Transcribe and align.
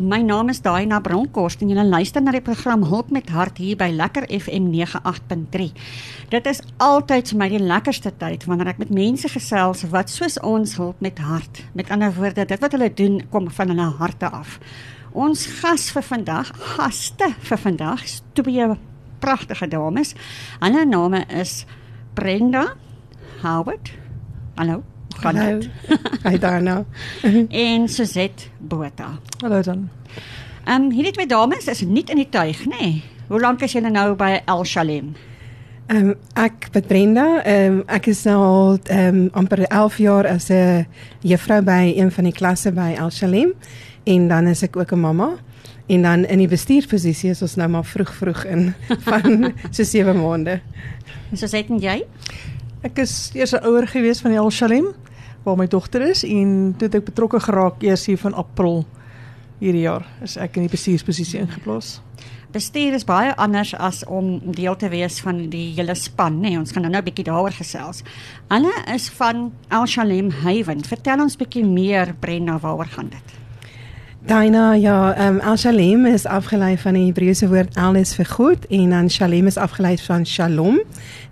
My 0.00 0.22
naam 0.22 0.48
is 0.48 0.62
Daina 0.64 1.02
Bronkhorst 1.04 1.60
en 1.60 1.68
jy 1.68 1.82
luister 1.84 2.22
na 2.24 2.32
die 2.32 2.40
program 2.40 2.84
Hulp 2.88 3.10
met 3.12 3.28
Hart 3.28 3.58
hier 3.60 3.76
by 3.76 3.90
Lekker 3.92 4.24
FM 4.32 4.70
98.3. 4.72 5.66
Dit 6.32 6.46
is 6.48 6.62
altyd 6.80 7.28
vir 7.28 7.40
my 7.42 7.48
die 7.52 7.60
lekkerste 7.60 8.12
tyd 8.16 8.46
wanneer 8.48 8.70
ek 8.72 8.80
met 8.80 8.92
mense 8.94 9.28
gesels 9.28 9.82
wat 9.92 10.08
soos 10.08 10.38
ons 10.40 10.78
hulp 10.80 11.02
met 11.04 11.20
hart. 11.20 11.60
Met 11.76 11.92
ander 11.92 12.14
woorde, 12.16 12.46
dit 12.48 12.64
wat 12.64 12.72
hulle 12.72 12.88
doen 12.88 13.18
kom 13.34 13.50
van 13.52 13.74
hulle 13.74 13.88
harte 13.98 14.30
af. 14.32 14.56
Ons 15.12 15.44
gas 15.58 15.90
vir 15.92 16.06
vandag, 16.08 16.54
gaste 16.76 17.28
vir 17.50 17.60
vandag, 17.66 18.06
twee 18.38 18.70
pragtige 19.20 19.68
dames. 19.68 20.14
Hulle 20.62 20.86
name 20.88 21.26
is 21.28 21.66
Brenda 22.16 22.70
Howard. 23.42 23.92
Hallo 24.56 24.80
gaan 25.18 25.34
dit? 25.34 25.68
Hi 26.22 26.38
daarna. 26.38 26.84
en 27.66 27.88
Suzette 27.88 28.44
Botha. 28.58 29.18
Hallo 29.40 29.62
dan. 29.62 29.88
Ehm 30.64 30.82
um, 30.82 30.90
hierdie 30.90 31.12
twee 31.12 31.26
dames 31.26 31.66
is 31.66 31.80
nie 31.82 32.04
in 32.06 32.16
die 32.16 32.28
tuig 32.28 32.66
nê. 32.66 32.78
Nee. 32.80 33.02
Hoe 33.28 33.40
lank 33.40 33.62
is 33.62 33.72
julle 33.72 33.90
nou 33.90 34.14
by 34.14 34.42
El 34.46 34.64
Shalem? 34.64 35.14
Ehm 35.86 36.10
um, 36.12 36.14
ek 36.38 36.68
met 36.72 36.86
Brenda, 36.86 37.42
ehm 37.42 37.78
um, 37.78 37.82
ek 37.86 38.06
is 38.12 38.24
nou 38.24 38.36
al 38.42 38.78
ehm 38.84 39.22
um, 39.22 39.28
amper 39.32 39.64
11 39.66 39.96
jaar 39.98 40.26
as 40.26 40.50
'n 40.50 40.86
juffrou 41.20 41.62
by 41.62 41.94
een 41.96 42.10
van 42.10 42.24
die 42.24 42.32
klasse 42.32 42.72
by 42.72 42.94
El 42.98 43.10
Shalem 43.10 43.52
en 44.04 44.28
dan 44.28 44.46
is 44.46 44.62
ek 44.62 44.76
ook 44.76 44.92
'n 44.92 45.00
mamma. 45.00 45.30
En 45.86 46.02
dan 46.02 46.24
in 46.24 46.38
die 46.38 46.48
bestuursposisie 46.48 47.30
is 47.30 47.42
ons 47.42 47.54
nou 47.54 47.68
maar 47.68 47.84
vroeg 47.84 48.14
vroeg 48.14 48.44
in 48.44 48.74
van 49.10 49.52
so 49.70 49.82
7 49.82 50.16
maande. 50.16 50.60
En 51.30 51.36
so 51.36 51.46
sê 51.46 51.64
jy? 51.66 52.04
Ek 52.82 52.98
is 52.98 53.30
eers 53.38 53.52
'n 53.54 53.62
ouer 53.62 53.86
gewees 53.86 54.20
van 54.20 54.32
die 54.34 54.38
El 54.38 54.50
Shalem 54.50 54.88
waar 55.44 55.56
my 55.56 55.66
dogter 55.66 56.02
is 56.02 56.24
en 56.24 56.74
toe 56.78 56.88
het 56.88 56.94
ek 56.94 57.04
betrokke 57.04 57.40
geraak 57.40 57.82
eers 57.82 58.06
hier 58.06 58.18
van 58.18 58.34
April 58.34 58.84
hierdie 59.60 59.86
jaar 59.86 60.02
is 60.22 60.36
ek 60.36 60.56
in 60.56 60.66
die 60.66 60.70
bestuursposisie 60.72 61.38
ingeplaas. 61.38 62.00
Bestuur 62.50 62.92
is 62.94 63.04
baie 63.04 63.36
anders 63.36 63.74
as 63.74 64.04
om 64.04 64.40
deel 64.52 64.76
te 64.76 64.88
wees 64.88 65.20
van 65.20 65.48
die 65.50 65.72
hele 65.76 65.94
span, 65.94 66.40
nê. 66.40 66.50
Nee, 66.50 66.58
ons 66.58 66.72
gaan 66.72 66.82
nou 66.82 66.92
'n 66.92 67.04
bietjie 67.04 67.24
daaroor 67.24 67.52
gesels. 67.52 68.02
Anne 68.48 68.72
is 68.94 69.08
van 69.10 69.52
El 69.70 69.86
Shalem 69.86 70.30
Haven. 70.30 70.84
Vertel 70.84 71.20
ons 71.20 71.36
bietjie 71.36 71.64
meer 71.64 72.14
Brenda, 72.20 72.58
waaroor 72.58 72.86
gaan 72.86 73.08
dit? 73.08 73.41
Daina, 74.26 74.74
ja, 74.74 75.14
ehm 75.14 75.34
um, 75.34 75.40
El 75.40 75.56
Shalem 75.56 76.06
is 76.06 76.26
afgelei 76.26 76.76
van 76.78 76.94
die 76.94 77.08
Hebreëse 77.08 77.48
woord 77.50 77.74
El 77.74 77.96
is 77.98 78.12
vir 78.14 78.28
God 78.30 78.66
en 78.70 78.92
dan 78.94 79.10
Shalem 79.10 79.48
is 79.50 79.56
afgelei 79.58 79.96
van 79.98 80.26
Shalom. 80.26 80.78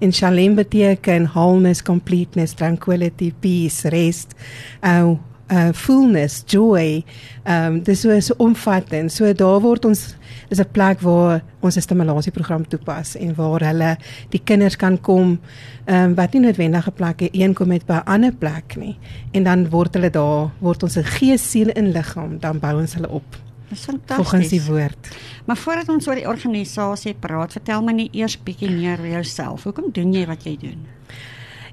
En 0.03 0.13
Shalem 0.13 0.55
beteken 0.59 1.29
wholeness, 1.31 1.83
completeness, 1.83 2.53
tranquility, 2.53 3.33
peace, 3.41 3.89
rest. 3.89 4.35
Uh 4.83 5.15
uh 5.51 5.73
fullness, 5.73 6.43
joy. 6.47 7.05
Ehm 7.45 7.67
um, 7.67 7.83
dis 7.83 8.01
so 8.01 8.21
so 8.21 8.35
omvattend. 8.39 9.13
So 9.13 9.33
daar 9.33 9.61
word 9.61 9.85
ons 9.85 10.15
is 10.49 10.61
'n 10.61 10.71
plek 10.73 11.01
waar 11.01 11.43
ons 11.61 11.77
'n 11.77 11.81
stimulasieprogram 11.81 12.69
toepas 12.69 13.17
en 13.17 13.35
waar 13.35 13.61
hulle 13.61 13.97
die 14.29 14.41
kinders 14.45 14.77
kan 14.77 15.01
kom 15.01 15.41
ehm 15.85 16.11
um, 16.11 16.15
wat 16.15 16.33
nie 16.33 16.41
noodwendig 16.41 16.87
'n 16.87 16.93
plek 16.93 17.29
een 17.33 17.55
kom 17.55 17.69
met 17.69 17.87
by 17.87 17.95
'n 17.95 18.05
ander 18.05 18.33
plek 18.33 18.77
nie. 18.77 18.99
En 19.33 19.43
dan 19.43 19.69
word 19.69 19.95
hulle 19.95 20.11
daar 20.11 20.51
word 20.59 20.83
ons 20.83 20.97
'n 20.97 21.05
gees, 21.05 21.51
siel 21.51 21.69
en 21.69 21.93
liggaam 21.93 22.39
dan 22.39 22.59
bou 22.59 22.81
ons 22.81 22.95
hulle 22.95 23.09
op. 23.09 23.37
Dis 23.69 23.85
fantasties. 23.85 24.17
Volgens 24.17 24.49
die 24.49 24.63
woord. 24.63 25.17
Maar 25.47 25.57
voordat 25.57 25.89
ons 25.89 26.09
oor 26.09 26.15
die 26.15 26.29
organisasie 26.29 27.15
praat, 27.15 27.53
vertel 27.53 27.83
my 27.83 27.93
net 27.93 28.15
eers 28.15 28.43
bietjie 28.43 28.71
meer 28.71 28.99
oor 28.99 29.09
jouself. 29.09 29.63
Hoekom 29.65 29.93
doen 29.93 30.13
jy 30.13 30.27
wat 30.27 30.45
jy 30.45 30.57
doen? 30.61 31.00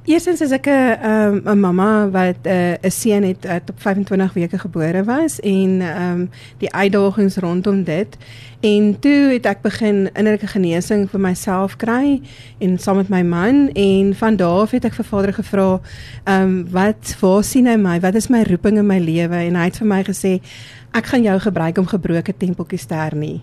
Eerstens 0.08 0.40
is 0.40 0.54
ek 0.56 0.68
'n 0.72 1.04
um, 1.04 1.42
'n 1.44 1.60
mamma 1.60 2.10
wat 2.10 2.40
eh, 2.48 2.80
'n 2.80 2.86
uh, 2.86 2.90
seun 2.90 3.24
het 3.24 3.46
wat 3.46 3.70
op 3.70 3.82
25 3.82 4.34
weke 4.34 4.60
gebore 4.60 5.04
was 5.04 5.40
en 5.40 5.82
ehm 5.82 6.12
um, 6.12 6.30
die 6.58 6.74
uitdagings 6.74 7.36
rondom 7.36 7.84
dit. 7.84 8.18
En 8.60 9.00
toe 9.00 9.36
het 9.36 9.46
ek 9.46 9.62
begin 9.62 10.10
innerlike 10.14 10.48
genesing 10.48 11.10
vir 11.10 11.20
myself 11.20 11.76
kry 11.76 12.22
en 12.58 12.80
saam 12.80 12.96
met 12.96 13.10
my 13.10 13.22
man 13.22 13.70
en 13.74 14.16
van 14.16 14.36
daar 14.36 14.62
af 14.62 14.72
het 14.72 14.86
ek 14.86 14.94
vir 14.94 15.06
Vader 15.06 15.34
gevra 15.34 15.82
ehm 16.24 16.42
um, 16.42 16.68
wat 16.72 17.18
waar 17.20 17.44
sien 17.44 17.68
hy 17.68 17.76
my? 17.76 18.00
Wat 18.00 18.16
is 18.16 18.28
my 18.28 18.44
roeping 18.44 18.78
in 18.78 18.88
my 18.88 19.00
lewe? 19.00 19.36
En 19.36 19.56
hy 19.56 19.64
het 19.64 19.78
vir 19.78 19.88
my 19.88 20.04
gesê 20.04 20.40
ek 20.92 21.06
gaan 21.06 21.24
jou 21.24 21.40
gebruik 21.40 21.78
om 21.78 21.88
gebroke 21.88 22.38
tempeltjies 22.38 22.86
te 22.86 22.94
hernie 22.94 23.42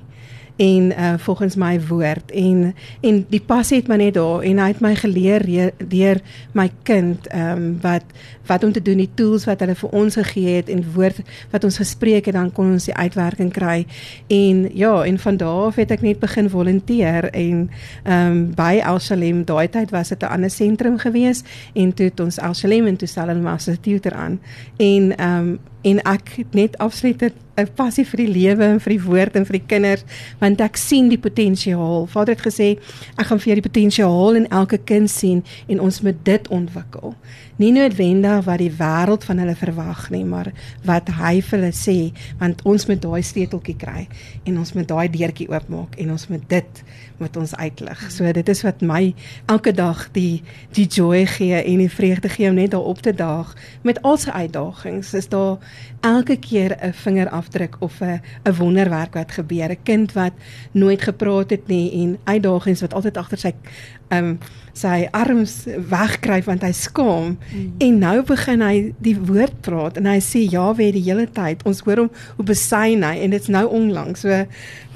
en 0.57 0.93
uh, 0.93 1.15
volgens 1.17 1.57
my 1.57 1.81
woord. 1.87 2.31
En 2.31 2.75
en 3.01 3.25
die 3.29 3.41
pas 3.41 3.71
het 3.71 3.89
my 3.89 3.97
net 3.97 4.15
daar 4.15 4.43
en 4.43 4.59
hy 4.59 4.69
het 4.71 4.81
my 4.81 4.95
geleer 4.95 5.73
deur 5.79 6.21
my 6.53 6.71
kind 6.83 7.27
ehm 7.27 7.57
um, 7.57 7.79
wat 7.81 8.05
wat 8.47 8.65
om 8.65 8.73
te 8.73 8.83
doen 8.83 8.97
die 9.01 9.11
tools 9.15 9.45
wat 9.45 9.61
hulle 9.61 9.75
vir 9.75 9.91
ons 9.91 10.15
gegee 10.15 10.57
het 10.57 10.69
en 10.69 10.85
woord 10.95 11.21
wat 11.51 11.65
ons 11.65 11.77
gespreek 11.81 12.27
het 12.27 12.35
dan 12.35 12.53
kon 12.53 12.73
ons 12.73 12.85
die 12.85 12.95
uitwerking 12.95 13.53
kry. 13.53 13.87
En 14.27 14.69
ja 14.75 15.03
en 15.05 15.19
van 15.19 15.37
daar 15.37 15.67
af 15.67 15.75
het 15.75 15.91
ek 15.91 16.03
net 16.03 16.19
begin 16.19 16.51
volunteer 16.51 17.31
en 17.31 17.71
ehm 18.05 18.31
um, 18.31 18.55
by 18.55 18.81
Alsalem 18.85 19.45
daai 19.45 19.69
tyd 19.69 19.91
was 19.91 20.09
dit 20.09 20.23
'n 20.23 20.27
ander 20.27 20.51
sentrum 20.51 20.99
gewees 20.99 21.43
en 21.75 21.95
toe 21.95 22.07
het 22.07 22.21
ons 22.21 22.39
Alsalem 22.39 22.87
en 22.87 22.97
toe 22.97 23.09
Stellenbosch 23.09 23.69
as 23.69 23.77
'n 23.77 23.81
tutor 23.81 24.13
aan. 24.13 24.41
En 24.77 25.17
ehm 25.17 25.39
um, 25.39 25.59
en 25.85 26.01
ek 26.09 26.37
net 26.57 26.79
afsluit 26.83 27.23
'n 27.23 27.69
passie 27.77 28.05
vir 28.05 28.17
die 28.25 28.33
lewe 28.33 28.65
en 28.65 28.81
vir 28.81 28.93
die 28.97 29.05
woord 29.05 29.37
en 29.37 29.45
vir 29.47 29.59
die 29.59 29.67
kinders 29.67 30.05
want 30.41 30.61
ek 30.61 30.77
sien 30.77 31.09
die 31.09 31.19
potensiaal. 31.19 32.07
Vader 32.07 32.35
het 32.35 32.47
gesê 32.47 32.79
ek 33.17 33.27
gaan 33.27 33.41
vir 33.41 33.61
die 33.61 33.69
potensiaal 33.69 34.35
in 34.35 34.49
elke 34.49 34.79
kind 34.79 35.11
sien 35.11 35.45
en 35.69 35.81
ons 35.81 36.01
moet 36.01 36.25
dit 36.25 36.49
ontwikkel. 36.49 37.15
Nie 37.57 37.71
noodwendig 37.71 38.45
wat 38.49 38.59
die 38.59 38.73
wêreld 38.75 39.25
van 39.29 39.39
hulle 39.39 39.55
verwag 39.55 40.09
nie, 40.11 40.25
maar 40.27 40.49
wat 40.83 41.11
hy 41.21 41.37
vir 41.39 41.59
hulle 41.61 41.75
sê 41.77 41.97
want 42.41 42.65
ons 42.67 42.87
moet 42.91 42.99
daai 42.99 43.23
sleuteltjie 43.23 43.77
kry 43.79 44.09
en 44.43 44.59
ons 44.59 44.73
moet 44.75 44.89
daai 44.91 45.07
deurtjie 45.15 45.47
oopmaak 45.53 45.95
en 46.03 46.11
ons 46.17 46.27
moet 46.33 46.43
dit 46.51 46.83
met 47.23 47.37
ons 47.39 47.55
uitlig. 47.55 48.03
So 48.11 48.33
dit 48.35 48.51
is 48.51 48.63
wat 48.67 48.83
my 48.83 49.15
elke 49.47 49.71
dag 49.71 50.03
die 50.17 50.43
die 50.75 50.89
joy 50.91 51.23
gee 51.31 51.61
en 51.63 51.85
die 51.85 51.91
vreugde 51.91 52.33
gee 52.33 52.51
om 52.51 52.59
net 52.59 52.73
daar 52.75 52.91
op 52.91 53.05
te 53.07 53.15
daag 53.15 53.55
met 53.87 54.03
al 54.03 54.19
sy 54.19 54.35
uitdagings. 54.35 55.15
Is 55.15 55.31
daar 55.31 55.63
elke 56.03 56.37
keer 56.37 56.75
'n 56.75 56.93
vingerafdruk 56.93 57.77
of 57.81 58.01
'n 58.03 58.21
'n 58.45 58.57
wonderwerk 58.59 59.15
wat 59.15 59.33
gebeur, 59.33 59.71
'n 59.71 59.83
kind 59.83 60.13
wat 60.13 60.33
nooit 60.73 61.03
gepraat 61.03 61.51
het 61.51 61.69
nie 61.69 62.03
en 62.03 62.19
uitdagings 62.25 62.81
wat 62.81 62.95
altyd 62.95 63.17
agter 63.17 63.39
sy 63.39 63.55
ehm 64.15 64.35
um, 64.35 64.39
sy 64.75 65.05
arms 65.15 65.53
wegkruip 65.91 66.49
want 66.49 66.65
hy 66.67 66.73
skaam. 66.75 67.37
Mm. 67.53 67.69
en 67.79 67.99
nou 68.03 68.17
begin 68.27 68.63
hy 68.65 68.75
die 68.99 69.15
woord 69.15 69.61
praat 69.63 70.01
en 70.01 70.09
hy 70.11 70.19
sê 70.25 70.43
Jawe 70.51 70.91
die 70.97 71.05
hele 71.07 71.29
tyd. 71.31 71.63
Ons 71.69 71.85
hoor 71.87 72.05
hom 72.05 72.11
hoe 72.37 72.47
besyn 72.49 73.07
hy 73.07 73.15
en 73.23 73.31
dit's 73.31 73.51
nou 73.53 73.65
onlangs. 73.71 74.27
So 74.27 74.43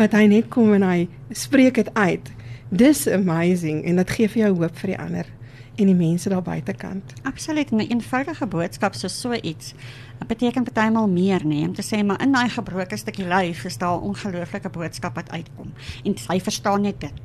wat 0.01 0.19
hy 0.19 0.27
net 0.35 0.51
kom 0.51 0.75
en 0.75 0.87
hy 0.87 1.09
spreek 1.31 1.79
dit 1.79 1.91
uit. 1.95 2.33
Dis 2.75 3.07
amazing 3.09 3.85
en 3.89 4.03
dit 4.03 4.17
gee 4.19 4.29
vir 4.35 4.49
jou 4.49 4.55
hoop 4.63 4.83
vir 4.83 4.97
die 4.97 5.03
ander 5.07 5.35
en 5.79 5.87
die 5.87 5.95
mense 5.95 6.29
daar 6.29 6.43
buitekant. 6.43 7.13
Absoluut 7.23 7.71
'n 7.71 7.81
eenvoudige 7.81 8.47
boodskap 8.47 8.95
so 8.95 9.09
so 9.09 9.33
iets. 9.33 9.75
Dit 10.19 10.29
beteken 10.29 10.65
partymal 10.65 11.09
meer 11.09 11.41
nê 11.45 11.63
om 11.67 11.75
te 11.75 11.83
sê 11.83 12.05
maar 12.05 12.23
in 12.23 12.33
daai 12.33 12.49
gebroke 12.49 12.97
stukkie 12.97 13.25
lyf 13.25 13.65
is 13.65 13.79
daar 13.79 13.97
'n 13.97 14.03
ongelooflike 14.03 14.69
boodskap 14.69 15.15
wat 15.15 15.31
uitkom. 15.31 15.73
En 16.05 16.15
hy 16.29 16.41
verstaan 16.41 16.81
net 16.81 17.01
dit. 17.01 17.21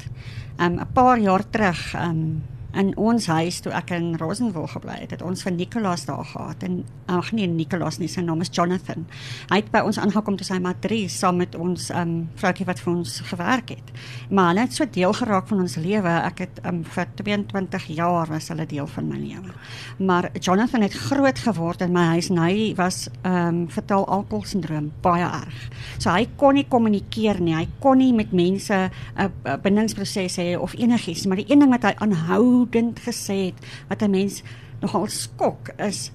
Um 0.58 0.78
'n 0.80 0.88
paar 0.94 1.18
jaar 1.20 1.44
terug 1.50 1.94
um 1.98 2.44
in 2.74 2.92
ons 2.98 3.28
huis 3.30 3.60
toe 3.64 3.72
ek 3.76 3.92
in 3.96 4.14
Rosenwil 4.18 4.66
gebly 4.72 4.96
het, 5.04 5.12
het 5.14 5.22
ons 5.26 5.44
van 5.46 5.56
Nicolas 5.56 6.06
daar 6.10 6.26
gehad 6.26 6.64
en 6.66 6.82
ag 7.12 7.32
nee 7.36 7.48
Nicolas 7.48 8.00
nie, 8.02 8.10
sy 8.10 8.24
naam 8.26 8.42
is 8.42 8.52
Jonathan. 8.54 9.06
Hy 9.52 9.60
het 9.62 9.70
by 9.74 9.84
ons 9.86 10.00
aangekom 10.02 10.38
toe 10.40 10.48
sy 10.48 10.58
matries 10.64 11.16
saam 11.20 11.38
met 11.42 11.56
ons 11.56 11.90
um 11.94 12.14
vroukie 12.42 12.66
wat 12.66 12.82
vir 12.82 12.94
ons 12.94 13.20
gewerk 13.30 13.76
het. 13.76 13.94
Maar 14.30 14.52
hulle 14.52 14.66
het 14.66 14.78
so 14.78 14.90
deel 14.90 15.14
geraak 15.14 15.48
van 15.52 15.64
ons 15.66 15.78
lewe. 15.82 16.14
Ek 16.24 16.44
het 16.46 16.62
um 16.68 16.82
vir 16.96 17.10
22 17.22 17.88
jaar 17.98 18.32
was 18.32 18.50
hulle 18.54 18.66
deel 18.70 18.90
van 18.96 19.10
my 19.12 19.20
lewe. 19.22 19.54
Maar 20.02 20.30
Jonathan 20.40 20.86
het 20.88 20.98
groot 20.98 21.44
geword 21.46 21.86
in 21.86 21.94
my 21.94 22.08
huis 22.16 22.32
hy 22.34 22.74
was 22.80 23.08
um 23.28 23.68
vertel 23.72 24.08
alkohol 24.08 24.46
sindroom 24.50 24.90
baie 25.06 25.26
erg. 25.26 25.60
So 26.00 26.10
hy 26.10 26.26
kon 26.40 26.58
nie 26.58 26.66
kommunikeer 26.70 27.40
nie. 27.44 27.56
Hy 27.56 27.68
kon 27.84 28.02
nie 28.02 28.14
met 28.14 28.34
mense 28.34 28.74
'n 28.74 28.90
uh, 29.20 29.30
uh, 29.46 29.58
bindingsproses 29.62 30.38
hê 30.38 30.58
of 30.58 30.74
enigiets, 30.74 31.26
maar 31.26 31.38
die 31.38 31.50
een 31.50 31.60
ding 31.60 31.72
wat 31.72 31.84
hy 31.84 31.94
aanhou 31.98 32.63
aanhoudend 32.64 33.00
gesê 33.00 33.52
het 33.52 33.60
wat 33.88 34.02
'n 34.02 34.10
mens 34.10 34.44
nogal 34.82 35.08
skok 35.08 35.70
is 35.78 36.12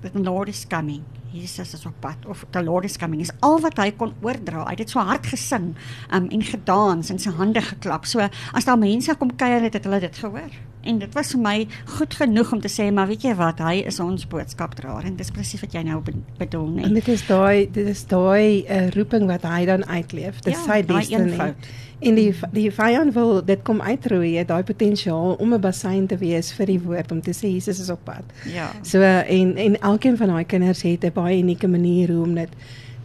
that 0.00 0.12
the 0.12 0.22
Lord 0.22 0.48
is 0.48 0.66
coming. 0.66 1.02
Jesus 1.32 1.74
is 1.74 1.86
op 1.86 1.94
pad 2.00 2.16
of 2.26 2.44
the 2.50 2.62
Lord 2.62 2.84
is 2.84 2.96
coming. 2.96 3.20
Is 3.20 3.30
al 3.40 3.60
wat 3.60 3.76
hy 3.76 3.92
kon 3.92 4.14
oordra. 4.20 4.64
Hy 4.64 4.70
het 4.70 4.78
dit 4.78 4.90
so 4.90 4.98
hard 4.98 5.26
gesing 5.26 5.76
um, 6.12 6.28
en 6.28 6.42
gedans 6.42 7.10
en 7.10 7.18
sy 7.18 7.30
hande 7.30 7.60
geklap. 7.60 8.04
So 8.06 8.18
as 8.52 8.64
daar 8.64 8.78
mense 8.78 9.14
kom 9.14 9.36
kuier 9.36 9.62
het, 9.62 9.74
het 9.74 9.84
hulle 9.84 10.00
dit 10.00 10.16
gehoor. 10.16 10.69
En 10.82 10.98
dit 10.98 11.12
was 11.14 11.30
vir 11.34 11.40
my 11.40 11.66
goed 11.96 12.14
genoeg 12.14 12.52
om 12.52 12.60
te 12.60 12.70
sê 12.72 12.88
maar 12.92 13.06
weet 13.10 13.26
jy 13.28 13.34
wat, 13.36 13.60
hy 13.60 13.82
is 13.90 14.00
ons 14.00 14.26
boodskapdraer 14.30 15.10
en 15.10 15.16
dis 15.18 15.30
presies 15.34 15.60
wat 15.60 15.76
jy 15.76 15.82
nou 15.84 16.00
bedoel, 16.38 16.66
nee. 16.78 16.88
En 16.88 16.96
dit 16.96 17.08
is 17.12 17.26
daai 17.28 17.68
dit 17.72 17.86
is 17.92 18.02
daai 18.08 18.64
uh, 18.64 18.88
roeping 18.96 19.28
wat 19.28 19.44
hy 19.48 19.64
dan 19.68 19.84
uitleef. 19.86 20.40
Dis 20.46 20.56
ja, 20.56 20.64
sy 20.64 20.80
destiny. 20.88 21.52
En 22.00 22.16
die 22.16 22.30
die 22.56 22.70
vyand 22.72 23.12
wil 23.12 23.42
dit 23.44 23.60
kom 23.62 23.82
uitroei, 23.84 24.40
daai 24.48 24.62
potensiaal 24.64 25.36
om 25.36 25.52
'n 25.52 25.60
bassein 25.60 26.06
te 26.06 26.16
wees 26.16 26.52
vir 26.56 26.66
die 26.66 26.80
woord 26.80 27.12
om 27.12 27.20
te 27.20 27.36
sê 27.36 27.52
Jesus 27.52 27.80
is 27.80 27.90
op 27.90 28.04
pad. 28.04 28.24
Ja. 28.48 28.70
So 28.82 29.02
en 29.02 29.56
en 29.56 29.80
elkeen 29.80 30.16
van 30.16 30.28
daai 30.28 30.44
kinders 30.44 30.82
het 30.82 31.04
'n 31.04 31.12
baie 31.12 31.38
unieke 31.38 31.68
manier 31.68 32.08
hoe 32.08 32.24
om 32.24 32.34
dit 32.34 32.48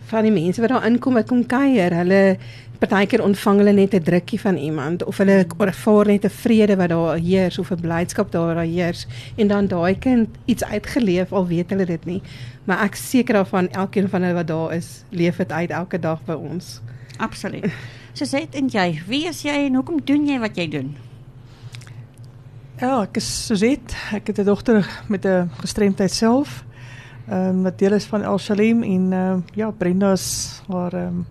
van 0.05 0.23
die 0.23 0.31
mense 0.31 0.61
wat 0.61 0.69
daar 0.69 0.85
inkom 0.85 1.13
wat 1.13 1.27
kom 1.27 1.45
kuier, 1.45 1.93
hulle 1.93 2.37
partykeer 2.79 3.23
ontvang 3.23 3.57
hulle 3.57 3.73
net 3.73 3.93
'n 3.93 4.03
drukkie 4.03 4.39
van 4.39 4.57
iemand 4.57 5.03
of 5.03 5.17
hulle 5.17 5.45
ervaar 5.57 6.05
net 6.05 6.25
'n 6.25 6.29
vrede 6.29 6.75
wat 6.75 6.89
daar 6.89 7.17
heers 7.17 7.57
of 7.57 7.71
'n 7.71 7.81
blydskap 7.81 8.31
daar 8.31 8.55
daar 8.55 8.63
heers 8.63 9.07
en 9.37 9.47
dan 9.47 9.67
daai 9.67 9.99
kind 9.99 10.29
iets 10.45 10.63
uitgeleef 10.63 11.33
al 11.33 11.47
weet 11.47 11.69
hulle 11.69 11.85
dit 11.85 12.05
nie. 12.05 12.21
Maar 12.63 12.83
ek 12.83 12.95
seker 12.95 13.33
daarvan 13.33 13.69
elkeen 13.69 14.09
van 14.09 14.21
hulle 14.21 14.33
wat 14.33 14.47
daar 14.47 14.73
is, 14.73 15.03
leef 15.09 15.37
dit 15.37 15.51
uit 15.51 15.69
elke 15.69 15.99
dag 15.99 16.23
by 16.25 16.33
ons. 16.33 16.81
Absoluut. 17.17 17.71
So 18.13 18.25
sê 18.25 18.47
en 18.51 18.67
jy, 18.67 19.01
wie 19.07 19.27
is 19.27 19.41
jy 19.41 19.65
en 19.65 19.75
hoekom 19.75 19.99
doen 20.03 20.27
jy 20.27 20.39
wat 20.39 20.55
jy 20.55 20.69
doen? 20.69 20.95
Ja, 22.79 23.01
ek 23.01 23.17
is 23.17 23.27
Suzette. 23.45 23.95
Ek 24.11 24.27
het 24.27 24.39
'n 24.39 24.45
dogter 24.45 24.87
met 25.07 25.25
'n 25.25 25.49
gestremdheid 25.59 26.11
self. 26.11 26.65
Ehm 27.29 27.49
um, 27.49 27.63
wat 27.63 27.79
deel 27.79 27.93
is 27.93 28.05
van 28.05 28.23
El 28.23 28.37
Shalem 28.37 28.83
en 28.83 29.13
ehm 29.13 29.31
um, 29.31 29.43
ja, 29.53 29.71
Brenda 29.71 30.11
is 30.11 30.61
haar 30.67 30.93
ehm 30.93 31.07
um, 31.07 31.25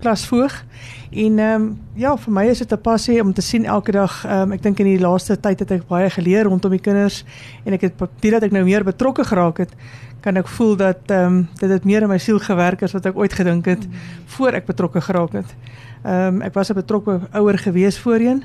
klasvoog. 0.00 0.64
En 1.10 1.38
ehm 1.38 1.62
um, 1.62 1.78
ja, 1.94 2.16
vir 2.16 2.32
my 2.32 2.44
is 2.46 2.58
dit 2.58 2.72
'n 2.72 2.80
passie 2.80 3.22
om 3.22 3.32
te 3.32 3.42
sien 3.42 3.64
elke 3.64 3.92
dag. 3.92 4.24
Ehm 4.24 4.40
um, 4.40 4.52
ek 4.52 4.62
dink 4.62 4.78
in 4.78 4.86
die 4.86 5.00
laaste 5.00 5.40
tyd 5.40 5.58
het 5.58 5.70
ek 5.70 5.86
baie 5.88 6.10
geleer 6.10 6.44
rondom 6.44 6.70
die 6.70 6.80
kinders 6.80 7.24
en 7.64 7.72
ek 7.72 7.80
het 7.80 7.94
dit 8.20 8.42
ek 8.42 8.52
nou 8.52 8.64
meer 8.64 8.84
betrokke 8.84 9.24
geraak 9.24 9.58
het, 9.58 9.72
kan 10.20 10.36
ek 10.36 10.48
voel 10.48 10.76
dat 10.76 11.00
ehm 11.06 11.26
um, 11.26 11.48
dit 11.60 11.70
het 11.70 11.84
meer 11.84 12.02
in 12.02 12.08
my 12.08 12.18
siel 12.18 12.38
gewerk 12.38 12.82
as 12.82 12.92
wat 12.92 13.06
ek 13.06 13.16
ooit 13.16 13.32
gedink 13.32 13.66
het 13.66 13.86
mm. 13.86 13.92
voor 14.26 14.52
ek 14.52 14.66
betrokke 14.66 15.00
geraak 15.00 15.32
het. 15.32 15.54
Ehm 16.02 16.34
um, 16.34 16.42
ek 16.42 16.54
was 16.54 16.70
'n 16.70 16.74
betrokke 16.74 17.20
ouer 17.32 17.58
gewees 17.58 17.98
voorheen. 17.98 18.44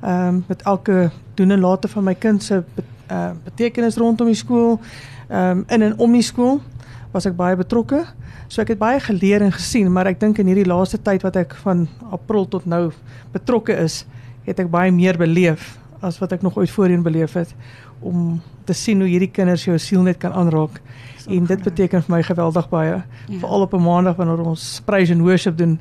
Ehm 0.00 0.28
um, 0.28 0.44
met 0.48 0.62
elke 0.62 1.10
doen 1.34 1.50
en 1.50 1.60
late 1.60 1.88
van 1.88 2.04
my 2.04 2.14
kind 2.14 2.42
se 2.42 2.64
uh, 3.10 3.30
betekenis 3.44 3.96
rondom 3.96 4.26
die 4.26 4.34
skool, 4.34 4.80
ehm 5.28 5.50
um, 5.50 5.64
in 5.68 5.82
en 5.82 5.98
om 5.98 6.12
die 6.12 6.22
skool 6.22 6.60
was 7.10 7.26
ek 7.26 7.36
baie 7.36 7.56
betrokke. 7.56 8.04
So 8.48 8.62
ek 8.62 8.68
het 8.74 8.78
baie 8.78 9.00
geleer 9.00 9.42
en 9.42 9.52
gesien, 9.52 9.88
maar 9.92 10.06
ek 10.06 10.20
dink 10.20 10.38
in 10.38 10.46
hierdie 10.46 10.68
laaste 10.68 10.98
tyd 11.02 11.24
wat 11.26 11.36
ek 11.36 11.56
van 11.64 11.86
April 12.14 12.46
tot 12.48 12.66
nou 12.66 12.90
betrokke 13.34 13.74
is, 13.82 14.04
het 14.46 14.60
ek 14.62 14.70
baie 14.70 14.92
meer 14.94 15.18
beleef 15.18 15.74
as 16.04 16.20
wat 16.22 16.36
ek 16.36 16.44
nog 16.46 16.56
ooit 16.56 16.70
voorheen 16.70 17.02
beleef 17.02 17.34
het 17.34 17.54
om 18.00 18.40
te 18.68 18.74
sien 18.76 19.00
hoe 19.00 19.08
hierdie 19.08 19.30
kinders 19.32 19.64
jou 19.64 19.78
siel 19.80 20.02
net 20.06 20.20
kan 20.22 20.34
aanraak. 20.36 20.80
En 21.26 21.46
dit 21.48 21.62
beteken 21.62 22.04
vir 22.06 22.12
my 22.12 22.20
geweldig 22.22 22.68
baie, 22.70 22.98
ja. 23.00 23.38
veral 23.40 23.66
op 23.66 23.74
'n 23.74 23.82
maandag 23.82 24.16
wanneer 24.16 24.44
ons 24.46 24.80
praise 24.84 25.12
and 25.12 25.22
worship 25.22 25.56
doen. 25.58 25.80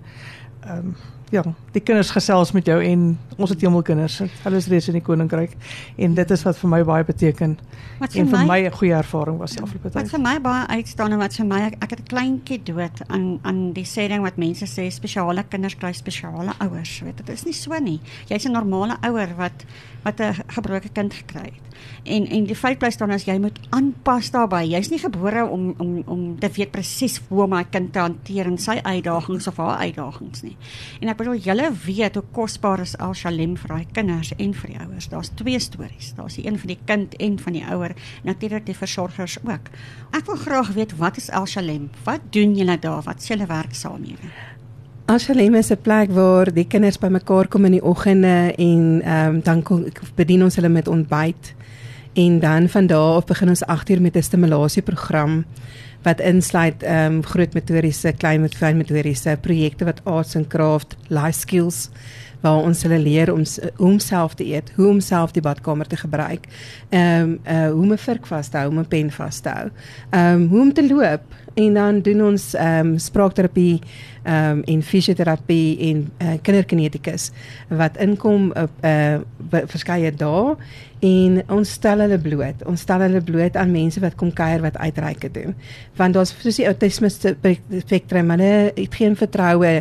Ehm 0.63 0.77
um, 0.77 0.95
ja, 1.33 1.43
die 1.73 1.81
kinders 1.81 2.11
gesels 2.13 2.51
met 2.55 2.67
jou 2.69 2.77
en 2.83 3.05
ons 3.37 3.49
het 3.49 3.61
hemelkinders. 3.61 4.19
Hulle 4.43 4.59
is 4.61 4.67
reeds 4.71 4.89
in 4.91 4.97
die 4.99 5.03
koninkryk 5.05 5.55
en 5.97 6.15
dit 6.17 6.31
is 6.31 6.43
wat 6.45 6.59
vir 6.61 6.71
my 6.71 6.81
baie 6.87 7.05
beteken. 7.07 7.57
Wat 7.99 8.13
vir 8.13 8.21
en 8.21 8.31
vir 8.33 8.45
my 8.45 8.59
'n 8.65 8.71
goeie 8.71 8.93
ervaring 8.93 9.37
was 9.37 9.55
die 9.55 9.61
afgelope 9.61 9.89
tyd. 9.89 10.01
Wat 10.01 10.11
vir 10.11 10.19
my 10.19 10.39
baie 10.41 10.67
uitstaan 10.67 11.11
en 11.11 11.17
wat 11.17 11.33
vir 11.33 11.45
my 11.45 11.61
ek, 11.61 11.75
ek 11.83 11.89
het 11.89 11.99
'n 11.99 12.09
kleintjie 12.13 12.63
dood 12.63 13.01
aan 13.07 13.39
aan 13.43 13.73
die 13.73 13.85
sê 13.85 14.07
ding 14.07 14.21
wat 14.21 14.37
mense 14.37 14.65
sê 14.65 14.91
spesiale 14.91 15.43
kinders 15.49 15.75
kry 15.75 15.93
spesiale 15.93 16.53
ouers. 16.59 17.01
Weet 17.01 17.17
dit 17.17 17.29
is 17.29 17.45
nie 17.45 17.53
so 17.53 17.73
nie. 17.79 17.99
Jy's 18.27 18.45
'n 18.45 18.51
normale 18.51 18.97
ouer 19.01 19.35
wat 19.37 19.65
wat 20.05 20.21
'n 20.21 20.33
gebroke 20.47 20.89
kind 20.93 21.13
gekry 21.13 21.49
het. 21.57 21.65
En 22.03 22.27
en 22.27 22.43
die 22.45 22.55
feit 22.55 22.77
bly 22.77 22.89
staan 22.91 23.11
as 23.11 23.25
jy 23.25 23.37
moet 23.41 23.59
aanpas 23.69 24.31
daarbey. 24.31 24.67
Jy's 24.67 24.89
nie 24.89 24.99
gebore 24.99 25.45
om 25.45 25.73
om 25.77 26.03
om 26.05 26.39
te 26.39 26.49
weet 26.49 26.71
presies 26.71 27.21
hoe 27.27 27.43
om 27.43 27.49
my 27.49 27.63
kind 27.63 27.93
te 27.93 27.99
hanteer 27.99 28.45
en 28.45 28.57
sy 28.57 28.79
uitdagings 28.83 29.47
of 29.47 29.57
haar 29.57 29.77
uitdagings 29.77 30.41
nie. 30.41 30.57
En 31.01 31.09
ek 31.09 31.17
bedoel 31.17 31.41
julle 31.47 31.71
weet 31.85 32.15
hoe 32.15 32.23
kosbaar 32.31 32.79
is 32.79 32.97
Al 32.97 33.13
Shalem 33.13 33.57
vir 33.57 33.67
daai 33.67 33.85
kinders 33.91 34.33
en 34.37 34.53
vir 34.53 34.69
die 34.69 34.79
ouers. 34.79 35.09
Daar's 35.09 35.31
twee 35.35 35.59
stories. 35.59 36.13
Daar's 36.15 36.35
die 36.35 36.47
een 36.47 36.59
van 36.59 36.67
die 36.67 36.79
kind 36.85 37.15
en 37.15 37.39
van 37.39 37.53
die 37.53 37.65
ouer, 37.65 37.95
natuurlik 38.23 38.65
die 38.65 38.77
versorgers 38.77 39.37
ook. 39.43 39.69
Ek 40.11 40.25
wil 40.25 40.35
graag 40.35 40.73
weet 40.73 40.97
wat 40.97 41.17
is 41.17 41.31
Al 41.31 41.45
Shalem? 41.45 41.89
Wat 42.03 42.21
doen 42.29 42.55
julle 42.55 42.79
daar? 42.79 43.01
Wat 43.01 43.21
is 43.21 43.27
julle 43.27 43.45
werksaamhede? 43.45 44.54
Ashalem 45.07 45.53
is 45.53 45.69
'n 45.69 45.77
plek 45.81 46.09
waar 46.09 46.53
die 46.53 46.65
kinders 46.65 46.97
bymekaar 46.97 47.47
kom 47.47 47.65
in 47.65 47.71
die 47.77 47.83
oggende 47.83 48.53
en 48.57 49.01
ehm 49.03 49.35
um, 49.35 49.41
dan 49.41 49.61
kom 49.63 49.85
bedien 50.15 50.43
ons 50.43 50.55
hulle 50.55 50.69
met 50.69 50.87
ontbyt 50.87 51.53
en 52.13 52.39
dan 52.39 52.69
van 52.69 52.87
daar 52.87 53.15
af 53.15 53.25
begin 53.25 53.49
ons 53.49 53.65
8 53.65 53.89
uur 53.89 54.01
met 54.01 54.15
'n 54.15 54.21
stimulasieprogram 54.21 55.45
wat 56.01 56.19
insluit 56.19 56.83
ehm 56.83 57.13
um, 57.13 57.23
groot 57.23 57.53
motoriese, 57.53 58.13
klein 58.17 58.41
met 58.41 58.57
klein 58.57 58.77
motoriese 58.77 59.37
projekte 59.41 59.85
wat 59.85 60.01
arts 60.03 60.35
and 60.35 60.47
craft, 60.47 60.95
life 61.07 61.39
skills 61.39 61.89
waar 62.41 62.61
ons 62.61 62.83
hulle 62.83 62.99
leer 62.99 63.33
om 63.33 63.43
om 63.77 63.99
self 63.99 64.33
te 64.33 64.45
eet, 64.45 64.71
hoe 64.75 64.87
om 64.87 64.99
self 64.99 65.31
die 65.31 65.41
badkamer 65.41 65.87
te 65.87 65.97
gebruik. 65.97 66.47
Ehm 66.89 67.21
um, 67.21 67.39
uh 67.45 67.71
hoe 67.71 67.81
om 67.81 67.91
'n 67.91 67.97
vurk 67.97 68.25
vas 68.25 68.49
te 68.49 68.57
hou, 68.57 68.69
om 68.69 68.79
'n 68.79 68.87
pen 68.87 69.11
vas 69.11 69.39
te 69.39 69.49
hou. 69.49 69.69
Ehm 70.09 70.41
um, 70.41 70.47
hoe 70.47 70.61
om 70.61 70.73
te 70.73 70.87
loop 70.87 71.21
en 71.53 71.73
dan 71.73 72.01
doen 72.01 72.25
ons 72.25 72.53
ehm 72.53 72.87
um, 72.87 72.97
spraakterapie 72.97 73.81
um, 74.25 74.63
en 74.63 74.83
fisioterapie 74.83 75.77
en 75.89 76.03
uh, 76.21 76.35
kinderkinetikus 76.41 77.31
wat 77.69 77.97
inkom 78.01 78.51
op 78.57 78.85
uh, 78.85 79.21
verskeie 79.71 80.11
dae 80.15 80.55
en 81.05 81.41
ons 81.51 81.71
stel 81.77 82.01
hulle 82.05 82.17
bloot. 82.21 82.61
Ons 82.69 82.85
stel 82.85 83.03
hulle 83.05 83.21
bloot 83.25 83.57
aan 83.59 83.73
mense 83.73 83.99
wat 84.03 84.15
kom 84.19 84.31
kuier 84.35 84.63
wat 84.63 84.77
uitreike 84.79 85.29
doen. 85.33 85.55
Want 85.99 86.15
daar's 86.15 86.31
soos 86.39 86.59
die 86.59 86.67
autisme 86.69 87.11
spektrum, 87.11 88.31
hulle 88.33 88.51
het 88.77 88.95
geen 88.95 89.17
vertroue 89.19 89.73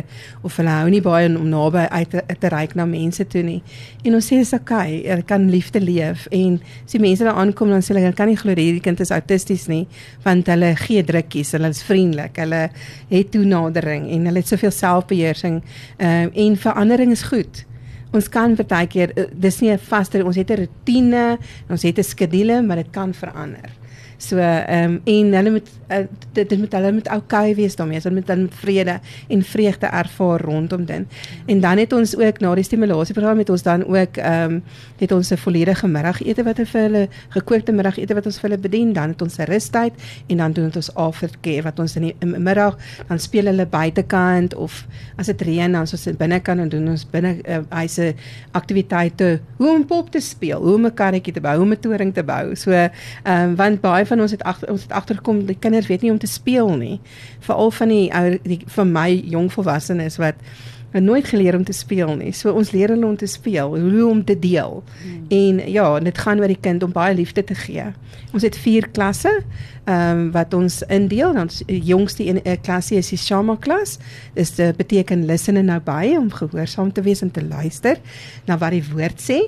of 0.45 0.57
hulle 0.59 0.73
hou 0.75 0.89
nie 0.91 1.01
baie 1.05 1.29
om 1.31 1.47
naby 1.49 1.85
uit 1.91 2.17
te, 2.41 2.51
reik 2.51 2.75
na 2.77 2.85
mense 2.89 3.25
toe 3.31 3.43
nie. 3.45 3.61
En 4.05 4.17
ons 4.17 4.27
sê 4.27 4.39
dis 4.41 4.53
okay, 4.57 4.99
hulle 5.05 5.25
kan 5.27 5.47
liefde 5.51 5.81
leef 5.81 6.27
en 6.35 6.59
as 6.83 6.93
die 6.93 7.01
mense 7.03 7.25
daar 7.25 7.39
aankom 7.41 7.71
dan 7.73 7.85
sê 7.85 7.95
hulle 7.95 8.13
kan 8.17 8.29
nie 8.29 8.37
glo 8.39 8.53
hierdie 8.55 8.83
kind 8.83 9.01
is 9.03 9.13
autisties 9.15 9.67
nie, 9.71 9.85
want 10.25 10.49
hulle 10.51 10.73
gee 10.83 11.03
drukkies, 11.05 11.55
hulle 11.57 11.71
is 11.73 11.81
vriendelik, 11.85 12.37
hulle 12.43 12.67
het 13.09 13.31
toenadering 13.33 14.09
en 14.13 14.29
hulle 14.29 14.34
het 14.35 14.47
soveel 14.47 14.71
selfbeheersing 14.71 15.63
um, 15.97 16.29
en 16.33 16.57
verandering 16.57 17.11
is 17.11 17.23
goed. 17.23 17.65
Ons 18.15 18.29
kan 18.29 18.55
partykeer 18.55 19.11
eh, 19.15 19.25
dis 19.33 19.59
nie 19.59 19.71
'n 19.71 19.79
vaste 19.79 20.23
ons 20.23 20.35
het 20.35 20.51
'n 20.51 20.65
rotine 20.65 21.37
ons 21.69 21.81
het 21.81 21.97
'n 21.97 22.03
skedule 22.03 22.61
maar 22.61 22.75
dit 22.75 22.91
kan 22.91 23.13
verander 23.13 23.84
So 24.17 24.37
ehm 24.37 24.83
um, 24.83 25.01
en 25.03 25.33
hulle 25.33 25.51
moet 25.51 25.69
uh, 25.89 25.97
dit 26.33 26.49
dit 26.49 26.59
moet 26.59 26.71
hulle 26.71 26.91
moet 26.91 27.09
okay 27.11 27.55
wees 27.55 27.75
daarmee. 27.75 27.99
Hulle 28.01 28.15
moet 28.15 28.27
dan 28.27 28.47
vrede 28.51 28.99
en 29.27 29.43
vreugde 29.43 29.87
ervaar 29.87 30.41
rondom 30.41 30.85
dit. 30.85 31.01
En 31.45 31.59
dan 31.59 31.77
het 31.77 31.93
ons 31.93 32.17
ook 32.17 32.39
na 32.39 32.55
die 32.55 32.63
stimulasieprogram 32.63 33.37
het 33.37 33.49
ons 33.49 33.63
dan 33.63 33.85
ook 33.85 34.17
ehm 34.17 34.51
um, 34.51 34.63
het 34.97 35.11
ons 35.11 35.31
'n 35.31 35.37
volledige 35.37 35.87
middagete 35.87 36.43
wat 36.43 36.55
vir 36.55 36.81
hulle 36.81 37.07
gekookte 37.29 37.71
middagete 37.71 38.13
wat 38.13 38.25
ons 38.25 38.39
vir 38.39 38.49
hulle 38.49 38.61
bedien. 38.61 38.93
Dan 38.93 39.09
het 39.09 39.21
ons 39.21 39.37
'n 39.37 39.43
rustyd 39.43 39.93
en 40.27 40.37
dan 40.37 40.51
doen 40.51 40.71
ons 40.75 40.93
aftercare 40.93 41.61
wat 41.61 41.79
ons 41.79 41.95
in 41.95 42.01
die 42.01 42.15
in 42.19 42.43
middag 42.43 42.77
dan 43.07 43.19
speel 43.19 43.45
hulle 43.45 43.65
buitekant 43.65 44.55
of 44.55 44.85
as 45.15 45.25
dit 45.25 45.41
reën 45.41 45.71
dan 45.71 45.81
ons 45.81 46.07
in 46.07 46.17
binnekant 46.17 46.59
en 46.59 46.69
doen 46.69 46.87
ons 46.87 47.05
binne 47.11 47.37
uh, 47.47 47.59
huise 47.69 48.13
aktiwiteite 48.51 49.39
hoe 49.57 49.69
om 49.69 49.85
pop 49.85 50.11
te 50.11 50.19
speel, 50.19 50.61
hoe 50.61 50.75
om 50.75 50.85
'n 50.85 50.93
karretjie 50.93 51.33
te 51.33 51.41
bou, 51.41 51.55
hoe 51.55 51.65
om 51.65 51.71
'n 51.71 51.79
toring 51.79 52.13
te 52.13 52.23
bou. 52.23 52.55
So 52.55 52.71
ehm 52.71 52.91
um, 53.25 53.55
want 53.55 53.81
baie 53.81 54.04
van 54.05 54.21
ons 54.21 54.31
het 54.31 54.43
agter 54.43 54.71
ons 54.71 54.85
het 54.87 54.91
agterkom 54.91 55.45
die 55.45 55.57
kinders 55.59 55.87
weet 55.87 56.01
nie 56.01 56.11
om 56.11 56.21
te 56.21 56.29
speel 56.29 56.75
nie. 56.77 56.99
Veral 57.39 57.71
van 57.71 57.91
die 57.93 58.05
ou 58.13 58.37
die 58.43 58.61
vir 58.77 58.87
my 58.89 59.09
jong 59.35 59.51
volwassenes 59.53 60.17
wat 60.21 60.41
nooit 61.03 61.27
geleer 61.27 61.55
om 61.55 61.63
te 61.63 61.73
speel 61.73 62.15
nie. 62.15 62.31
So 62.31 62.53
ons 62.55 62.71
leer 62.71 62.93
hulle 62.93 63.05
om 63.05 63.17
te 63.19 63.27
speel, 63.27 63.75
hoe 63.79 64.05
om 64.07 64.23
te 64.23 64.39
deel. 64.39 64.83
Hmm. 65.01 65.25
En 65.29 65.71
ja, 65.71 65.99
dit 65.99 66.17
gaan 66.17 66.39
oor 66.39 66.51
die 66.51 66.61
kind 66.61 66.83
om 66.83 66.93
baie 66.95 67.15
liefde 67.15 67.43
te 67.43 67.55
gee. 67.55 67.89
Ons 68.31 68.43
het 68.43 68.57
4 68.57 68.89
klasse 68.95 69.31
ehm 69.85 70.19
um, 70.19 70.31
wat 70.33 70.53
ons 70.53 70.81
indeel. 70.89 71.35
Ons 71.37 71.61
jongste 71.65 72.25
een 72.25 72.39
uh, 72.41 72.55
klasie 72.61 72.97
is 72.97 73.11
die 73.13 73.19
Shama 73.21 73.55
klas. 73.61 73.97
Dis 74.33 74.55
dit 74.57 74.77
beteken 74.77 75.25
listen 75.25 75.57
and 75.61 75.69
obey 75.69 76.15
om 76.17 76.31
gehoorsaam 76.33 76.91
te 76.91 77.01
wees 77.05 77.21
en 77.21 77.31
te 77.31 77.43
luister 77.45 78.01
na 78.45 78.57
wat 78.57 78.73
die 78.73 78.83
woord 78.89 79.21
sê 79.21 79.43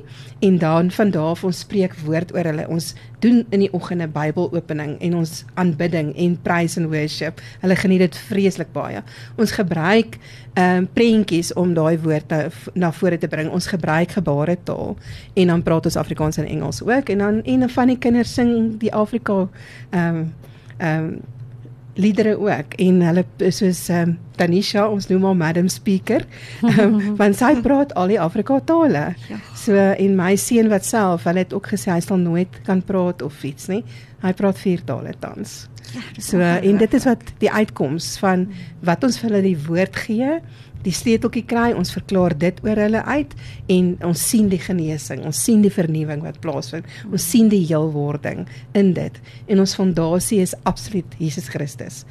en 0.45 0.59
dan 0.61 0.91
van 0.93 1.11
daar 1.11 1.33
af 1.33 1.43
ons 1.43 1.59
spreek 1.65 1.95
woord 2.05 2.35
oor 2.35 2.45
hulle. 2.51 2.67
Ons 2.69 2.93
doen 3.25 3.41
in 3.49 3.63
die 3.65 3.71
oggende 3.73 4.05
Bybelopening 4.13 4.99
en 5.01 5.15
ons 5.17 5.41
aanbidding 5.57 6.13
en 6.13 6.37
praise 6.45 6.77
and 6.77 6.91
worship. 6.93 7.41
Hulle 7.63 7.75
geniet 7.75 8.05
dit 8.05 8.17
vreeslik 8.29 8.69
baie. 8.77 9.01
Ons 9.41 9.57
gebruik 9.57 10.19
ehm 10.53 10.83
um, 10.83 10.87
prentjies 10.93 11.51
om 11.53 11.73
daai 11.73 11.97
woorde 12.01 12.49
na 12.73 12.91
vore 12.93 13.17
te 13.17 13.27
bring. 13.29 13.49
Ons 13.49 13.69
gebruik 13.73 14.13
gebaretaal 14.17 14.95
en 15.33 15.47
dan 15.47 15.63
praat 15.65 15.85
ons 15.85 15.97
Afrikaans 15.97 16.37
en 16.37 16.45
Engels 16.45 16.81
ook 16.85 17.09
en 17.09 17.17
dan 17.17 17.43
en 17.43 17.69
van 17.69 17.87
die 17.87 17.97
kinders 17.97 18.33
sing 18.33 18.77
die 18.81 18.93
Afrika 18.93 19.47
ehm 19.89 20.15
um, 20.15 20.26
ehm 20.77 21.09
um, 21.09 21.17
liedere 21.97 22.35
ook 22.37 22.75
en 22.77 22.99
hulle 23.01 23.23
soos 23.49 23.87
ehm 23.89 24.09
um, 24.09 24.17
Tanisha 24.37 24.83
ons 24.85 25.07
noem 25.09 25.23
haar 25.25 25.37
madam 25.37 25.69
speaker 25.69 26.21
um, 26.61 26.99
want 27.21 27.39
sy 27.39 27.55
praat 27.65 27.95
al 27.97 28.11
die 28.13 28.19
Afrika 28.21 28.59
tale. 28.69 29.07
Ja. 29.31 29.39
So 29.57 29.73
en 29.73 30.13
my 30.19 30.35
seun 30.37 30.69
wat 30.69 30.85
self, 30.85 31.25
hulle 31.25 31.41
het 31.41 31.55
ook 31.57 31.71
gesê 31.73 31.89
hy 31.95 32.03
sal 32.05 32.21
nooit 32.21 32.61
kan 32.67 32.83
praat 32.85 33.25
of 33.25 33.41
iets 33.43 33.65
nie. 33.71 33.81
Hy 34.21 34.33
praat 34.37 34.61
vier 34.61 34.83
tale 34.85 35.15
tans. 35.21 35.63
Ja, 35.95 36.03
so 36.21 36.43
en 36.43 36.77
dit 36.77 36.93
is 36.93 37.05
wat 37.07 37.21
die 37.41 37.49
uitkoms 37.49 38.17
van 38.21 38.45
wat 38.85 39.05
ons 39.07 39.17
vir 39.21 39.29
hulle 39.29 39.43
die 39.45 39.57
woord 39.67 39.97
gee 40.05 40.39
die 40.87 40.95
sleuteltjie 40.95 41.43
kry, 41.47 41.71
ons 41.75 41.91
verklaar 41.95 42.35
dit 42.39 42.59
oor 42.65 42.79
hulle 42.79 43.03
uit 43.03 43.35
en 43.73 43.91
ons 44.07 44.23
sien 44.31 44.47
die 44.51 44.61
genesing, 44.61 45.25
ons 45.27 45.43
sien 45.43 45.63
die 45.65 45.73
vernuwing 45.73 46.23
wat 46.23 46.39
plaasvind. 46.43 46.87
Ons 47.11 47.27
sien 47.27 47.51
die 47.51 47.63
heelwording 47.65 48.45
in 48.77 48.93
dit. 48.97 49.21
En 49.51 49.63
ons 49.63 49.75
fondasie 49.77 50.41
is 50.43 50.55
absoluut 50.69 51.17
Jesus 51.19 51.51
Christus. 51.51 52.03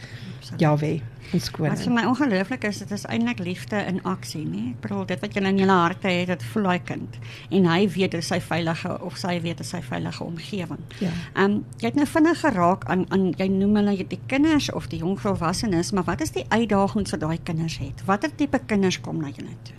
Jahwe. 0.61 1.01
In 1.33 1.41
skole. 1.41 1.69
Wat 1.69 1.83
vir 1.83 1.93
my 1.93 2.05
ongelooflik 2.09 2.65
is, 2.69 2.79
dit 2.83 2.91
is 2.95 3.07
eintlik 3.11 3.41
liefde 3.43 3.81
in 3.89 4.03
aksie, 4.09 4.45
nê? 4.47 4.71
Ek 4.75 4.81
bedoel 4.85 5.07
dit 5.11 5.25
wat 5.25 5.37
jy 5.37 5.43
in 5.43 5.61
jou 5.63 5.69
harte 5.71 6.13
het, 6.13 6.29
dit 6.33 6.47
voel 6.53 6.69
daai 6.71 6.83
kind 6.91 7.19
en 7.51 7.69
hy 7.71 7.79
weet 7.95 8.15
dit 8.17 8.23
is 8.23 8.31
sy 8.31 8.41
veilige 8.43 8.93
of 9.07 9.19
sy 9.21 9.37
weet 9.41 9.61
dit 9.61 9.67
is 9.67 9.73
sy 9.75 9.83
veilige 9.85 10.25
omgewing. 10.25 10.83
Ja. 11.03 11.13
Ehm 11.35 11.45
um, 11.45 11.59
jy 11.81 11.91
het 11.91 11.99
nou 11.99 12.07
vinnig 12.11 12.41
geraak 12.41 12.87
aan 12.93 13.07
aan 13.15 13.31
jy 13.39 13.49
noem 13.53 13.81
hulle 13.81 13.97
die 14.07 14.21
kinders 14.31 14.71
of 14.73 14.89
die 14.93 15.01
jong 15.03 15.19
volwassenes, 15.21 15.93
maar 15.93 16.07
wat 16.09 16.21
is 16.21 16.35
die 16.37 16.47
uitdagings 16.49 17.15
wat 17.15 17.21
daai 17.21 17.39
kinders 17.43 17.79
het? 17.83 18.05
Watter 18.07 18.35
tipe 18.35 18.61
kinders 18.67 19.01
kom 19.01 19.21
na 19.23 19.33
julle 19.33 19.57
toe? 19.65 19.75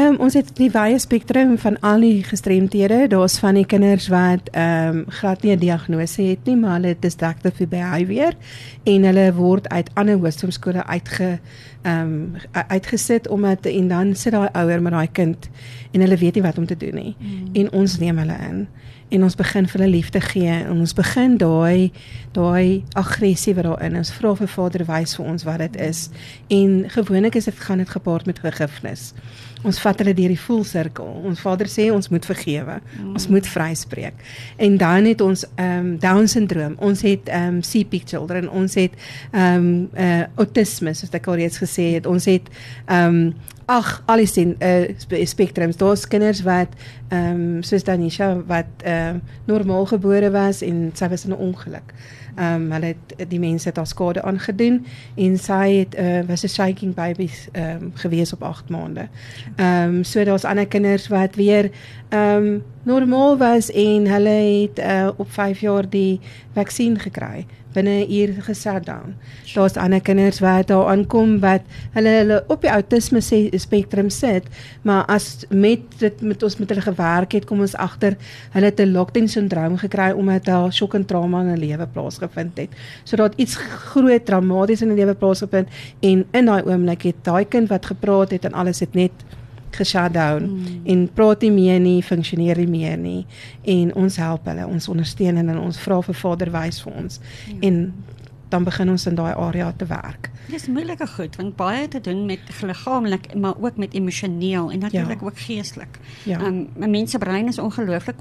Um, 0.00 0.14
ons 0.24 0.32
het 0.32 0.48
die 0.56 0.70
wye 0.72 0.96
spektrum 0.96 1.58
van 1.60 1.74
al 1.84 2.00
die 2.00 2.22
gestremthede. 2.24 3.10
Daar's 3.12 3.34
van 3.42 3.58
die 3.60 3.66
kinders 3.68 4.06
wat 4.08 4.48
ehm 4.56 4.96
um, 4.96 5.04
glad 5.08 5.42
nie 5.42 5.52
'n 5.52 5.58
diagnose 5.58 6.22
het 6.22 6.38
nie, 6.44 6.56
maar 6.56 6.72
hulle 6.72 6.86
het 6.86 7.02
dyslectic 7.02 7.68
behavior 7.68 8.32
en 8.82 9.02
hulle 9.02 9.34
word 9.34 9.68
uit 9.68 9.90
ander 9.94 10.16
hoërskoolskole 10.16 10.86
uitge 10.86 11.38
ehm 11.82 12.00
um, 12.00 12.34
uitgesit 12.68 13.28
omdat 13.28 13.66
en 13.66 13.88
dan 13.88 14.14
sit 14.14 14.32
daai 14.32 14.48
ouer 14.52 14.82
met 14.82 14.92
daai 14.92 15.08
kind 15.12 15.48
en 15.90 16.00
hulle 16.00 16.16
weet 16.16 16.34
nie 16.34 16.42
wat 16.42 16.58
om 16.58 16.66
te 16.66 16.76
doen 16.76 16.94
nie. 16.94 17.16
Mm. 17.18 17.48
En 17.52 17.72
ons 17.72 17.98
neem 17.98 18.18
hulle 18.18 18.36
in 18.50 18.68
en 19.08 19.22
ons 19.22 19.34
begin 19.36 19.68
vir 19.68 19.80
hulle 19.80 19.92
liefde 19.92 20.20
gee 20.20 20.48
en 20.48 20.70
ons 20.80 20.94
begin 20.96 21.36
daai 21.36 21.92
daai 22.32 22.84
aggressie 22.96 23.54
wat 23.54 23.64
daarin 23.64 23.96
is. 24.00 24.12
Vra 24.12 24.34
vir 24.34 24.48
Vader 24.48 24.84
wys 24.88 25.16
vir 25.16 25.26
ons 25.26 25.44
wat 25.44 25.58
dit 25.58 25.76
is. 25.76 26.08
En 26.48 26.84
gewoonlik 26.88 27.34
is 27.34 27.44
dit 27.44 27.60
gaan 27.60 27.78
dit 27.78 27.88
gepaard 27.88 28.26
met 28.26 28.40
vergifnis. 28.40 29.12
Ons 29.62 29.78
vat 29.82 29.98
hulle 30.02 30.14
deur 30.14 30.32
die 30.32 30.40
voelsirkel. 30.40 31.06
Ons 31.28 31.42
Vader 31.42 31.70
sê 31.70 31.88
ons 31.94 32.08
moet 32.10 32.24
vergewe. 32.26 32.80
Mm. 32.80 33.12
Ons 33.14 33.28
moet 33.30 33.46
vryspreek. 33.46 34.24
En 34.56 34.76
dan 34.80 35.08
het 35.10 35.20
ons 35.20 35.44
ehm 35.54 35.78
um, 35.78 35.94
down 36.02 36.26
syndroom. 36.26 36.74
Ons 36.78 37.04
het 37.06 37.30
ehm 37.30 37.60
um, 37.60 37.62
CP 37.62 38.02
children. 38.04 38.50
Ons 38.50 38.74
het 38.74 38.98
ehm 39.30 39.54
um, 39.54 39.88
uh, 39.94 40.24
autisme 40.34 40.94
soos 40.94 41.14
ek 41.14 41.26
al 41.30 41.40
reeds 41.42 41.62
gesê 41.62 41.92
het. 41.96 42.06
Ons 42.06 42.26
het 42.30 42.50
ehm 42.86 43.22
um, 43.22 43.34
ag 43.70 44.02
al 44.10 44.22
die 44.22 44.26
sen, 44.26 44.56
uh, 44.58 45.24
spektrums. 45.26 45.78
Daar's 45.80 46.08
kinders 46.08 46.42
wat 46.46 46.74
ehm 47.08 47.44
um, 47.58 47.62
soos 47.62 47.86
Danisha 47.86 48.34
wat 48.46 48.82
ehm 48.82 49.22
uh, 49.22 49.38
normaal 49.46 49.86
gebore 49.86 50.30
was 50.34 50.62
en 50.66 50.90
sy 50.94 51.08
was 51.08 51.24
in 51.24 51.32
'n 51.32 51.38
ongeluk. 51.38 51.94
Ehm 52.34 52.54
um, 52.54 52.72
hulle 52.72 52.86
het 52.86 53.30
die 53.30 53.38
mense 53.38 53.68
het 53.68 53.76
haar 53.76 53.86
skade 53.86 54.22
aangedoen 54.22 54.86
en 55.14 55.38
sy 55.38 55.84
het 55.84 55.96
uh, 55.98 56.20
was 56.28 56.44
'n 56.44 56.48
shaking 56.48 56.94
baby 56.94 57.28
ehm 57.52 57.82
um, 57.82 57.92
gewees 57.94 58.32
op 58.32 58.42
8 58.42 58.68
maande. 58.68 59.08
Ehm 59.56 59.96
um, 59.96 60.04
so 60.04 60.24
daar's 60.24 60.44
ander 60.44 60.66
kinders 60.66 61.08
wat 61.08 61.34
weer 61.34 61.70
ehm 62.08 62.36
um, 62.36 62.62
normaal 62.82 63.36
was 63.36 63.70
en 63.70 64.06
hulle 64.06 64.68
het 64.68 64.78
uh, 64.78 65.08
op 65.16 65.32
5 65.32 65.60
jaar 65.60 65.88
die 65.88 66.20
vaksin 66.52 66.98
gekry 66.98 67.46
binne 67.72 68.04
'n 68.04 68.12
uur 68.12 68.42
gesit 68.42 68.86
down. 68.86 69.14
Daar's 69.54 69.76
ander 69.76 70.00
kinders 70.00 70.40
wat 70.40 70.66
daar 70.66 70.86
aankom 70.86 71.40
wat 71.40 71.62
hulle 71.92 72.08
hulle 72.08 72.44
op 72.48 72.60
die 72.60 72.70
autisme 72.70 73.20
spektrum 73.58 74.10
sit, 74.10 74.44
maar 74.82 75.04
as 75.04 75.44
met 75.50 75.80
dit 75.98 76.20
met 76.20 76.42
ons 76.42 76.56
met 76.58 76.68
hulle 76.68 76.80
gewerk 76.82 77.32
het, 77.32 77.44
kom 77.44 77.60
ons 77.60 77.76
agter 77.76 78.16
hulle 78.50 78.66
het 78.66 78.80
'n 78.80 78.92
lockdown 78.92 79.26
syndroom 79.26 79.76
gekry 79.78 80.10
omdat 80.12 80.44
daar 80.44 80.72
shock 80.72 80.94
en 80.94 81.04
trauma 81.04 81.40
in 81.40 81.48
hulle 81.48 81.66
lewe 81.66 81.86
plaasgevind 81.86 82.56
het. 82.56 82.70
So 83.04 83.16
daar 83.16 83.28
het 83.28 83.38
iets 83.38 83.56
groot 83.56 84.26
traumaties 84.26 84.82
in 84.82 84.88
hulle 84.88 85.00
lewe 85.00 85.14
plaasgevind 85.14 85.68
en 86.00 86.24
in 86.30 86.44
daai 86.44 86.62
oomblik 86.62 87.02
het 87.02 87.16
daai 87.22 87.44
kind 87.44 87.68
wat 87.68 87.86
gepraat 87.86 88.30
het 88.30 88.44
en 88.44 88.52
alles 88.52 88.80
het 88.80 88.94
net 88.94 89.12
geshut 89.76 90.14
down 90.14 90.48
mm. 90.48 90.80
en 90.92 91.04
praat 91.16 91.42
nie 91.46 91.52
meer 91.54 91.80
nie, 91.82 91.98
funksioneer 92.02 92.60
nie 92.62 92.70
meer 92.70 92.96
nie 93.00 93.20
en 93.76 93.92
ons 93.98 94.16
help 94.22 94.48
hulle, 94.50 94.66
ons 94.66 94.88
ondersteun 94.92 95.40
en 95.42 95.54
ons 95.58 95.82
vra 95.84 96.00
vir 96.06 96.18
Vader 96.22 96.52
wys 96.54 96.82
vir 96.84 96.98
ons 97.04 97.20
ja. 97.20 97.58
en 97.68 97.84
dan 98.52 98.64
begin 98.64 98.90
ons 98.92 99.06
in 99.08 99.16
daai 99.16 99.32
area 99.32 99.72
te 99.76 99.86
werk. 99.88 100.30
Dis 100.52 100.66
moeilike 100.68 101.06
goed 101.14 101.36
want 101.40 101.56
baie 101.56 101.88
te 101.88 102.00
doen 102.00 102.24
met 102.28 102.50
liggaamlik 102.62 103.30
maar 103.34 103.54
ook 103.60 103.76
met 103.80 103.94
emosioneel 103.94 104.70
en 104.70 104.78
natuurlik 104.78 105.20
ja. 105.20 105.26
ook 105.26 105.38
geestelik. 105.38 105.98
Ja. 106.28 106.40
Um 106.46 106.68
mense 106.74 107.18
brein 107.18 107.48
is 107.48 107.58
ongelooflik 107.58 108.20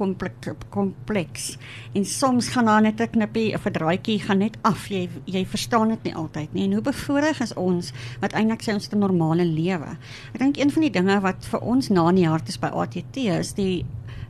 kompleks 0.70 1.58
en 1.94 2.06
soms 2.06 2.48
gaan 2.56 2.66
daar 2.66 2.82
net 2.82 3.02
'n 3.02 3.10
knippie 3.10 3.54
of 3.54 3.66
'n 3.66 3.72
draadjie 3.72 4.20
gaan 4.20 4.38
net 4.38 4.58
af. 4.62 4.88
Jy 4.88 5.10
jy 5.26 5.46
verstaan 5.46 5.88
dit 5.88 6.04
nie 6.04 6.16
altyd 6.16 6.54
nie. 6.54 6.64
En 6.64 6.74
hoe 6.74 6.82
bevoorreg 6.82 7.40
is 7.40 7.54
ons 7.54 7.92
wat 8.20 8.34
eintlik 8.34 8.62
sê 8.62 8.74
ons 8.74 8.84
het 8.84 8.94
'n 8.94 9.00
normale 9.00 9.46
lewe. 9.46 9.98
Ek 10.34 10.40
dink 10.40 10.58
een 10.58 10.72
van 10.72 10.82
die 10.82 10.92
dinge 10.92 11.20
wat 11.20 11.46
vir 11.46 11.60
ons 11.60 11.90
na 11.90 12.10
in 12.10 12.16
die 12.16 12.28
hart 12.28 12.48
is 12.48 12.60
by 12.60 12.68
ATT 12.68 13.18
is 13.18 13.54
die 13.54 13.86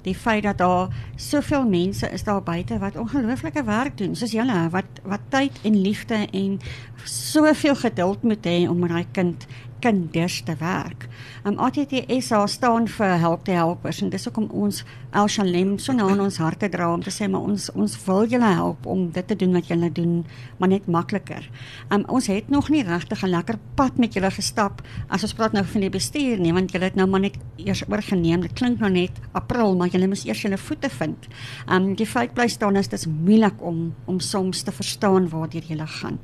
die 0.06 0.16
feit 0.16 0.44
dat 0.44 0.58
daar 0.58 0.94
soveel 1.16 1.68
mense 1.68 2.10
is 2.10 2.24
daar 2.24 2.44
buite 2.44 2.80
wat 2.80 2.98
ongelooflike 2.98 3.64
werk 3.64 3.98
doen 3.98 4.16
soos 4.16 4.32
julle 4.32 4.70
wat 4.70 5.02
wat 5.04 5.28
tyd 5.30 5.60
en 5.64 5.82
liefde 5.82 6.26
en 6.32 6.60
soveel 7.04 7.76
geduld 7.76 8.24
moet 8.24 8.46
hê 8.46 8.70
om 8.70 8.80
met 8.80 8.90
daai 8.90 9.06
kind 9.12 9.48
kinders 9.82 10.42
te 10.46 10.56
werk. 10.60 11.08
Um 11.44 11.58
ATTS 11.58 12.30
staan 12.46 12.88
vir 12.88 13.18
help 13.20 13.46
te 13.46 13.52
helpers 13.52 14.02
en 14.02 14.12
dis 14.14 14.26
hoekom 14.30 14.50
ons 14.52 14.84
El 15.12 15.28
Shalem 15.28 15.74
so 15.84 15.92
nou 15.92 16.06
in 16.14 16.22
ons 16.24 16.38
harte 16.40 16.70
dra 16.72 16.86
om 16.88 17.02
te 17.04 17.12
sê 17.12 17.28
maar 17.28 17.44
ons 17.44 17.66
ons 17.76 17.96
wil 18.06 18.30
julle 18.32 18.48
help 18.56 18.86
om 18.88 19.10
dit 19.12 19.26
te 19.28 19.36
doen 19.36 19.58
wat 19.58 19.68
julle 19.68 19.90
doen, 19.92 20.12
maar 20.56 20.70
net 20.72 20.86
makliker. 20.88 21.50
Um 21.92 22.06
ons 22.16 22.30
het 22.32 22.48
nog 22.54 22.70
nie 22.72 22.84
regtig 22.88 23.24
'n 23.24 23.32
lekker 23.34 23.58
pad 23.76 23.98
met 24.00 24.14
julle 24.16 24.32
gestap 24.32 24.82
as 25.10 25.24
ons 25.24 25.34
praat 25.34 25.52
nou 25.52 25.66
van 25.66 25.82
die 25.82 25.90
bestuur 25.90 26.40
nie, 26.40 26.54
want 26.54 26.72
julle 26.72 26.86
het 26.86 26.96
nou 26.96 27.08
maar 27.08 27.20
net 27.20 27.36
eers 27.58 27.84
oorgeneem. 27.90 28.42
Dit 28.42 28.54
klink 28.54 28.80
nou 28.80 28.90
net 28.90 29.12
April, 29.34 29.76
maar 29.76 29.90
julle 29.90 30.08
moet 30.08 30.26
eers 30.26 30.42
julle 30.42 30.58
voete 30.58 30.90
vind. 30.90 31.28
Um 31.68 31.96
die 31.96 32.08
feit 32.08 32.34
bly 32.34 32.48
staan 32.48 32.76
is 32.78 32.88
dit 32.88 33.00
is 33.00 33.08
moeilik 33.08 33.62
om 33.62 33.94
om 34.06 34.20
soms 34.20 34.62
te 34.62 34.72
verstaan 34.72 35.30
waar 35.30 35.50
dit 35.50 35.68
julle 35.68 35.88
gaan. 35.88 36.20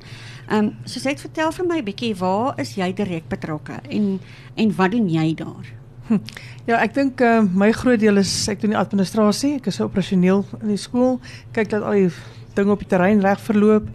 Um 0.50 0.76
soos 0.84 1.06
ek 1.06 1.18
vertel 1.18 1.52
vir 1.52 1.66
my 1.66 1.82
bietjie, 1.82 2.14
waar 2.16 2.54
is 2.58 2.74
jy 2.74 2.92
direk 2.94 3.28
betrokke 3.28 3.80
en 3.90 4.20
en 4.56 4.76
wat 4.76 4.90
doen 4.90 5.08
jy 5.08 5.34
daar? 5.34 5.87
Hm. 6.08 6.20
Ja, 6.64 6.78
ek 6.80 6.94
dink 6.96 7.20
uh, 7.20 7.42
my 7.44 7.68
groot 7.76 8.00
deel 8.00 8.16
is 8.16 8.30
ek 8.48 8.62
doen 8.62 8.72
die 8.72 8.80
administrasie. 8.80 9.58
Ek 9.58 9.68
is 9.68 9.80
operasioneel 9.84 10.40
in 10.62 10.70
die 10.72 10.80
skool. 10.80 11.18
Kyk 11.56 11.68
dat 11.74 11.84
al 11.84 11.98
die 11.98 12.08
dinge 12.56 12.72
op 12.72 12.80
die 12.80 12.88
terrein 12.88 13.20
reg 13.24 13.42
verloop. 13.44 13.90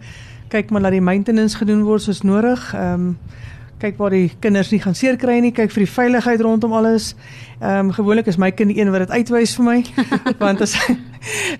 Kyk 0.52 0.70
maar 0.70 0.86
dat 0.86 0.94
die 0.94 1.02
maintenance 1.02 1.58
gedoen 1.58 1.82
word 1.86 2.06
soos 2.06 2.22
nodig. 2.26 2.70
Ehm 2.74 3.10
um, 3.10 3.42
kyk 3.82 3.98
waar 3.98 4.14
die 4.14 4.30
kinders 4.40 4.70
nie 4.72 4.78
gaan 4.80 4.94
seer 4.96 5.18
kry 5.20 5.40
nie. 5.42 5.50
Kyk 5.52 5.72
vir 5.74 5.82
die 5.82 5.90
veiligheid 5.90 6.40
rondom 6.46 6.72
alles. 6.78 7.10
Ehm 7.58 7.90
um, 7.90 7.94
gewoonlik 7.96 8.30
is 8.30 8.38
my 8.38 8.52
kind 8.54 8.70
die 8.70 8.78
een 8.78 8.92
wat 8.94 9.08
dit 9.08 9.16
uitwys 9.18 9.56
vir 9.58 9.66
my. 9.66 9.78
Want 10.44 10.62
as 10.64 10.76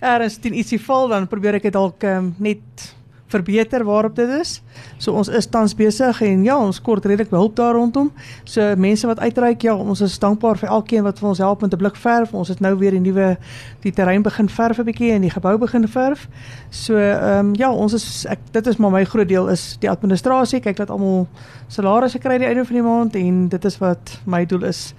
er 0.00 0.22
is 0.24 0.38
teen 0.38 0.54
ietsie 0.54 0.78
val 0.86 1.10
dan 1.10 1.26
probeer 1.28 1.58
ek 1.58 1.66
dit 1.66 1.74
dalk 1.74 2.06
um, 2.06 2.30
net 2.38 2.94
verbeter 3.34 3.84
waarop 3.84 4.16
dit 4.16 4.30
is. 4.38 4.56
So 5.02 5.12
ons 5.18 5.28
is 5.28 5.48
tans 5.50 5.74
besig 5.76 6.20
en 6.22 6.44
ja, 6.46 6.56
ons 6.58 6.80
kort 6.82 7.04
redelik 7.04 7.32
hulp 7.34 7.56
daar 7.58 7.74
rondom. 7.74 8.12
So 8.48 8.74
mense 8.80 9.08
wat 9.10 9.22
uitreik, 9.22 9.66
ja, 9.66 9.74
ons 9.74 10.02
is 10.04 10.18
dankbaar 10.22 10.60
vir 10.60 10.72
elkeen 10.76 11.06
wat 11.06 11.18
vir 11.22 11.28
ons 11.32 11.42
help 11.42 11.64
met 11.66 11.74
'n 11.74 11.80
blik 11.82 11.96
verf. 11.96 12.34
Ons 12.34 12.48
het 12.48 12.60
nou 12.60 12.74
weer 12.78 12.94
die 12.96 13.00
nuwe 13.00 13.36
die 13.82 13.92
terrein 13.92 14.22
begin 14.22 14.48
verf 14.48 14.78
'n 14.78 14.84
bietjie 14.84 15.12
en 15.12 15.20
die 15.20 15.34
gebou 15.34 15.58
begin 15.58 15.88
verf. 15.88 16.28
So 16.70 16.96
ehm 16.96 17.38
um, 17.38 17.54
ja, 17.54 17.72
ons 17.72 17.92
is 17.92 18.26
ek 18.26 18.38
dit 18.52 18.66
is 18.66 18.76
maar 18.76 18.90
my 18.90 19.04
groot 19.04 19.28
deel 19.28 19.48
is 19.48 19.76
die 19.80 19.90
administrasie. 19.90 20.60
Kyk 20.60 20.76
dat 20.76 20.90
almal 20.90 21.26
salarisse 21.68 22.18
kry 22.18 22.38
die 22.38 22.46
einde 22.46 22.64
van 22.64 22.74
die 22.74 22.82
maand 22.82 23.16
en 23.16 23.48
dit 23.48 23.64
is 23.64 23.78
wat 23.78 24.20
my 24.26 24.44
doel 24.44 24.64
is 24.64 24.94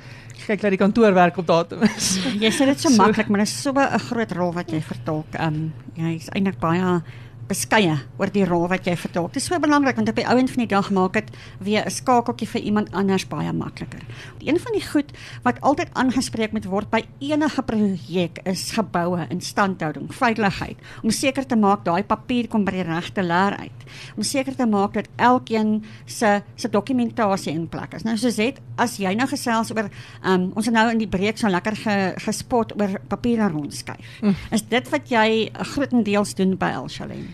kyk 0.46 0.62
dat 0.62 0.74
die 0.76 0.80
kantoorwerk 0.80 1.38
op 1.42 1.48
datum 1.48 1.84
is. 1.88 2.16
Jy 2.42 2.52
sê 2.54 2.68
dit 2.70 2.82
so, 2.82 2.90
so 2.94 3.00
maklik, 3.00 3.30
maar 3.32 3.44
dit 3.44 3.50
is 3.50 3.62
so 3.62 3.72
'n 3.74 4.00
groot 4.10 4.32
rol 4.32 4.54
wat 4.54 4.72
jy 4.72 4.82
vertolk. 4.82 5.30
Ehm 5.34 5.48
um, 5.48 5.74
jy 5.96 6.16
is 6.16 6.30
eintlik 6.30 6.60
baie 6.60 7.02
beskeie 7.48 7.98
oor 8.18 8.32
die 8.34 8.46
rol 8.46 8.68
wat 8.72 8.88
jy 8.88 8.96
vertolk. 8.98 9.34
Dit 9.34 9.44
is 9.44 9.50
so 9.50 9.60
belangrik 9.62 9.96
want 10.00 10.10
op 10.10 10.16
die 10.16 10.28
ouend 10.28 10.52
van 10.52 10.64
die 10.64 10.72
dag 10.72 10.90
maak 10.92 11.14
dit 11.14 11.30
weer 11.60 11.86
'n 11.86 11.92
skakeltjie 11.92 12.48
vir 12.48 12.62
iemand 12.62 12.92
anders 12.92 13.28
baie 13.28 13.54
makliker. 13.54 14.02
Een 14.46 14.60
van 14.62 14.76
die 14.78 14.84
goed 14.86 15.12
wat 15.44 15.62
altyd 15.66 15.90
aangespreek 15.98 16.54
moet 16.54 16.68
word 16.70 16.90
by 16.92 17.02
enige 17.20 17.64
projek 17.66 18.40
is 18.46 18.68
geboue, 18.76 19.26
instandhouding, 19.34 20.12
veiligheid, 20.14 20.82
om 21.04 21.14
seker 21.14 21.46
te 21.46 21.58
maak 21.58 21.86
daai 21.86 22.04
papier 22.06 22.48
kom 22.52 22.66
by 22.66 22.76
die 22.78 22.86
regte 22.86 23.24
laer 23.26 23.58
uit. 23.58 23.86
Om 24.16 24.24
seker 24.24 24.56
te 24.56 24.68
maak 24.70 24.94
dat 24.94 25.10
elkeen 25.16 25.80
se 26.06 26.42
se 26.56 26.70
dokumentasie 26.70 27.54
in 27.54 27.68
plek 27.70 27.98
is. 27.98 28.06
Nou 28.06 28.18
soos 28.18 28.38
dit, 28.38 28.60
as 28.82 28.98
jy 29.02 29.16
nou 29.18 29.28
gesels 29.30 29.72
oor 29.74 29.90
um, 30.24 30.52
ons 30.56 30.66
het 30.66 30.76
nou 30.76 30.86
in 30.92 31.02
die 31.02 31.10
breek 31.10 31.40
so 31.42 31.50
lekker 31.50 31.78
ge, 31.82 31.98
gespot 32.26 32.76
oor 32.80 33.00
papiere 33.10 33.50
rondskuif. 33.50 34.22
Mm. 34.22 34.38
Is 34.54 34.66
dit 34.70 34.94
wat 34.94 35.10
jy 35.10 35.28
grootendeels 35.74 36.36
doen 36.38 36.56
by 36.60 36.76
Elshalem? 36.78 37.26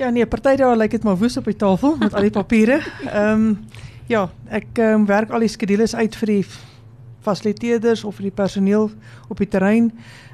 Ja 0.00 0.08
nee, 0.10 0.26
party 0.26 0.56
daar 0.56 0.76
lyk 0.80 0.96
dit 0.96 1.04
maar 1.04 1.18
woes 1.20 1.36
op 1.36 1.44
die 1.44 1.56
tafel 1.56 1.96
met 2.00 2.14
al 2.14 2.28
die 2.28 2.34
papiere. 2.34 2.80
Ehm 3.06 3.46
um, 3.46 3.54
ja, 4.10 4.26
ek 4.50 4.78
um, 4.82 5.06
werk 5.06 5.30
al 5.30 5.44
die 5.44 5.50
skedules 5.50 5.94
uit 5.94 6.16
vir 6.18 6.32
die 6.32 6.42
fasiliteerders 7.22 8.02
of 8.08 8.16
vir 8.18 8.30
die 8.30 8.34
personeel 8.34 8.88
op 9.30 9.38
die 9.38 9.48
terrein. 9.48 9.90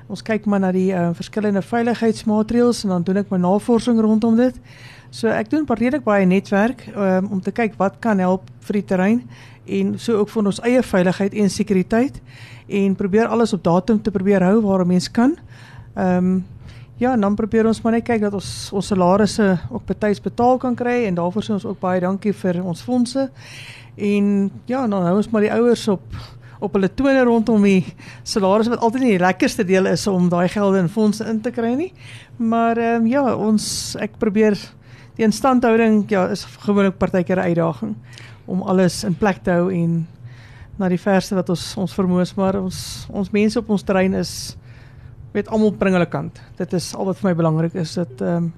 Ons 0.09 0.23
kyk 0.25 0.47
maar 0.47 0.63
na 0.63 0.71
die 0.73 0.93
uh, 0.95 1.11
verskillende 1.19 1.61
veiligheidsmaatreëls 1.67 2.85
en 2.87 2.95
dan 2.95 3.05
doen 3.07 3.21
ek 3.21 3.33
my 3.35 3.41
navorsing 3.43 3.99
rondom 4.01 4.39
dit. 4.39 4.57
So 5.11 5.29
ek 5.29 5.51
doen 5.53 5.67
redelik 5.69 6.07
baie 6.07 6.27
netwerk 6.27 6.87
um, 6.95 7.29
om 7.37 7.41
te 7.43 7.53
kyk 7.53 7.77
wat 7.79 8.01
kan 8.01 8.19
help 8.23 8.49
vir 8.67 8.81
die 8.81 8.87
terrein 8.87 9.23
en 9.67 9.97
so 9.99 10.23
ook 10.23 10.31
vir 10.31 10.47
ons 10.47 10.63
eie 10.63 10.83
veiligheid 10.83 11.35
en 11.35 11.51
sekuriteit 11.51 12.21
en 12.67 12.95
probeer 12.95 13.27
alles 13.27 13.53
op 13.53 13.65
datum 13.67 14.01
te 14.03 14.15
probeer 14.15 14.43
hou 14.47 14.61
waar 14.63 14.85
'n 14.85 14.89
mens 14.89 15.11
kan. 15.11 15.37
Ehm 15.97 16.25
um, 16.25 16.45
ja, 16.97 17.13
en 17.13 17.21
dan 17.21 17.35
probeer 17.35 17.67
ons 17.67 17.81
maar 17.83 17.93
net 17.93 18.07
kyk 18.07 18.23
dat 18.27 18.35
ons 18.37 18.71
ons 18.73 18.87
salarisse 18.93 19.59
ook 19.71 19.85
betyds 19.89 20.23
betaal 20.25 20.59
kan 20.59 20.75
kry 20.75 21.05
en 21.07 21.19
daarvoor 21.19 21.45
sê 21.45 21.53
ons 21.57 21.67
ook 21.69 21.81
baie 21.81 22.01
dankie 22.01 22.33
vir 22.33 22.63
ons 22.65 22.83
fondse. 22.83 23.29
En 23.97 24.51
ja, 24.69 24.87
dan 24.87 25.03
hou 25.09 25.17
ons 25.17 25.31
maar 25.33 25.47
die 25.47 25.53
ouers 25.53 25.89
op 25.89 26.25
op 26.57 26.73
hulle 26.73 26.89
tone 26.89 27.21
rondom 27.29 27.63
die 27.69 27.85
salarisse 28.25 28.73
wat 28.73 28.81
altyd 28.81 29.03
nie 29.05 29.11
die 29.19 29.21
lekkerste 29.21 29.65
deel 29.69 29.91
is 29.91 30.07
om 30.09 30.31
daai 30.33 30.49
gelde 30.49 30.81
in 30.81 30.89
fondse 30.89 31.27
in 31.29 31.43
te 31.45 31.53
kry 31.53 31.75
nie. 31.77 31.93
Maar 32.37 32.81
ehm 32.81 33.05
um, 33.05 33.11
ja, 33.13 33.25
ons 33.37 33.67
ek 34.01 34.17
probeer 34.19 34.57
die 35.17 35.25
instandhouding 35.25 36.05
ja 36.13 36.27
is 36.33 36.45
gewoonlik 36.65 36.99
partykeer 36.99 37.41
'n 37.41 37.49
uitdaging 37.53 37.95
om 38.47 38.63
alles 38.63 39.05
in 39.05 39.15
plek 39.15 39.43
te 39.43 39.51
hou 39.51 39.73
en 39.73 40.07
na 40.77 40.89
die 40.89 41.01
verste 41.01 41.35
wat 41.35 41.49
ons 41.49 41.77
ons 41.77 41.95
vermoë 41.95 42.25
maar 42.37 42.61
ons 42.61 43.07
ons 43.11 43.31
mense 43.31 43.59
op 43.59 43.71
ons 43.71 43.83
terrein 43.83 44.15
is 44.15 44.57
weet 45.37 45.51
almal 45.53 45.75
bring 45.77 45.97
hulle 45.97 46.09
kant. 46.09 46.41
Dit 46.57 46.73
is 46.77 46.95
al 46.97 47.09
wat 47.11 47.21
vir 47.21 47.31
my 47.31 47.35
belangrik 47.43 47.75
is 47.75 47.97
dat 47.99 48.21
ehm 48.21 48.49
um, 48.49 48.55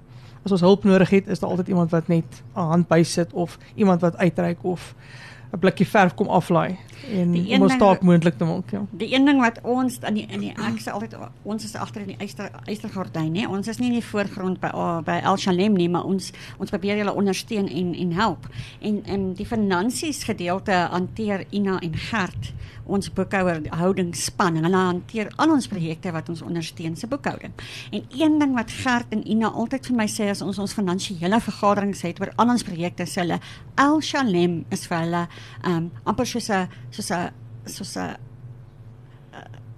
as 0.47 0.53
ons 0.55 0.63
hulp 0.63 0.85
nodig 0.87 1.11
het, 1.11 1.27
is 1.29 1.41
daar 1.43 1.51
altyd 1.51 1.69
iemand 1.69 1.91
wat 1.91 2.07
net 2.09 2.43
'n 2.55 2.69
hand 2.73 2.89
bysit 2.89 3.33
of 3.33 3.59
iemand 3.75 4.01
wat 4.01 4.17
uitreik 4.17 4.63
of 4.63 4.95
'n 5.53 5.59
blikkie 5.59 5.87
verf 5.87 6.15
kom 6.15 6.29
aflaai 6.29 6.79
en 7.11 7.35
om 7.57 7.63
ons 7.63 7.77
taak 7.81 8.03
moontlik 8.07 8.39
te 8.39 8.45
maak, 8.49 8.71
ja. 8.75 8.83
Die 9.01 9.15
een 9.15 9.25
ding 9.29 9.41
wat 9.41 9.61
ons 9.63 9.99
in 10.09 10.21
die 10.21 10.27
in 10.29 10.41
die 10.41 10.53
ek 10.53 10.81
sê 10.85 10.93
altyd 10.95 11.17
ons 11.45 11.65
is 11.65 11.77
agter 11.77 12.05
in 12.05 12.13
die 12.15 12.19
eyster 12.25 12.51
eystergordyn, 12.67 13.33
nê. 13.35 13.47
Ons 13.49 13.69
is 13.69 13.81
nie 13.83 13.91
in 13.93 13.99
die 13.99 14.05
voorgrond 14.05 14.61
by 14.61 14.73
oh, 14.75 14.99
by 15.07 15.21
El 15.23 15.41
Shalem 15.41 15.77
nie, 15.79 15.89
maar 15.89 16.09
ons 16.09 16.33
ons 16.59 16.71
probeer 16.75 17.01
julle 17.03 17.15
ondersteun 17.15 17.69
en 17.69 17.95
en 17.95 18.13
help. 18.19 18.49
En 18.81 19.03
en 19.07 19.33
die 19.39 19.47
finansies 19.47 20.25
gedeelte 20.29 20.73
hanteer 20.93 21.47
Ina 21.51 21.79
en 21.85 21.97
Gert 22.09 22.53
ons 22.89 23.11
boekhouer 23.13 23.61
houdingsspan 23.77 24.57
en 24.59 24.67
hulle 24.67 24.81
hanteer 24.81 25.31
al 25.37 25.53
ons 25.53 25.69
projekte 25.69 26.13
wat 26.15 26.31
ons 26.33 26.43
ondersteun 26.45 26.97
se 26.97 27.09
boekhouding. 27.11 27.53
En 27.93 28.05
een 28.17 28.39
ding 28.41 28.55
wat 28.57 28.73
Gert 28.73 29.13
en 29.15 29.25
Ina 29.29 29.51
altyd 29.53 29.91
vir 29.91 29.99
my 30.01 30.09
sê 30.11 30.31
as 30.33 30.43
ons 30.45 30.59
ons 30.63 30.77
finansiële 30.77 31.41
vergaderings 31.45 32.03
het 32.07 32.21
oor 32.23 32.33
al 32.37 32.55
ons 32.55 32.65
projekte, 32.65 33.07
sê 33.07 33.25
hulle 33.25 33.41
El 33.79 34.01
Shalem 34.03 34.63
is 34.75 34.87
vir 34.89 35.03
hulle 35.05 35.25
um 35.69 35.91
amper 36.09 36.27
soos 36.27 36.51
'n 36.51 36.69
soos 36.91 37.11
'n 37.11 37.31
soos 37.65 37.97
'n 37.97 38.17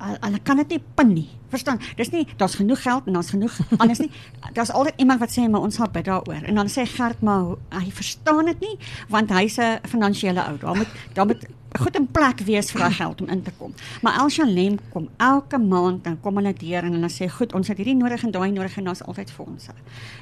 hulle 0.00 0.40
kan 0.42 0.56
dit 0.62 0.76
nie 0.76 0.80
pin 0.96 1.12
nie. 1.12 1.28
Verstaan? 1.52 1.80
Dis 1.98 2.10
nie 2.14 2.24
daar's 2.40 2.54
genoeg 2.54 2.82
geld 2.82 3.06
en 3.06 3.18
daar's 3.18 3.32
genoeg 3.34 3.56
anders 3.76 3.98
nie. 3.98 4.10
Daar's 4.56 4.70
altyd 4.70 4.94
iemand 4.96 5.20
wat 5.20 5.30
sê 5.30 5.46
maar 5.50 5.60
ons 5.60 5.76
sal 5.76 5.90
bid 5.92 6.04
daaroor. 6.08 6.42
En 6.48 6.54
dan 6.54 6.70
sê 6.70 6.86
Gert 6.88 7.20
maar 7.26 7.56
hy 7.74 7.90
verstaan 7.94 8.48
dit 8.50 8.60
nie 8.60 8.76
want 9.08 9.30
hy's 9.30 9.58
'n 9.58 9.80
finansiële 9.88 10.46
ou. 10.48 10.56
Daar 10.58 10.76
moet 10.76 10.88
daar 11.14 11.26
moet 11.26 11.46
goed 11.78 11.96
in 11.96 12.06
plek 12.10 12.40
wees 12.40 12.70
vir 12.72 12.80
daai 12.80 12.94
geld 12.98 13.20
om 13.20 13.28
in 13.28 13.42
te 13.42 13.52
kom. 13.58 13.74
Maar 14.02 14.18
Elsha 14.22 14.44
Lem 14.44 14.78
kom 14.92 15.08
elke 15.16 15.58
maand 15.58 16.04
dan 16.04 16.20
kom 16.20 16.36
hulle 16.40 16.52
deur 16.52 16.82
en 16.82 16.96
hulle 16.98 17.10
sê 17.12 17.28
goed, 17.30 17.54
ons 17.54 17.68
het 17.68 17.78
hierdie 17.78 17.94
nodig 17.94 18.24
en 18.26 18.34
daai 18.34 18.50
nodig 18.50 18.76
en 18.76 18.90
daar's 18.90 19.02
altyd 19.02 19.30
fondse. 19.30 19.74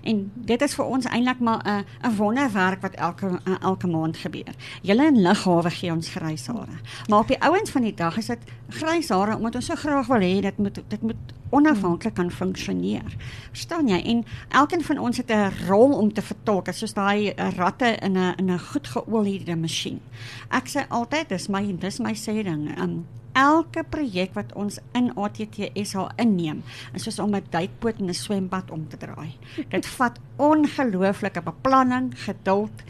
En 0.03 0.21
dit 0.35 0.63
is 0.63 0.75
vir 0.75 0.85
ons 0.85 1.09
eintlik 1.09 1.41
maar 1.41 1.63
'n 1.65 1.85
'n 2.05 2.17
wonderwerk 2.17 2.83
wat 2.83 2.95
elke 2.95 3.41
elke 3.63 3.87
maand 3.87 4.17
gebeur. 4.17 4.55
Julle 4.83 5.07
in 5.07 5.23
Lughawe 5.23 5.71
gee 5.71 5.93
ons 5.93 6.09
grys 6.09 6.47
hare. 6.47 6.79
Maar 7.09 7.19
op 7.19 7.29
die 7.29 7.43
ouens 7.43 7.71
van 7.71 7.83
die 7.83 7.95
dag 7.95 8.17
is 8.17 8.27
dit 8.27 8.39
grys 8.69 9.09
hare 9.09 9.37
omdat 9.37 9.55
ons 9.55 9.67
so 9.67 9.75
graag 9.75 10.07
wil 10.07 10.21
hê 10.21 10.41
dit 10.41 10.59
moet 10.59 10.81
dit 10.89 11.03
moet 11.03 11.17
onafhanklik 11.51 12.15
kan 12.15 12.31
funksioneer. 12.31 13.17
Verstaan 13.51 13.89
jy? 13.89 13.99
En 14.13 14.25
elkeen 14.49 14.85
van 14.85 14.99
ons 14.99 15.17
het 15.17 15.31
'n 15.31 15.53
rol 15.69 15.93
om 15.93 16.13
te 16.13 16.23
vertolk, 16.23 16.69
soos 16.73 16.93
daai 16.93 17.33
ratte 17.57 17.97
in 18.01 18.19
'n 18.19 18.35
in 18.37 18.51
'n 18.51 18.59
goed 18.59 18.87
geoliede 18.87 19.57
masjien. 19.57 20.01
Ek 20.49 20.69
sê 20.69 20.89
altyd, 20.89 21.29
dis 21.39 21.49
my 21.49 21.63
dis 21.79 22.01
my 22.03 22.15
sê 22.19 22.43
ding. 22.43 22.67
Um 22.83 23.07
elke 23.39 23.85
projek 23.87 24.35
wat 24.35 24.51
ons 24.59 24.81
in 24.99 25.13
ATTSA 25.15 26.09
inneem, 26.19 26.65
is 26.95 27.05
soos 27.07 27.21
om 27.23 27.35
'n 27.35 27.47
duikboot 27.51 28.01
in 28.01 28.11
'n 28.11 28.15
swembad 28.15 28.71
om 28.71 28.89
te 28.89 28.97
draai. 28.97 29.39
Dit 29.71 29.87
vat 29.87 30.19
ongelooflike 30.37 31.43
beplanning, 31.43 32.11
geduld, 32.27 32.83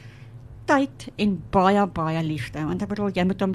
tyd 0.69 1.07
en 1.17 1.35
baie 1.55 1.85
baie 1.97 2.21
liefde 2.25 2.63
want 2.69 2.83
ek 2.85 2.91
bedoel 2.93 3.15
jy 3.17 3.25
moet 3.29 3.43
hom 3.45 3.55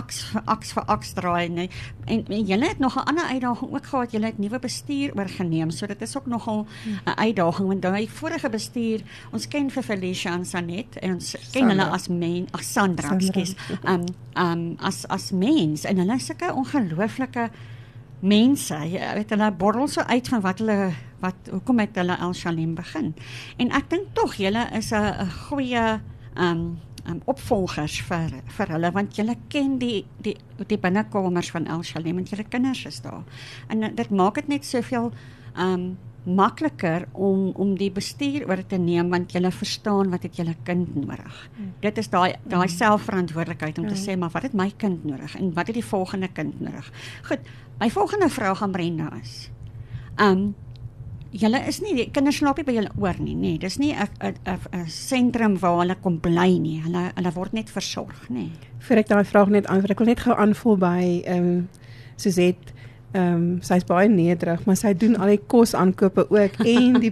aks 0.00 0.20
aks 0.50 0.72
vir 0.76 0.88
aks 0.94 1.14
draai 1.18 1.48
nee. 1.54 1.70
en, 2.06 2.24
en 2.26 2.50
jy 2.50 2.58
het 2.64 2.82
nog 2.82 2.96
'n 2.98 3.06
ander 3.10 3.24
uitdaging 3.24 3.72
ook 3.74 3.86
gehad. 3.86 4.12
Jy 4.12 4.20
het 4.24 4.38
nuwe 4.38 4.58
bestuur 4.58 5.14
oorgeneem 5.14 5.70
so 5.70 5.86
dit 5.86 6.02
is 6.02 6.16
ook 6.16 6.26
nogal 6.26 6.66
'n 7.06 7.16
uitdaging 7.16 7.68
want 7.68 7.82
daai 7.82 8.08
vorige 8.08 8.50
bestuur 8.50 9.02
ons 9.32 9.48
ken 9.48 9.70
vir 9.70 9.82
Felicia 9.82 10.32
en 10.32 10.44
Sanet 10.44 10.96
en 10.96 11.14
ons 11.14 11.30
Sandra. 11.30 11.52
ken 11.52 11.68
hulle 11.68 11.88
as 11.90 12.08
men 12.08 12.46
ag 12.50 12.62
Sandra 12.62 13.14
ekskuus. 13.14 13.54
Um 13.84 14.04
um 14.34 14.76
as 14.80 15.06
as 15.08 15.30
mens 15.32 15.84
en 15.84 15.98
hulle 15.98 16.14
is 16.14 16.26
sulke 16.26 16.52
ongelooflike 16.52 17.50
mense. 18.20 18.74
Jy 18.74 19.14
weet 19.14 19.30
hulle 19.30 19.50
borrel 19.52 19.88
so 19.88 20.00
uit 20.00 20.28
van 20.28 20.40
wat 20.40 20.58
hulle 20.58 20.92
wat 21.20 21.50
hoekom 21.50 21.78
het 21.78 21.96
hulle 21.98 22.16
El 22.18 22.32
Shalim 22.34 22.74
begin? 22.74 23.14
En 23.58 23.70
ek 23.70 23.90
dink 23.90 24.14
tog 24.14 24.34
julle 24.38 24.68
is 24.72 24.92
'n 24.92 25.30
goeie 25.48 26.00
um 26.38 26.78
um 27.08 27.22
opvolgers 27.30 28.00
vir 28.04 28.34
vir 28.56 28.72
hulle 28.74 28.90
want 28.92 29.16
julle 29.16 29.36
ken 29.52 29.78
die 29.80 30.04
die 30.24 30.36
die 30.68 30.78
binnekomers 30.80 31.50
van 31.54 31.66
El 31.66 31.82
Shalem 31.86 32.18
en 32.20 32.28
julle 32.28 32.44
kinders 32.44 32.84
is 32.86 33.00
daar. 33.00 33.24
En 33.68 33.80
dit 33.80 34.10
maak 34.10 34.40
dit 34.40 34.48
net 34.48 34.68
soveel 34.68 35.12
um 35.56 35.96
makliker 36.28 37.06
om 37.12 37.48
om 37.56 37.74
die 37.78 37.90
bestuur 37.94 38.44
oor 38.48 38.60
te 38.66 38.76
neem 38.76 39.08
want 39.10 39.32
julle 39.32 39.50
verstaan 39.54 40.10
wat 40.12 40.26
het 40.26 40.36
julle 40.36 40.54
kind 40.64 40.94
nodig. 40.94 41.48
Mm. 41.56 41.72
Dit 41.80 41.98
is 41.98 42.10
daai 42.12 42.36
daai 42.44 42.66
mm. 42.66 42.74
selfverantwoordelikheid 42.76 43.78
om 43.78 43.88
mm. 43.88 43.94
te 43.94 44.00
sê 44.02 44.16
maar 44.18 44.34
wat 44.34 44.48
het 44.50 44.56
my 44.58 44.70
kind 44.76 45.04
nodig 45.08 45.36
en 45.38 45.52
wat 45.56 45.70
het 45.70 45.78
die 45.80 45.84
volgende 45.84 46.28
kind 46.28 46.60
nodig. 46.60 46.92
Goed, 47.30 47.52
my 47.80 47.90
volgende 47.90 48.28
vraag 48.28 48.62
aan 48.62 48.74
Brenda 48.76 49.12
is. 49.20 49.50
Um 50.20 50.54
julle 51.32 51.60
is 51.68 51.80
nie 51.84 52.06
kinders 52.14 52.38
slaap 52.40 52.58
nie 52.60 52.64
by 52.64 52.74
julle 52.78 52.92
oor 52.96 53.18
nie, 53.20 53.34
nê. 53.34 53.40
Nee, 53.54 53.58
dis 53.58 53.78
nie 53.78 53.92
'n 53.92 54.08
'n 54.20 54.58
'n 54.72 54.86
sentrum 54.86 55.58
waar 55.60 55.80
hulle 55.80 55.96
kom 56.02 56.18
bly 56.20 56.58
nie. 56.58 56.80
Hulle 56.80 57.12
hulle 57.16 57.32
word 57.34 57.52
net 57.52 57.70
versorg, 57.70 58.28
nê. 58.28 58.34
Nee. 58.34 58.50
Vir 58.78 58.98
ek 58.98 59.08
daai 59.08 59.24
vraag 59.24 59.48
net 59.48 59.66
aan, 59.66 59.84
ek 59.84 59.98
wil 59.98 60.06
net 60.06 60.20
gou 60.20 60.34
aanvul 60.34 60.76
by 60.76 61.22
ehm 61.26 61.44
um, 61.44 61.68
Suzette 62.16 62.72
Ehm 63.12 63.34
um, 63.34 63.44
sy's 63.64 63.86
baie 63.88 64.04
nederig, 64.12 64.66
maar 64.68 64.76
sy 64.76 64.90
doen 64.92 65.14
al 65.16 65.30
die 65.32 65.40
kos 65.48 65.70
aankope 65.72 66.26
ook 66.28 66.58
en 66.60 66.98
die 67.00 67.08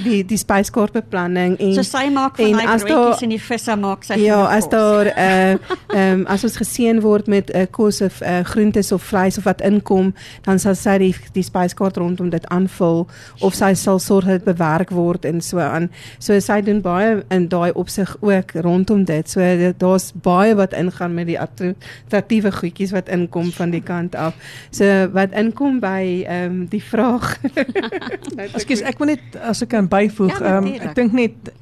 die 0.00 0.22
die 0.24 0.38
spyskaart 0.40 0.94
beplanning 0.96 1.58
en 1.60 1.74
so 1.76 1.84
sy 1.84 2.06
maak 2.14 2.38
van 2.40 2.54
daai 2.56 2.78
broodjies 2.80 3.26
en 3.26 3.34
die 3.34 3.40
visse 3.44 3.76
maak 3.76 4.06
sy 4.08 4.16
Ja, 4.22 4.38
as 4.48 4.70
daar 4.72 5.10
eh 5.12 5.18
uh, 5.20 5.58
ehm 5.92 6.22
um, 6.22 6.22
as 6.32 6.46
ons 6.48 6.56
geseën 6.56 7.02
word 7.04 7.28
met 7.28 7.52
'n 7.52 7.60
uh, 7.60 7.66
kos 7.70 8.00
of 8.00 8.22
uh, 8.22 8.40
groentes 8.40 8.92
of 8.92 9.02
vleis 9.02 9.36
of 9.38 9.44
wat 9.44 9.60
inkom, 9.60 10.14
dan 10.48 10.58
sal 10.58 10.74
sy 10.74 10.96
die 10.98 11.12
die 11.36 11.44
spyskaart 11.44 12.00
rondom 12.00 12.30
dit 12.30 12.48
aanvul 12.48 13.04
of 13.40 13.54
sy 13.54 13.74
sal 13.74 13.98
sorg 13.98 14.24
dat 14.24 14.40
dit 14.40 14.56
bewerk 14.56 14.90
word 14.90 15.24
en 15.24 15.40
so 15.40 15.58
aan. 15.58 15.90
So 16.18 16.40
sy 16.40 16.60
doen 16.60 16.80
baie 16.80 17.20
in 17.28 17.48
daai 17.48 17.72
opsig 17.74 18.16
ook 18.20 18.56
rondom 18.64 19.04
dit. 19.04 19.28
So 19.28 19.40
daar's 19.76 20.12
baie 20.22 20.54
wat 20.54 20.72
ingaan 20.72 21.14
met 21.14 21.26
die 21.26 21.40
attrakiewe 21.40 22.52
goedjies 22.52 22.96
wat 22.96 23.08
inkom 23.08 23.52
van 23.52 23.70
die 23.70 23.82
kant 23.82 24.14
af. 24.14 24.32
So 24.70 25.08
wat 25.12 25.33
inkom 25.34 25.80
by 25.82 26.24
ehm 26.24 26.50
um, 26.50 26.62
die 26.70 26.82
vraag. 26.82 27.36
Ekskuus, 28.56 28.84
ek 28.86 28.98
wil 29.02 29.14
net 29.14 29.38
as 29.42 29.62
ek 29.64 29.72
kan 29.74 29.88
byvoeg, 29.90 30.32
ja, 30.32 30.40
ehm 30.40 30.72
ja, 30.72 30.80
um, 30.80 30.88
ek 30.88 30.98
dink 30.98 31.16
net 31.16 31.52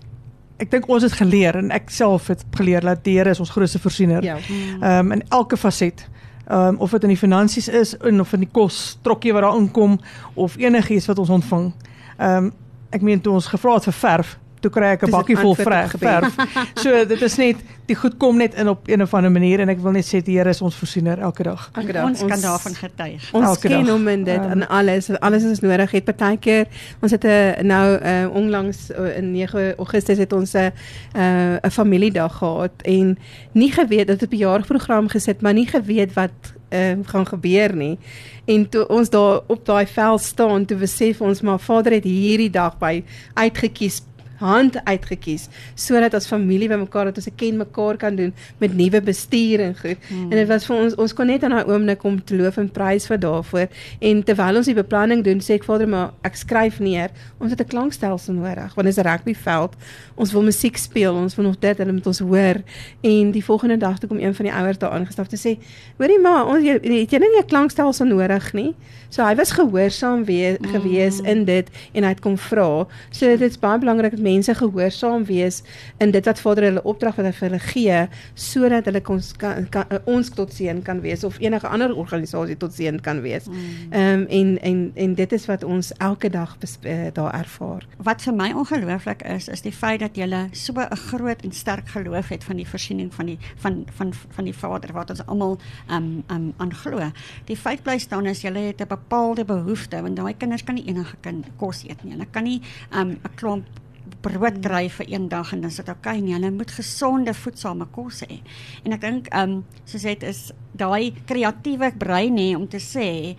ek 0.62 0.70
dink 0.70 0.88
ons 0.92 1.02
het 1.02 1.14
geleer 1.18 1.58
en 1.58 1.72
ek 1.74 1.90
self 1.90 2.28
het 2.30 2.44
geleer 2.54 2.84
dat 2.86 3.02
die 3.06 3.16
Here 3.18 3.32
is 3.34 3.40
ons 3.42 3.50
grootste 3.50 3.80
voorsiener. 3.82 4.24
Ja. 4.24 4.38
Ehm 4.38 4.82
ja. 4.82 4.98
um, 4.98 5.12
in 5.18 5.24
elke 5.28 5.56
faset. 5.56 6.06
Ehm 6.46 6.74
um, 6.74 6.78
of 6.84 6.90
dit 6.90 7.02
in 7.02 7.14
die 7.14 7.18
finansies 7.18 7.68
is 7.68 7.96
en 7.98 8.20
of 8.20 8.32
in 8.32 8.46
die 8.46 8.52
kos 8.52 8.98
trokkie 9.02 9.32
wat 9.32 9.42
daar 9.42 9.58
inkom 9.58 10.00
of 10.34 10.56
enigiets 10.56 11.06
wat 11.10 11.18
ons 11.18 11.30
ontvang. 11.40 11.72
Ehm 12.18 12.36
um, 12.36 12.52
ek 12.92 13.00
meen 13.00 13.20
toe 13.20 13.32
ons 13.32 13.46
gevra 13.48 13.74
het 13.78 13.86
vir 13.88 13.94
verf, 13.96 14.38
toe 14.62 14.70
kry 14.70 14.94
ek 14.96 15.06
'n 15.06 15.10
bakkie 15.10 15.36
vol 15.38 15.54
verf. 15.54 16.34
So 16.82 17.04
dit 17.06 17.22
is 17.22 17.36
net 17.36 17.62
die 17.86 17.96
goed 17.98 18.16
kom 18.16 18.38
net 18.38 18.54
in 18.54 18.68
op 18.68 18.88
een 18.88 19.02
of 19.02 19.14
ander 19.14 19.30
manier 19.30 19.60
en 19.60 19.68
ek 19.72 19.80
wil 19.82 19.92
net 19.92 20.06
sê 20.06 20.22
die 20.22 20.38
Here 20.38 20.50
is 20.50 20.62
ons 20.62 20.76
voorsiener 20.78 21.18
elke 21.18 21.42
dag. 21.42 21.68
Elke 21.74 21.92
dag. 21.92 22.06
Ons, 22.06 22.22
ons 22.22 22.30
kan 22.30 22.40
daarvan 22.40 22.74
getuig. 22.78 23.28
Ons 23.32 23.46
elke 23.46 23.68
ken 23.68 23.90
hom 23.90 24.08
in 24.08 24.24
dit 24.24 24.38
en 24.54 24.62
um, 24.62 24.68
alles 24.68 25.10
alles 25.20 25.44
is 25.44 25.60
nodig 25.60 25.90
het 25.90 26.04
partykeer 26.04 26.66
ons 27.02 27.12
het 27.12 27.24
'n 27.24 27.66
nou 27.66 27.98
uh, 27.98 28.26
onlangs 28.32 28.90
uh, 28.90 29.16
in 29.18 29.32
9 29.32 29.74
Augustus 29.76 30.18
het 30.18 30.32
ons 30.32 30.54
'n 30.54 30.72
uh, 31.16 31.58
'n 31.62 31.70
familiedag 31.70 32.38
gehad 32.38 32.72
en 32.82 33.18
nie 33.52 33.72
geweet 33.72 34.06
dat 34.06 34.22
op 34.22 34.32
'n 34.32 34.36
jaarprogram 34.36 35.08
gesit 35.08 35.42
maar 35.42 35.54
nie 35.54 35.66
geweet 35.66 36.12
wat 36.14 36.54
uh, 36.72 36.98
gaan 37.04 37.26
gebeur 37.26 37.76
nie. 37.76 37.98
En 38.44 38.68
toe 38.68 38.86
ons 38.88 39.10
daar 39.10 39.40
op 39.46 39.66
daai 39.66 39.86
vel 39.86 40.18
staan, 40.18 40.64
toe 40.64 40.76
besef 40.76 41.20
ons 41.20 41.40
maar 41.40 41.60
Vader 41.60 41.92
het 41.92 42.04
hierdie 42.04 42.50
dag 42.50 42.78
by 42.78 43.04
uitgekies 43.34 44.00
hand 44.42 44.78
uitgekies 44.84 45.48
sodat 45.78 46.14
as 46.18 46.26
familie 46.30 46.68
by 46.70 46.78
mekaar 46.80 47.10
dat 47.10 47.20
ons 47.20 47.28
ken 47.36 47.60
mekaar 47.60 47.98
kan 48.00 48.16
doen 48.18 48.32
met 48.62 48.74
nuwe 48.76 49.00
bestuur 49.04 49.62
en 49.64 49.74
goed. 49.78 49.98
Hmm. 50.08 50.30
En 50.30 50.36
dit 50.36 50.48
was 50.50 50.66
vir 50.68 50.76
ons 50.76 50.96
ons 51.02 51.14
kon 51.16 51.30
net 51.30 51.44
aan 51.46 51.56
daai 51.56 51.70
oomblik 51.70 52.04
om 52.08 52.18
te 52.24 52.36
loof 52.36 52.58
en 52.62 52.70
prys 52.70 53.06
vir 53.10 53.20
daarvoor. 53.22 53.68
En 54.00 54.22
terwyl 54.26 54.60
ons 54.60 54.70
die 54.70 54.76
beplanning 54.76 55.24
doen, 55.26 55.42
sê 55.44 55.58
ek 55.58 55.66
Vader 55.68 55.90
maar 55.90 56.12
ek 56.26 56.38
skryf 56.40 56.80
neer. 56.82 57.14
Ons 57.38 57.54
het 57.54 57.60
'n 57.60 57.70
klankstelsel 57.74 58.34
nodig 58.34 58.74
want 58.74 58.86
dit 58.86 58.96
is 58.96 59.02
'n 59.02 59.08
rugbyveld. 59.08 59.76
Ons 60.14 60.32
wil 60.32 60.42
musiek 60.42 60.76
speel, 60.76 61.14
ons 61.14 61.36
wil 61.36 61.44
nog 61.44 61.58
dit 61.58 61.78
hulle 61.78 61.92
moet 61.92 62.06
ons 62.06 62.18
hoor. 62.18 62.62
En 63.00 63.30
die 63.30 63.44
volgende 63.44 63.76
dag 63.76 63.98
toe 63.98 64.08
kom 64.08 64.18
een 64.18 64.34
van 64.34 64.44
die 64.44 64.54
ouers 64.54 64.78
daar 64.78 64.90
aangestap 64.90 65.28
te 65.28 65.36
sê, 65.36 65.58
"Hoorie 65.98 66.18
ma, 66.18 66.44
ons 66.44 66.64
het 66.66 66.84
jy 66.84 67.18
nie 67.18 67.38
'n 67.38 67.46
klankstelsel 67.46 68.06
nodig 68.06 68.52
nie." 68.52 68.74
So 69.12 69.22
hy 69.24 69.34
was 69.34 69.50
gehoorsaam 69.52 70.24
we 70.24 70.56
mm. 70.58 70.68
gewees 70.72 71.20
in 71.20 71.44
dit 71.44 71.68
en 71.92 72.02
hy 72.02 72.08
het 72.08 72.20
kom 72.20 72.38
vra. 72.38 72.86
So 73.10 73.26
dit 73.26 73.50
is 73.50 73.58
baie 73.58 73.78
belangrik 73.78 74.10
dat 74.10 74.20
mense 74.20 74.31
gehoorsaam 74.40 75.24
wees 75.24 75.62
in 75.98 76.10
dit 76.10 76.24
wat 76.24 76.40
Vader 76.40 76.64
hulle 76.64 76.82
opdrag 76.82 77.16
wat 77.16 77.26
hy 77.26 77.32
vir 77.32 77.48
hulle 77.48 77.60
gee 77.60 78.08
sodat 78.34 78.88
hulle 78.88 79.02
ons 79.12 79.32
kan, 79.36 79.66
kan 79.68 79.84
ons 80.04 80.30
tot 80.30 80.52
seën 80.52 80.82
kan 80.82 81.00
wees 81.00 81.24
of 81.24 81.38
enige 81.42 81.68
ander 81.68 81.92
organisasie 81.96 82.56
tot 82.56 82.72
seën 82.72 83.00
kan 83.00 83.20
wees. 83.22 83.46
Mm. 83.46 83.54
Ehm 83.90 84.18
mm. 84.18 84.22
um, 84.22 84.26
en 84.32 84.58
en 84.62 84.92
en 84.94 85.14
dit 85.14 85.32
is 85.32 85.46
wat 85.46 85.64
ons 85.64 85.92
elke 85.98 86.30
dag 86.30 86.56
uh, 86.84 87.06
daar 87.12 87.34
ervaar. 87.34 87.86
Wat 87.96 88.22
vir 88.22 88.34
my 88.34 88.52
ongelooflik 88.52 89.22
is 89.22 89.48
is 89.48 89.62
die 89.62 89.72
feit 89.72 90.00
dat 90.00 90.16
jy 90.16 90.48
so 90.52 90.72
'n 90.72 90.96
groot 90.96 91.42
en 91.42 91.52
sterk 91.52 91.88
geloof 91.88 92.28
het 92.28 92.44
van 92.44 92.56
die 92.56 92.68
voorsiening 92.68 93.14
van 93.14 93.26
die 93.26 93.38
van 93.56 93.84
van 93.96 94.12
van 94.30 94.44
die 94.44 94.54
Vader 94.54 94.92
wat 94.92 95.10
ons 95.10 95.26
almal 95.26 95.58
ehm 95.88 95.96
um, 95.96 96.24
ehm 96.26 96.36
um, 96.36 96.54
aanglo. 96.56 97.10
Die 97.44 97.56
feit 97.56 97.82
bly 97.82 97.98
staan 97.98 98.26
is 98.26 98.42
jy 98.42 98.52
het 98.52 98.80
'n 98.80 98.88
bepaalde 98.88 99.44
behoefte 99.44 100.02
want 100.02 100.16
daai 100.16 100.34
kinders 100.36 100.64
kan 100.64 100.74
nie 100.74 100.86
enige 100.86 101.16
kind 101.20 101.46
kos 101.56 101.84
eet 101.84 102.04
nie. 102.04 102.12
Hulle 102.12 102.26
kan 102.30 102.44
nie 102.44 102.60
ehm 102.90 103.00
um, 103.00 103.10
'n 103.10 103.34
klomp 103.34 103.81
brood 104.20 104.60
kry 104.62 104.88
vir 104.88 105.06
een 105.08 105.28
dag 105.28 105.52
en 105.52 105.60
dan 105.60 105.70
is 105.70 105.76
dit 105.76 105.88
oukei 105.88 106.20
nie. 106.20 106.34
Hulle 106.34 106.50
moet 106.50 106.70
gesonde 106.70 107.34
voedsame 107.34 107.86
kos 107.90 108.22
hê. 108.26 108.40
En 108.84 108.92
ek 108.92 109.00
dink 109.00 109.32
ehm 109.32 109.58
um, 109.58 109.64
soos 109.84 110.02
dit 110.02 110.22
is 110.22 110.52
daai 110.72 111.12
kreatiewe 111.26 111.92
brein 111.98 112.38
hê 112.38 112.54
om 112.56 112.68
te 112.68 112.80
sê 112.80 113.36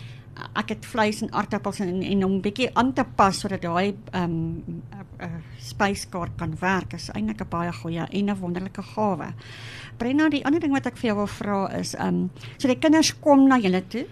ek 0.58 0.74
het 0.74 0.86
vleis 0.90 1.22
en 1.22 1.32
aardappels 1.34 1.80
en 1.84 2.02
en 2.02 2.24
om 2.26 2.32
'n 2.34 2.42
bietjie 2.42 2.70
aan 2.74 2.94
te 2.94 3.04
pas 3.04 3.40
sodat 3.40 3.62
daai 3.62 3.94
ehm 4.12 4.24
um, 4.24 4.82
uh, 4.94 5.26
uh, 5.26 5.42
spyskaart 5.60 6.38
kan 6.38 6.56
werk 6.60 6.94
is 6.94 7.10
eintlik 7.14 7.42
'n 7.42 7.50
baie 7.50 7.72
goeie 7.72 8.08
en 8.10 8.30
'n 8.30 8.40
wonderlike 8.40 8.82
gawe. 8.82 9.34
Brenna, 9.98 10.30
die 10.30 10.46
ander 10.46 10.60
ding 10.60 10.74
wat 10.74 10.86
ek 10.86 10.98
vir 10.98 11.08
jou 11.08 11.18
wil 11.18 11.28
vra 11.28 11.70
is 11.80 11.96
ehm 11.96 12.08
um, 12.08 12.30
so 12.58 12.68
die 12.68 12.80
kinders 12.80 13.20
kom 13.20 13.48
na 13.48 13.58
julle 13.58 13.88
toe 13.88 14.06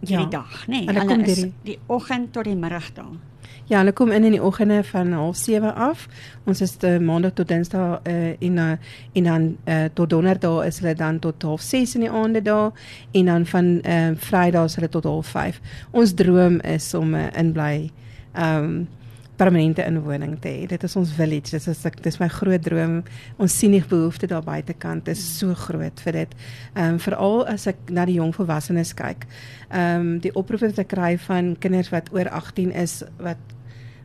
hierdie 0.00 0.32
ja, 0.32 0.40
dag, 0.40 0.66
nê? 0.66 0.72
Nee, 0.72 0.86
hulle, 0.86 1.00
hulle 1.00 1.14
kom 1.14 1.22
die, 1.24 1.52
die 1.62 1.78
oggend 1.86 2.32
tot 2.32 2.44
die 2.44 2.56
middag 2.56 2.92
daar. 2.94 3.29
Ja, 3.70 3.78
hulle 3.78 3.92
kom 3.92 4.10
in 4.10 4.24
in 4.24 4.32
die 4.34 4.42
oggende 4.42 4.84
van 4.84 5.12
07:30 5.34 5.74
af. 5.74 6.08
Ons 6.44 6.60
is 6.60 6.72
die 6.82 6.98
maandag 6.98 7.36
tot 7.38 7.48
dinsdag 7.48 8.00
uh, 8.02 8.32
in 8.38 8.56
uh, 8.58 8.72
en 9.12 9.24
dan 9.24 9.56
uh, 9.64 9.84
tot 9.94 10.10
donderdag 10.10 10.64
is 10.66 10.78
hulle 10.78 10.94
dan 10.94 11.18
tot 11.18 11.44
06:30 11.44 11.94
in 11.94 12.00
die 12.00 12.10
aande 12.10 12.42
daar 12.42 12.72
en 13.10 13.24
dan 13.24 13.46
van 13.46 13.64
uh, 13.64 14.10
Vrydag 14.16 14.64
is 14.64 14.74
hulle 14.74 14.88
tot 14.88 15.06
05:30. 15.06 15.60
Ons 15.90 16.14
droom 16.14 16.60
is 16.60 16.94
om 16.94 17.10
'n 17.10 17.14
uh, 17.14 17.26
inbly 17.38 17.90
ehm 18.32 18.64
um, 18.64 18.88
permanente 19.36 19.84
inwoning 19.84 20.40
te 20.40 20.48
hê. 20.48 20.66
Dit 20.66 20.82
is 20.82 20.96
ons 20.96 21.12
village. 21.12 21.50
Dit 21.50 21.66
is 21.66 21.84
ek 21.84 22.02
dis 22.02 22.18
my 22.18 22.28
groot 22.28 22.62
droom. 22.62 23.02
Ons 23.36 23.58
sien 23.58 23.70
die 23.70 23.84
behoefte 23.88 24.26
daar 24.26 24.42
buitekant 24.42 25.08
is 25.08 25.38
so 25.38 25.54
groot 25.54 26.00
vir 26.00 26.12
dit. 26.12 26.34
Ehm 26.74 26.88
um, 26.88 26.98
veral 26.98 27.46
as 27.46 27.66
ek 27.66 27.76
na 27.90 28.04
die 28.04 28.18
jong 28.18 28.34
volwassenes 28.34 28.94
kyk. 28.94 29.26
Ehm 29.70 30.00
um, 30.00 30.18
die 30.18 30.34
oproepe 30.34 30.66
wat 30.66 30.78
ek 30.78 30.88
kry 30.88 31.14
van 31.18 31.54
kinders 31.58 31.94
wat 31.94 32.10
oor 32.12 32.28
18 32.28 32.72
is 32.72 33.04
wat 33.22 33.38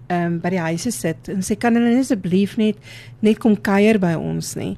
ehm 0.08 0.26
um, 0.26 0.39
by 0.39 0.50
die 0.54 0.62
huise 0.62 0.91
sit 0.91 1.30
en 1.34 1.41
sê 1.41 1.58
kan 1.58 1.76
hulle 1.76 2.00
asseblief 2.00 2.58
net 2.58 2.78
net 3.26 3.39
kom 3.41 3.56
kuier 3.58 4.00
by 4.00 4.13
ons 4.13 4.54
nie. 4.60 4.76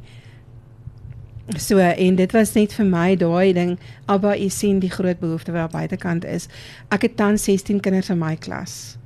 So 1.56 1.80
en 1.80 2.16
dit 2.16 2.32
was 2.36 2.54
net 2.58 2.74
vir 2.76 2.86
my 2.86 3.16
daai 3.16 3.54
ding, 3.56 3.78
Abba, 4.12 4.36
u 4.36 4.50
sien 4.52 4.82
die 4.84 4.92
groot 4.92 5.20
behoefte 5.20 5.54
wat 5.56 5.72
daar 5.72 5.82
buitekant 5.82 6.26
is. 6.28 6.50
Ek 6.92 7.08
het 7.08 7.16
tans 7.16 7.44
16 7.48 7.80
kinders 7.80 8.10
in 8.12 8.20
my 8.20 8.36
klas. 8.36 8.98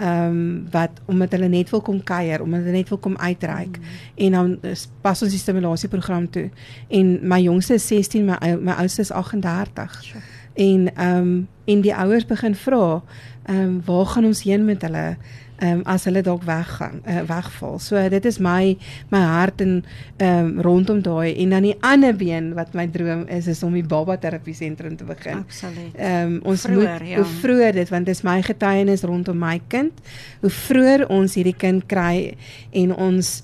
Ehm 0.00 0.30
um, 0.30 0.66
wat 0.72 1.00
omdat 1.10 1.34
hulle 1.36 1.48
net 1.48 1.70
wil 1.70 1.82
kom 1.84 2.02
kuier, 2.02 2.42
omdat 2.42 2.62
hulle 2.64 2.78
net 2.78 2.88
wil 2.88 2.98
kom 2.98 3.16
uitreik 3.16 3.78
mm. 3.78 3.96
en 4.26 4.32
dan 4.32 4.76
pas 5.02 5.22
ons 5.22 5.30
die 5.30 5.38
stimulasieprogram 5.38 6.30
toe. 6.30 6.48
En 6.88 7.18
my 7.28 7.40
jongste 7.42 7.74
is 7.74 7.86
16, 7.86 8.24
my 8.24 8.54
my 8.60 8.78
oudste 8.78 9.00
is 9.00 9.10
38. 9.10 9.98
Sure. 10.02 10.22
En 10.54 10.94
ehm 10.94 11.16
um, 11.16 11.48
en 11.64 11.80
die 11.80 11.94
ouers 11.94 12.26
begin 12.26 12.54
vra, 12.54 13.02
ehm 13.44 13.58
um, 13.58 13.82
waar 13.84 14.06
gaan 14.06 14.24
ons 14.24 14.42
heen 14.42 14.64
met 14.64 14.82
hulle? 14.82 15.16
Um, 15.62 15.82
as 15.84 16.04
hulle 16.08 16.22
dalk 16.24 16.44
weggaan, 16.48 17.00
uh, 17.04 17.22
wegval. 17.28 17.78
So 17.82 18.00
dit 18.12 18.24
is 18.28 18.38
my 18.38 18.76
my 19.12 19.20
hart 19.20 19.60
en 19.60 19.84
um, 20.24 20.50
rondom 20.64 21.02
daai 21.04 21.34
en 21.36 21.54
dan 21.56 21.68
die 21.68 21.76
ander 21.86 22.16
been 22.16 22.52
wat 22.58 22.74
my 22.74 22.86
droom 22.90 23.26
is 23.28 23.48
is 23.50 23.62
om 23.66 23.76
die 23.76 23.84
baba 23.86 24.16
terapie 24.20 24.54
sentrum 24.54 24.96
te 24.96 25.04
begin. 25.08 25.44
Absoluut. 25.44 25.94
Ehm 25.96 26.34
um, 26.34 26.40
ons 26.44 26.66
vroeger, 26.66 27.00
moet 27.00 27.08
ja. 27.08 27.16
hoe 27.16 27.30
vroeër 27.40 27.80
dit 27.80 27.88
want 27.88 28.06
dit 28.06 28.16
is 28.16 28.22
my 28.26 28.40
getuienis 28.42 29.02
rondom 29.02 29.38
my 29.38 29.60
kind. 29.68 30.04
Hoe 30.40 30.50
vroeër 30.50 31.08
ons 31.08 31.34
hierdie 31.34 31.56
kind 31.56 31.86
kry 31.86 32.34
en 32.70 32.94
ons 32.96 33.40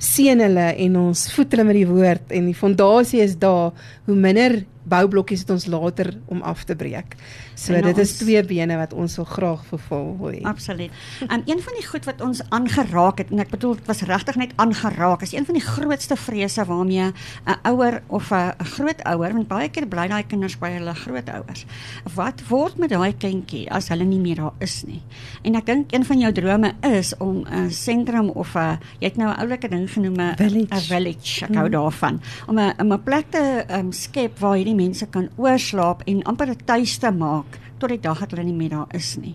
seën 0.00 0.40
hulle 0.40 0.68
en 0.86 0.96
ons 0.96 1.22
voed 1.34 1.52
hulle 1.52 1.66
met 1.68 1.76
die 1.76 1.88
woord 1.88 2.32
en 2.32 2.46
die 2.48 2.56
fondasie 2.56 3.20
is 3.20 3.36
daar, 3.40 3.74
hoe 4.08 4.16
minder 4.16 4.62
boublokkies 4.90 5.44
het 5.44 5.52
ons 5.54 5.66
later 5.70 6.14
om 6.32 6.40
af 6.42 6.64
te 6.64 6.76
breek. 6.76 7.16
So 7.60 7.74
en 7.76 7.84
dit 7.84 7.98
is 8.00 8.12
twee 8.16 8.40
bene 8.48 8.76
wat 8.80 8.94
ons 8.96 9.14
so 9.18 9.26
graag 9.28 9.60
vervul 9.68 10.06
wil 10.20 10.32
hê. 10.32 10.40
Absoluut. 10.48 10.92
En 11.28 11.42
een 11.44 11.60
van 11.60 11.74
die 11.76 11.84
goed 11.84 12.06
wat 12.08 12.22
ons 12.24 12.40
aangeraak 12.48 13.20
het 13.20 13.32
en 13.34 13.42
ek 13.44 13.50
bedoel 13.52 13.76
dit 13.76 13.90
was 13.90 14.00
regtig 14.08 14.38
net 14.40 14.54
aangeraak 14.62 15.26
is 15.26 15.34
een 15.36 15.44
van 15.44 15.58
die 15.58 15.64
grootste 15.64 16.16
vrese 16.16 16.64
waarmee 16.64 17.10
'n 17.12 17.58
ouer 17.68 18.00
of 18.08 18.30
'n 18.32 18.64
grootouer 18.64 19.32
want 19.36 19.48
baie 19.48 19.68
keer 19.68 19.86
bly 19.86 20.08
daai 20.08 20.24
kinders 20.26 20.56
by 20.58 20.70
hulle 20.70 20.94
grootouers. 20.94 21.66
Wat 22.14 22.40
word 22.48 22.78
met 22.78 22.90
daai 22.90 23.12
kindjie 23.12 23.70
as 23.70 23.88
hulle 23.88 24.04
nie 24.04 24.20
meer 24.20 24.36
daar 24.36 24.56
is 24.58 24.82
nie? 24.86 25.02
En 25.42 25.54
ek 25.54 25.66
dink 25.66 25.92
een 25.92 26.04
van 26.04 26.18
jou 26.18 26.32
drome 26.32 26.72
is 26.80 27.16
om 27.16 27.44
'n 27.44 27.70
sentrum 27.70 28.30
of 28.30 28.54
'n 28.56 28.78
jy 29.00 29.08
het 29.08 29.16
nou 29.16 29.28
'n 29.28 29.38
oulike 29.38 29.68
ding 29.68 29.90
genoem 29.90 30.20
'n 30.20 30.36
village. 30.36 30.80
village 30.88 31.44
ek 31.44 31.54
hou 31.54 31.68
hmm. 31.68 31.72
daarvan 31.72 32.20
om 32.46 32.58
'n 32.58 32.92
'n 32.92 33.02
plek 33.02 33.30
te 33.30 33.64
um, 33.70 33.92
skep 33.92 34.38
waar 34.38 34.56
hierdie 34.56 34.74
mense 34.74 35.06
kan 35.06 35.28
oorslaap 35.36 36.02
en 36.06 36.22
amper 36.22 36.48
'n 36.48 36.56
tuiste 36.64 37.10
maak 37.10 37.49
tot 37.80 37.88
die 37.88 38.00
dag 38.00 38.20
dat 38.20 38.30
hulle 38.36 38.44
nie 38.44 38.56
meer 38.56 38.76
daar 38.76 38.94
is 38.96 39.16
nie. 39.16 39.34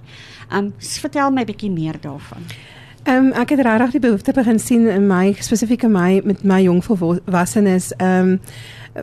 Um 0.53 0.73
vertel 0.77 1.31
my 1.31 1.41
'n 1.41 1.51
bietjie 1.51 1.71
meer 1.71 1.99
daarvan. 2.01 2.45
Ehm 3.05 3.25
um, 3.25 3.31
ek 3.38 3.49
het 3.53 3.60
regtig 3.62 3.91
die 3.91 3.99
behoefte 3.99 4.34
begin 4.34 4.60
sien 4.60 4.88
in 4.89 5.03
my 5.08 5.36
spesifieke 5.38 5.88
my 5.88 6.21
met 6.25 6.43
my 6.43 6.63
jong 6.63 6.79
volwassenes 6.84 7.91
ehm 7.97 8.29
um, 8.29 8.39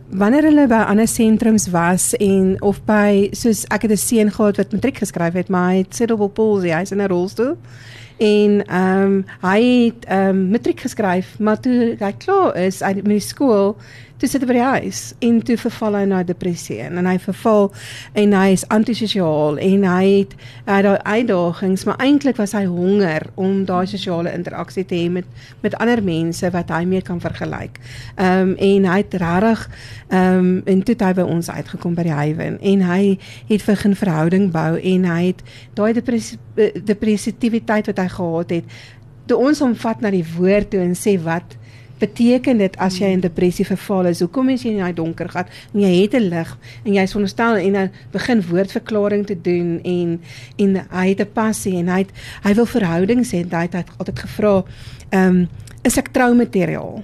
wanneer 0.08 0.42
hulle 0.42 0.64
by 0.66 0.80
ander 0.90 1.06
sentrums 1.06 1.68
was 1.70 2.08
en 2.16 2.56
of 2.62 2.80
by 2.88 3.28
soos 3.30 3.62
ek 3.70 3.82
het 3.86 3.92
'n 3.92 3.96
seun 3.96 4.30
gehad 4.30 4.56
wat 4.56 4.72
matriek 4.72 4.98
geskryf 4.98 5.32
het 5.32 5.48
maar 5.48 5.70
hy 5.70 5.76
het 5.76 5.94
cerebral 5.94 6.28
palsy 6.28 6.74
hy's 6.74 6.90
in 6.90 6.98
'n 6.98 7.08
rolstoel 7.08 7.56
en 8.18 8.66
ehm 8.66 9.02
um, 9.02 9.24
hy 9.40 9.62
het 9.86 10.04
ehm 10.04 10.28
um, 10.28 10.50
matriek 10.50 10.80
geskryf 10.80 11.38
maar 11.38 11.60
toe 11.60 11.96
hy 11.98 12.12
klaar 12.18 12.56
is 12.56 12.82
uit 12.82 12.96
met 12.96 13.04
die 13.06 13.20
skool 13.20 13.76
toe 14.22 14.30
sit 14.30 14.44
hy 14.44 14.46
by 14.52 14.54
die 14.54 14.62
huis 14.62 14.98
en 15.26 15.40
toe 15.42 15.56
verval 15.58 15.96
hy 15.98 16.02
na 16.06 16.20
depressie 16.22 16.76
en, 16.84 17.00
en 17.00 17.08
hy 17.10 17.16
verval 17.18 17.72
en 18.18 18.34
hy 18.38 18.52
is 18.54 18.62
antisosiaal 18.70 19.58
en 19.58 19.86
hy 19.88 20.04
het 20.12 20.36
hy 20.68 20.76
het 20.78 21.02
uitdagings 21.02 21.82
maar 21.88 21.98
eintlik 22.04 22.38
was 22.38 22.54
hy 22.54 22.62
honger 22.70 23.26
om 23.34 23.64
daai 23.66 23.88
sosiale 23.90 24.30
interaksie 24.30 24.84
te 24.86 25.00
hê 25.00 25.08
met 25.10 25.26
met 25.64 25.74
ander 25.82 26.04
mense 26.06 26.50
wat 26.54 26.70
hy 26.70 26.84
mee 26.86 27.02
kan 27.02 27.18
vergelyk. 27.22 27.80
Ehm 28.14 28.52
um, 28.52 28.54
en 28.62 28.86
hy 28.92 28.96
het 29.00 29.14
regtig 29.18 29.66
ehm 30.08 30.38
um, 30.38 30.52
en 30.70 30.82
toe 30.86 30.96
hy 31.02 31.12
by 31.18 31.26
ons 31.26 31.50
uitgekom 31.50 31.98
by 31.98 32.06
die 32.06 32.14
Hywen 32.14 32.60
en 32.60 32.84
hy 32.86 33.02
het 33.48 33.66
begin 33.66 33.96
verhouding 33.98 34.50
bou 34.54 34.78
en 34.78 35.08
hy 35.10 35.22
het 35.32 35.42
daai 35.74 35.92
depressie 35.98 36.38
depressiwiteit 36.92 37.90
wat 37.90 37.98
hy 37.98 38.08
gehad 38.12 38.54
het 38.60 38.78
toe 39.26 39.38
ons 39.38 39.62
hom 39.64 39.74
vat 39.78 40.02
na 40.04 40.14
die 40.14 40.26
woord 40.36 40.70
toe 40.70 40.82
en 40.84 40.94
sê 40.98 41.16
wat 41.26 41.56
beteken 42.02 42.58
dit 42.58 42.76
as 42.82 42.98
jy 43.00 43.12
in 43.14 43.22
depressie 43.22 43.66
verval 43.66 44.10
is, 44.10 44.22
hoekom 44.24 44.50
is 44.54 44.64
jy 44.66 44.74
in 44.74 44.82
daai 44.82 44.96
donker 44.98 45.30
gat 45.32 45.52
en 45.72 45.80
jy 45.84 45.92
het 46.02 46.14
'n 46.18 46.28
lig 46.32 46.50
en 46.84 46.92
jy 46.94 47.02
is 47.02 47.14
onderstel 47.14 47.56
en 47.56 47.72
dan 47.72 47.90
begin 48.12 48.42
woordverklaring 48.50 49.26
te 49.26 49.38
doen 49.38 49.80
en 49.84 50.20
en 50.58 50.70
hy 50.90 51.06
het 51.08 51.20
'n 51.20 51.32
passie 51.32 51.76
en 51.78 51.88
hy 51.88 51.98
het, 52.04 52.12
hy 52.42 52.54
wil 52.54 52.66
verhoudings 52.66 53.32
hê 53.32 53.42
en 53.42 53.50
hy 53.50 53.68
het 53.70 53.90
altyd 53.98 54.18
gevra, 54.18 54.64
ehm 55.10 55.28
um, 55.28 55.48
is 55.82 55.98
ek 55.98 56.12
troumateriaal? 56.12 57.02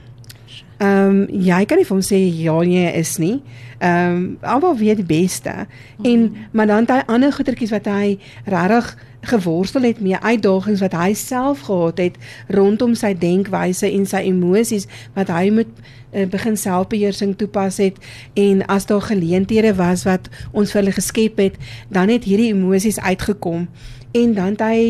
Ehm 0.79 1.11
um, 1.11 1.27
jy 1.31 1.65
kan 1.67 1.81
nie 1.81 1.87
vir 1.87 1.97
hom 1.97 2.05
sê 2.07 2.19
ja 2.39 2.61
nee 2.63 2.93
is 2.95 3.17
nie. 3.19 3.43
Ehm 3.79 4.15
um, 4.15 4.39
almal 4.47 4.77
weet 4.79 5.01
die 5.03 5.07
beste. 5.07 5.67
En 6.03 6.35
maar 6.53 6.67
dan 6.67 6.85
daai 6.85 7.03
ander 7.07 7.33
goetertjies 7.33 7.75
wat 7.75 7.87
hy 7.91 8.19
regtig 8.45 8.95
geworstel 9.21 9.83
het 9.83 10.01
met 10.01 10.23
uitdagings 10.23 10.81
wat 10.81 10.95
hy 10.95 11.13
self 11.15 11.61
gehad 11.67 11.99
het 11.99 12.17
rondom 12.49 12.95
sy 12.95 13.15
denkwyse 13.19 13.91
en 13.91 14.07
sy 14.07 14.23
emosies 14.31 14.87
wat 15.17 15.33
hy 15.35 15.51
moet 15.51 15.71
uh, 16.13 16.27
begin 16.31 16.57
selfbeheersing 16.57 17.37
toepas 17.37 17.81
het 17.83 17.99
en 18.39 18.65
as 18.67 18.87
daar 18.87 19.03
geleenthede 19.11 19.75
was 19.75 20.07
wat 20.09 20.31
ons 20.53 20.73
vir 20.73 20.83
hulle 20.83 20.97
geskep 20.97 21.39
het 21.43 21.59
dan 21.89 22.09
het 22.09 22.25
hierdie 22.25 22.53
emosies 22.55 23.01
uitgekom 23.01 23.69
en 24.13 24.35
dan 24.35 24.55
het 24.57 24.67
hy 24.69 24.83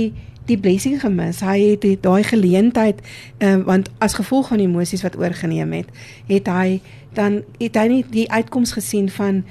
die 0.49 0.59
blessing 0.59 1.01
gemis. 1.03 1.43
Hy 1.45 1.75
het 1.75 1.85
daai 2.05 2.23
geleentheid 2.27 3.03
um, 3.45 3.65
want 3.69 3.91
as 4.05 4.17
gevolg 4.19 4.49
van 4.53 4.63
emosies 4.65 5.05
wat 5.05 5.19
oorgeneem 5.21 5.75
het, 5.77 5.91
het 6.31 6.49
hy 6.53 6.81
dan 7.19 7.43
het 7.59 7.75
hy 7.75 7.87
nie 7.91 8.05
die 8.11 8.29
uitkoms 8.31 8.73
gesien 8.73 9.09
van 9.11 9.43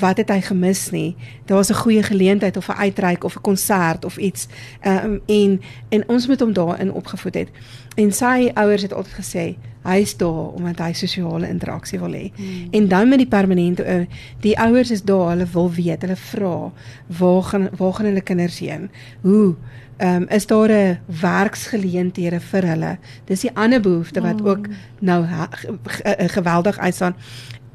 wat 0.00 0.20
het 0.22 0.30
hy 0.30 0.38
gemis 0.46 0.90
nie. 0.94 1.16
Daar 1.44 1.56
was 1.56 1.70
'n 1.70 1.82
goeie 1.82 2.02
geleentheid 2.02 2.56
of 2.56 2.68
'n 2.68 2.78
uitreik 2.86 3.24
of 3.24 3.36
'n 3.36 3.40
konsert 3.40 4.04
of 4.04 4.16
iets 4.16 4.46
um, 4.86 5.20
en 5.26 5.60
en 5.88 6.08
ons 6.08 6.26
moet 6.26 6.40
hom 6.40 6.52
daarin 6.52 6.92
opgevoed 6.92 7.34
het. 7.34 7.48
En 7.96 8.12
sy 8.12 8.50
ouers 8.54 8.82
het 8.82 8.92
altyd 8.92 9.18
gesê 9.22 9.46
hy 9.86 10.00
is 10.02 10.16
daar 10.18 10.50
omdat 10.58 10.80
hy 10.82 10.92
sosiale 10.98 11.46
interaksie 11.48 12.00
wil 12.02 12.14
hê. 12.16 12.32
Hmm. 12.34 12.68
En 12.74 12.88
dan 12.90 13.08
met 13.08 13.22
die 13.22 13.30
permanente 13.30 13.84
uh, 13.86 14.00
die 14.42 14.56
ouers 14.58 14.90
is 14.90 15.04
daar, 15.06 15.28
hulle 15.28 15.46
wil 15.52 15.70
weet, 15.72 16.02
hulle 16.02 16.16
vra 16.18 16.72
waar 17.18 17.42
gaan 17.42 17.68
waar 17.78 17.92
gaan 17.92 18.10
hulle 18.10 18.24
kinders 18.26 18.58
heen? 18.58 18.90
Hoe 19.22 19.54
Ehm 19.96 20.22
um, 20.22 20.28
is 20.28 20.46
daar 20.46 20.68
'n 20.68 20.98
werksgeleenthede 21.20 22.40
vir 22.40 22.64
hulle? 22.66 22.98
Dis 23.24 23.40
die 23.40 23.50
ander 23.54 23.80
behoefte 23.80 24.20
wat 24.20 24.44
ook 24.44 24.66
nou 25.00 25.26
geweldig 26.36 26.78
uitstaan. 26.78 27.16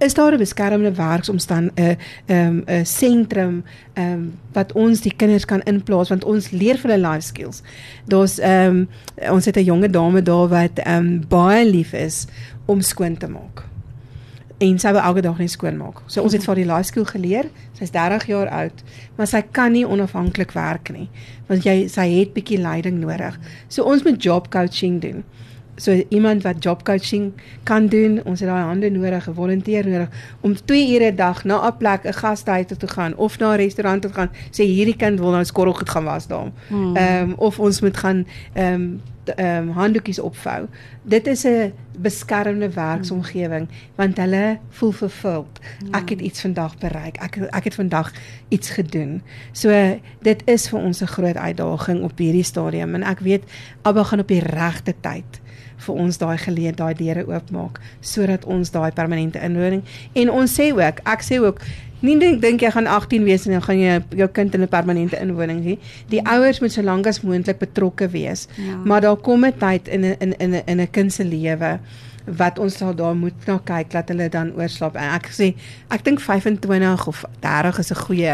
Is 0.02 0.14
daar 0.14 0.34
'n 0.34 0.38
beskermde 0.38 0.92
werksomstand 0.92 1.72
'n 1.76 1.98
ehm 2.26 2.62
'n 2.66 2.86
sentrum 2.86 3.64
ehm 3.94 4.14
um, 4.14 4.34
wat 4.54 4.72
ons 4.72 5.02
die 5.02 5.14
kinders 5.16 5.46
kan 5.46 5.62
inplaas 5.62 6.10
want 6.10 6.24
ons 6.24 6.50
leer 6.52 6.78
vir 6.78 6.92
hulle 6.92 7.08
life 7.08 7.28
skills. 7.28 7.62
Daar's 8.06 8.40
ehm 8.40 8.76
um, 8.76 8.90
ons 9.30 9.46
het 9.46 9.56
'n 9.56 9.64
jonge 9.64 9.90
dame 9.90 10.22
daar 10.22 10.48
wat 10.48 10.80
ehm 10.80 11.06
um, 11.06 11.24
baie 11.28 11.70
lief 11.70 11.94
is 11.94 12.28
om 12.66 12.82
skoon 12.82 13.18
te 13.18 13.28
maak 13.28 13.70
en 14.62 14.80
sy 14.80 14.92
wil 14.94 15.02
elke 15.02 15.24
dag 15.26 15.38
net 15.42 15.52
skoon 15.52 15.78
maak. 15.78 16.02
So 16.06 16.22
ons 16.22 16.36
het 16.38 16.46
vir 16.46 16.62
die 16.62 16.68
life 16.70 16.90
skill 16.92 17.06
geleer. 17.10 17.50
Sy's 17.80 17.94
30 17.96 18.28
jaar 18.30 18.50
oud, 18.62 18.84
maar 19.18 19.30
sy 19.30 19.42
kan 19.56 19.74
nie 19.74 19.88
onafhanklik 19.88 20.54
werk 20.58 20.92
nie, 20.94 21.08
want 21.50 21.66
jy 21.66 21.88
sy 21.90 22.06
het 22.20 22.36
bietjie 22.36 22.60
leiding 22.62 23.00
nodig. 23.02 23.40
So 23.70 23.88
ons 23.90 24.06
moet 24.06 24.22
job 24.22 24.52
coaching 24.54 25.00
doen. 25.02 25.24
So 25.82 26.04
iemand 26.10 26.44
wat 26.44 26.64
job 26.64 26.84
coaching 26.84 27.32
kan 27.64 27.88
doen, 27.88 28.20
ons 28.24 28.40
het 28.40 28.50
daai 28.50 28.64
hande 28.70 28.90
nodig, 28.90 29.28
'n 29.30 29.34
volonteer 29.34 29.88
nodig 29.88 30.10
om 30.42 30.54
2 30.66 30.94
ure 30.94 31.12
'n 31.12 31.16
dag 31.16 31.44
na 31.44 31.68
'n 31.68 31.78
plek 31.78 32.06
'n 32.06 32.14
gastehuis 32.14 32.68
toe 32.68 32.78
te 32.78 32.88
gaan 32.88 33.16
of 33.16 33.40
na 33.40 33.54
'n 33.54 33.58
restaurant 33.58 34.02
toe 34.02 34.12
te 34.12 34.18
gaan, 34.18 34.30
sê 34.52 34.64
hierdie 34.64 34.96
kind 34.96 35.20
wil 35.20 35.32
nou 35.32 35.44
skorrel 35.44 35.74
goed 35.74 35.90
gaan 35.90 36.04
was 36.04 36.28
daar. 36.28 36.52
Hmm. 36.68 36.96
Ehm 36.96 37.30
um, 37.30 37.34
of 37.38 37.60
ons 37.60 37.82
moet 37.82 37.98
gaan 37.98 38.28
ehm 38.54 38.74
um, 38.74 39.02
ehm 39.36 39.68
um, 39.68 39.70
handdoekies 39.70 40.20
opvou. 40.20 40.68
Dit 41.04 41.28
is 41.28 41.46
'n 41.46 41.74
beskermde 41.98 42.70
werksomgewing 42.70 43.68
want 43.96 44.18
hulle 44.18 44.60
voel 44.70 44.92
vervuld. 44.92 45.60
Ek 45.92 46.10
het 46.10 46.22
iets 46.22 46.42
vandag 46.42 46.78
bereik. 46.78 47.18
Ek 47.18 47.38
ek 47.38 47.64
het 47.64 47.76
vandag 47.76 48.12
iets 48.48 48.70
gedoen. 48.70 49.22
So 49.52 50.00
dit 50.22 50.42
is 50.46 50.70
vir 50.70 50.80
ons 50.80 51.02
'n 51.02 51.06
groot 51.06 51.38
uitdaging 51.38 52.04
op 52.04 52.18
hierdie 52.18 52.44
stadium 52.44 52.96
en 52.96 53.04
ek 53.04 53.20
weet 53.20 53.44
Abba 53.82 54.04
gaan 54.04 54.20
op 54.20 54.28
die 54.28 54.46
regte 54.46 54.94
tyd 55.02 55.42
vir 55.86 55.96
ons 55.96 56.18
daai 56.18 56.38
geleentheid 56.38 56.78
daai 56.78 56.94
deure 56.98 57.28
oopmaak 57.28 57.80
sodat 58.02 58.46
ons 58.46 58.72
daai 58.72 58.92
permanente 58.92 59.40
inwoning 59.40 59.84
en 60.14 60.30
ons 60.42 60.60
sê 60.60 60.72
ook 60.74 61.02
ek 61.06 61.26
sê 61.26 61.42
ook 61.42 61.64
Nie 62.02 62.16
dink 62.18 62.40
dink 62.42 62.64
jy 62.66 62.72
gaan 62.74 62.88
18 62.90 63.26
wees 63.30 63.44
en 63.46 63.52
dan 63.54 63.62
gaan 63.62 63.78
jy 63.78 63.98
jou 64.18 64.28
kind 64.34 64.56
in 64.58 64.64
'n 64.64 64.68
permanente 64.68 65.20
inwoning 65.22 65.62
hê. 65.62 65.78
Die 66.10 66.22
ouers 66.26 66.60
moet 66.60 66.72
so 66.72 66.82
lank 66.82 67.06
as 67.06 67.22
moontlik 67.22 67.60
betrokke 67.60 68.10
wees. 68.10 68.48
Ja. 68.58 68.82
Maar 68.86 69.02
daar 69.02 69.18
kom 69.18 69.46
'n 69.46 69.54
tyd 69.54 69.88
in 69.88 70.02
'n 70.02 70.16
in 70.18 70.34
'n 70.56 70.64
in 70.66 70.82
'n 70.82 70.90
kind 70.90 71.14
se 71.14 71.24
lewe 71.24 71.80
wat 72.26 72.60
ons 72.60 72.78
sal 72.78 72.96
daar 72.96 73.16
moet 73.16 73.48
na 73.48 73.58
kyk 73.66 73.92
dat 73.92 74.10
hulle 74.14 74.30
dan 74.30 74.54
oorslaap. 74.58 74.96
En 74.96 75.16
ek 75.18 75.30
sê 75.34 75.52
ek 75.90 76.04
dink 76.06 76.22
25 76.22 77.08
of 77.08 77.24
30 77.40 77.80
is 77.80 77.92
'n 77.92 77.96
goeie 77.96 78.34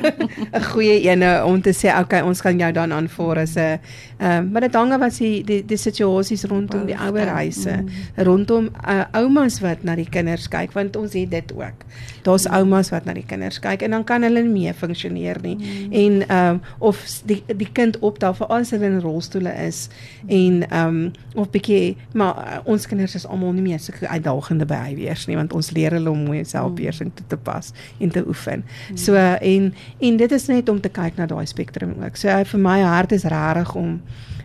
'n 0.58 0.64
goeie 0.72 1.00
ene 1.08 1.44
om 1.44 1.62
te 1.62 1.72
sê 1.72 1.92
okay, 1.98 2.20
ons 2.20 2.40
gaan 2.40 2.58
jou 2.58 2.72
dan 2.72 2.92
aanvaar 2.92 3.38
as 3.38 3.56
'n 3.56 3.80
ehm 4.22 4.38
um, 4.38 4.50
maar 4.52 4.60
dit 4.60 4.74
hang 4.74 4.92
af 4.92 5.00
as 5.00 5.18
die 5.18 5.44
die, 5.44 5.64
die 5.66 5.76
situasies 5.76 6.44
rondom 6.44 6.86
die 6.86 6.96
ouerhuise, 6.98 7.72
mm. 7.82 8.22
rondom 8.24 8.70
uh, 8.88 9.04
oumas 9.12 9.60
wat 9.60 9.82
na 9.82 9.94
die 9.94 10.08
kinders 10.08 10.48
kyk 10.48 10.72
want 10.72 10.96
ons 10.96 11.12
het 11.12 11.30
dit 11.30 11.52
ook. 11.52 11.84
Daar's 12.22 12.46
mm. 12.46 12.54
oumas 12.54 12.90
wat 12.90 13.04
na 13.04 13.12
die 13.12 13.26
kinders 13.26 13.58
kyk 13.58 13.82
en 13.82 13.90
dan 13.90 14.04
kan 14.04 14.22
hulle 14.22 14.42
nie 14.42 14.52
meer 14.52 14.74
funksioneer 14.74 15.40
nie. 15.42 15.56
Mm. 15.56 15.92
En 15.92 16.28
ehm 16.28 16.48
um, 16.54 16.60
of 16.78 17.02
die 17.24 17.42
die 17.46 17.70
kind 17.72 17.98
opdaag 17.98 18.36
vir 18.36 18.46
as 18.46 18.70
hulle 18.70 18.86
in 18.86 19.00
rolstoele 19.00 19.52
is 19.66 19.88
en 20.26 20.62
ehm 20.68 20.86
um, 20.86 21.12
of 21.34 21.50
bietjie 21.50 21.96
maar 22.12 22.36
uh, 22.36 22.58
ons 22.64 22.86
kinders 22.86 23.14
is 23.14 23.21
almal 23.26 23.52
nie 23.56 23.62
meer 23.62 23.80
so 23.82 23.92
uitdagende 24.00 24.66
behaviors 24.68 25.26
nie 25.26 25.36
want 25.36 25.52
ons 25.52 25.70
leer 25.76 25.96
hulle 25.96 26.10
om 26.10 26.24
mooi 26.26 26.44
selfbeheersing 26.44 27.10
mm. 27.10 27.16
toe 27.20 27.26
te 27.34 27.36
pas 27.36 27.72
en 27.98 28.10
te 28.10 28.24
oefen. 28.26 28.64
Mm. 28.64 28.96
So 28.96 29.14
en 29.14 29.72
en 29.98 30.16
dit 30.16 30.32
is 30.32 30.48
net 30.50 30.68
om 30.68 30.80
te 30.80 30.88
kyk 30.92 31.16
na 31.20 31.26
daai 31.26 31.46
spektrum 31.46 31.94
ook. 32.00 32.16
So 32.16 32.28
vir 32.52 32.60
my 32.60 32.80
hart 32.82 33.12
is 33.12 33.24
regtig 33.24 33.74
om 33.74 34.00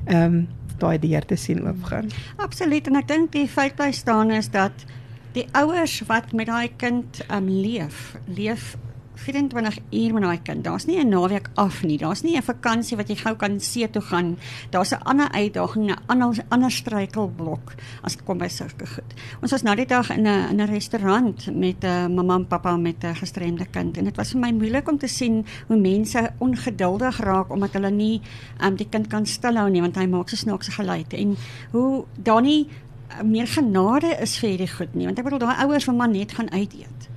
ehm 0.06 0.24
um, 0.24 0.48
daai 0.78 1.00
deur 1.02 1.26
te 1.26 1.36
sien 1.36 1.64
oopgaan. 1.66 2.12
Absoluut 2.38 2.88
en 2.88 3.00
ek 3.00 3.08
dink 3.10 3.32
die 3.34 3.48
feit 3.50 3.74
bly 3.76 3.90
staan 3.92 4.32
is 4.32 4.52
dat 4.54 4.86
die 5.34 5.48
ouers 5.58 6.02
wat 6.10 6.34
met 6.38 6.52
daai 6.52 6.70
kind 6.78 7.24
ehm 7.28 7.48
um, 7.48 7.50
leef, 7.50 8.16
leef 8.26 8.76
24 9.18 9.78
uur 9.92 10.14
met 10.14 10.24
daai 10.24 10.42
kind. 10.42 10.64
Daar's 10.64 10.86
nie 10.86 11.00
'n 11.00 11.10
naweek 11.10 11.50
af 11.56 11.84
nie. 11.84 11.98
Daar's 11.98 12.24
nie 12.24 12.38
'n 12.38 12.44
vakansie 12.44 12.98
wat 12.98 13.08
jy 13.10 13.16
gou 13.16 13.36
kan 13.36 13.60
see 13.60 13.90
toe 13.90 14.02
gaan. 14.02 14.38
Daar's 14.70 14.92
'n 14.92 15.04
ander 15.04 15.32
uitdaging, 15.32 15.92
'n 15.92 15.98
ander 16.06 16.46
ander 16.50 16.72
struikelblok 16.72 17.74
as 18.02 18.16
dit 18.16 18.26
kom 18.26 18.38
by 18.38 18.48
sulke 18.48 18.88
goed. 18.88 19.14
Ons 19.42 19.52
was 19.52 19.62
nou 19.62 19.76
die 19.76 19.86
dag 19.86 20.10
in 20.10 20.28
'n 20.28 20.50
in 20.50 20.62
'n 20.62 20.70
restaurant 20.70 21.50
met 21.54 21.84
'n 21.84 21.86
uh, 21.86 22.08
mamma 22.08 22.36
en 22.36 22.48
pappa 22.48 22.78
met 22.78 23.04
'n 23.04 23.16
gestremde 23.16 23.66
kind 23.66 23.98
en 23.98 24.04
dit 24.04 24.16
was 24.16 24.32
vir 24.32 24.40
my 24.40 24.52
moeilik 24.52 24.88
om 24.90 24.98
te 24.98 25.08
sien 25.08 25.46
hoe 25.68 25.78
mense 25.78 26.32
ongeduldig 26.38 27.20
raak 27.20 27.52
omdat 27.52 27.74
hulle 27.74 27.92
nie 27.92 28.22
um, 28.64 28.76
die 28.76 28.90
kind 28.90 29.08
kan 29.08 29.26
stilhou 29.26 29.70
nie 29.70 29.82
want 29.82 29.96
hy 29.96 30.06
maak 30.06 30.30
so 30.30 30.36
snaakse 30.36 30.72
geluide 30.72 31.18
en 31.18 31.36
hoe 31.72 32.06
daar 32.16 32.42
nie 32.42 32.68
uh, 32.68 33.24
meer 33.24 33.48
genade 33.48 34.18
is 34.22 34.38
vir 34.40 34.50
hierdie 34.50 34.72
goed 34.78 34.96
nie 34.96 35.06
want 35.06 35.20
ek 35.20 35.24
bedoel 35.24 35.46
daai 35.46 35.64
ouers 35.66 35.86
wil 35.86 35.96
maar 35.96 36.10
net 36.10 36.32
gaan 36.32 36.52
uit 36.52 36.74
eet 36.74 37.17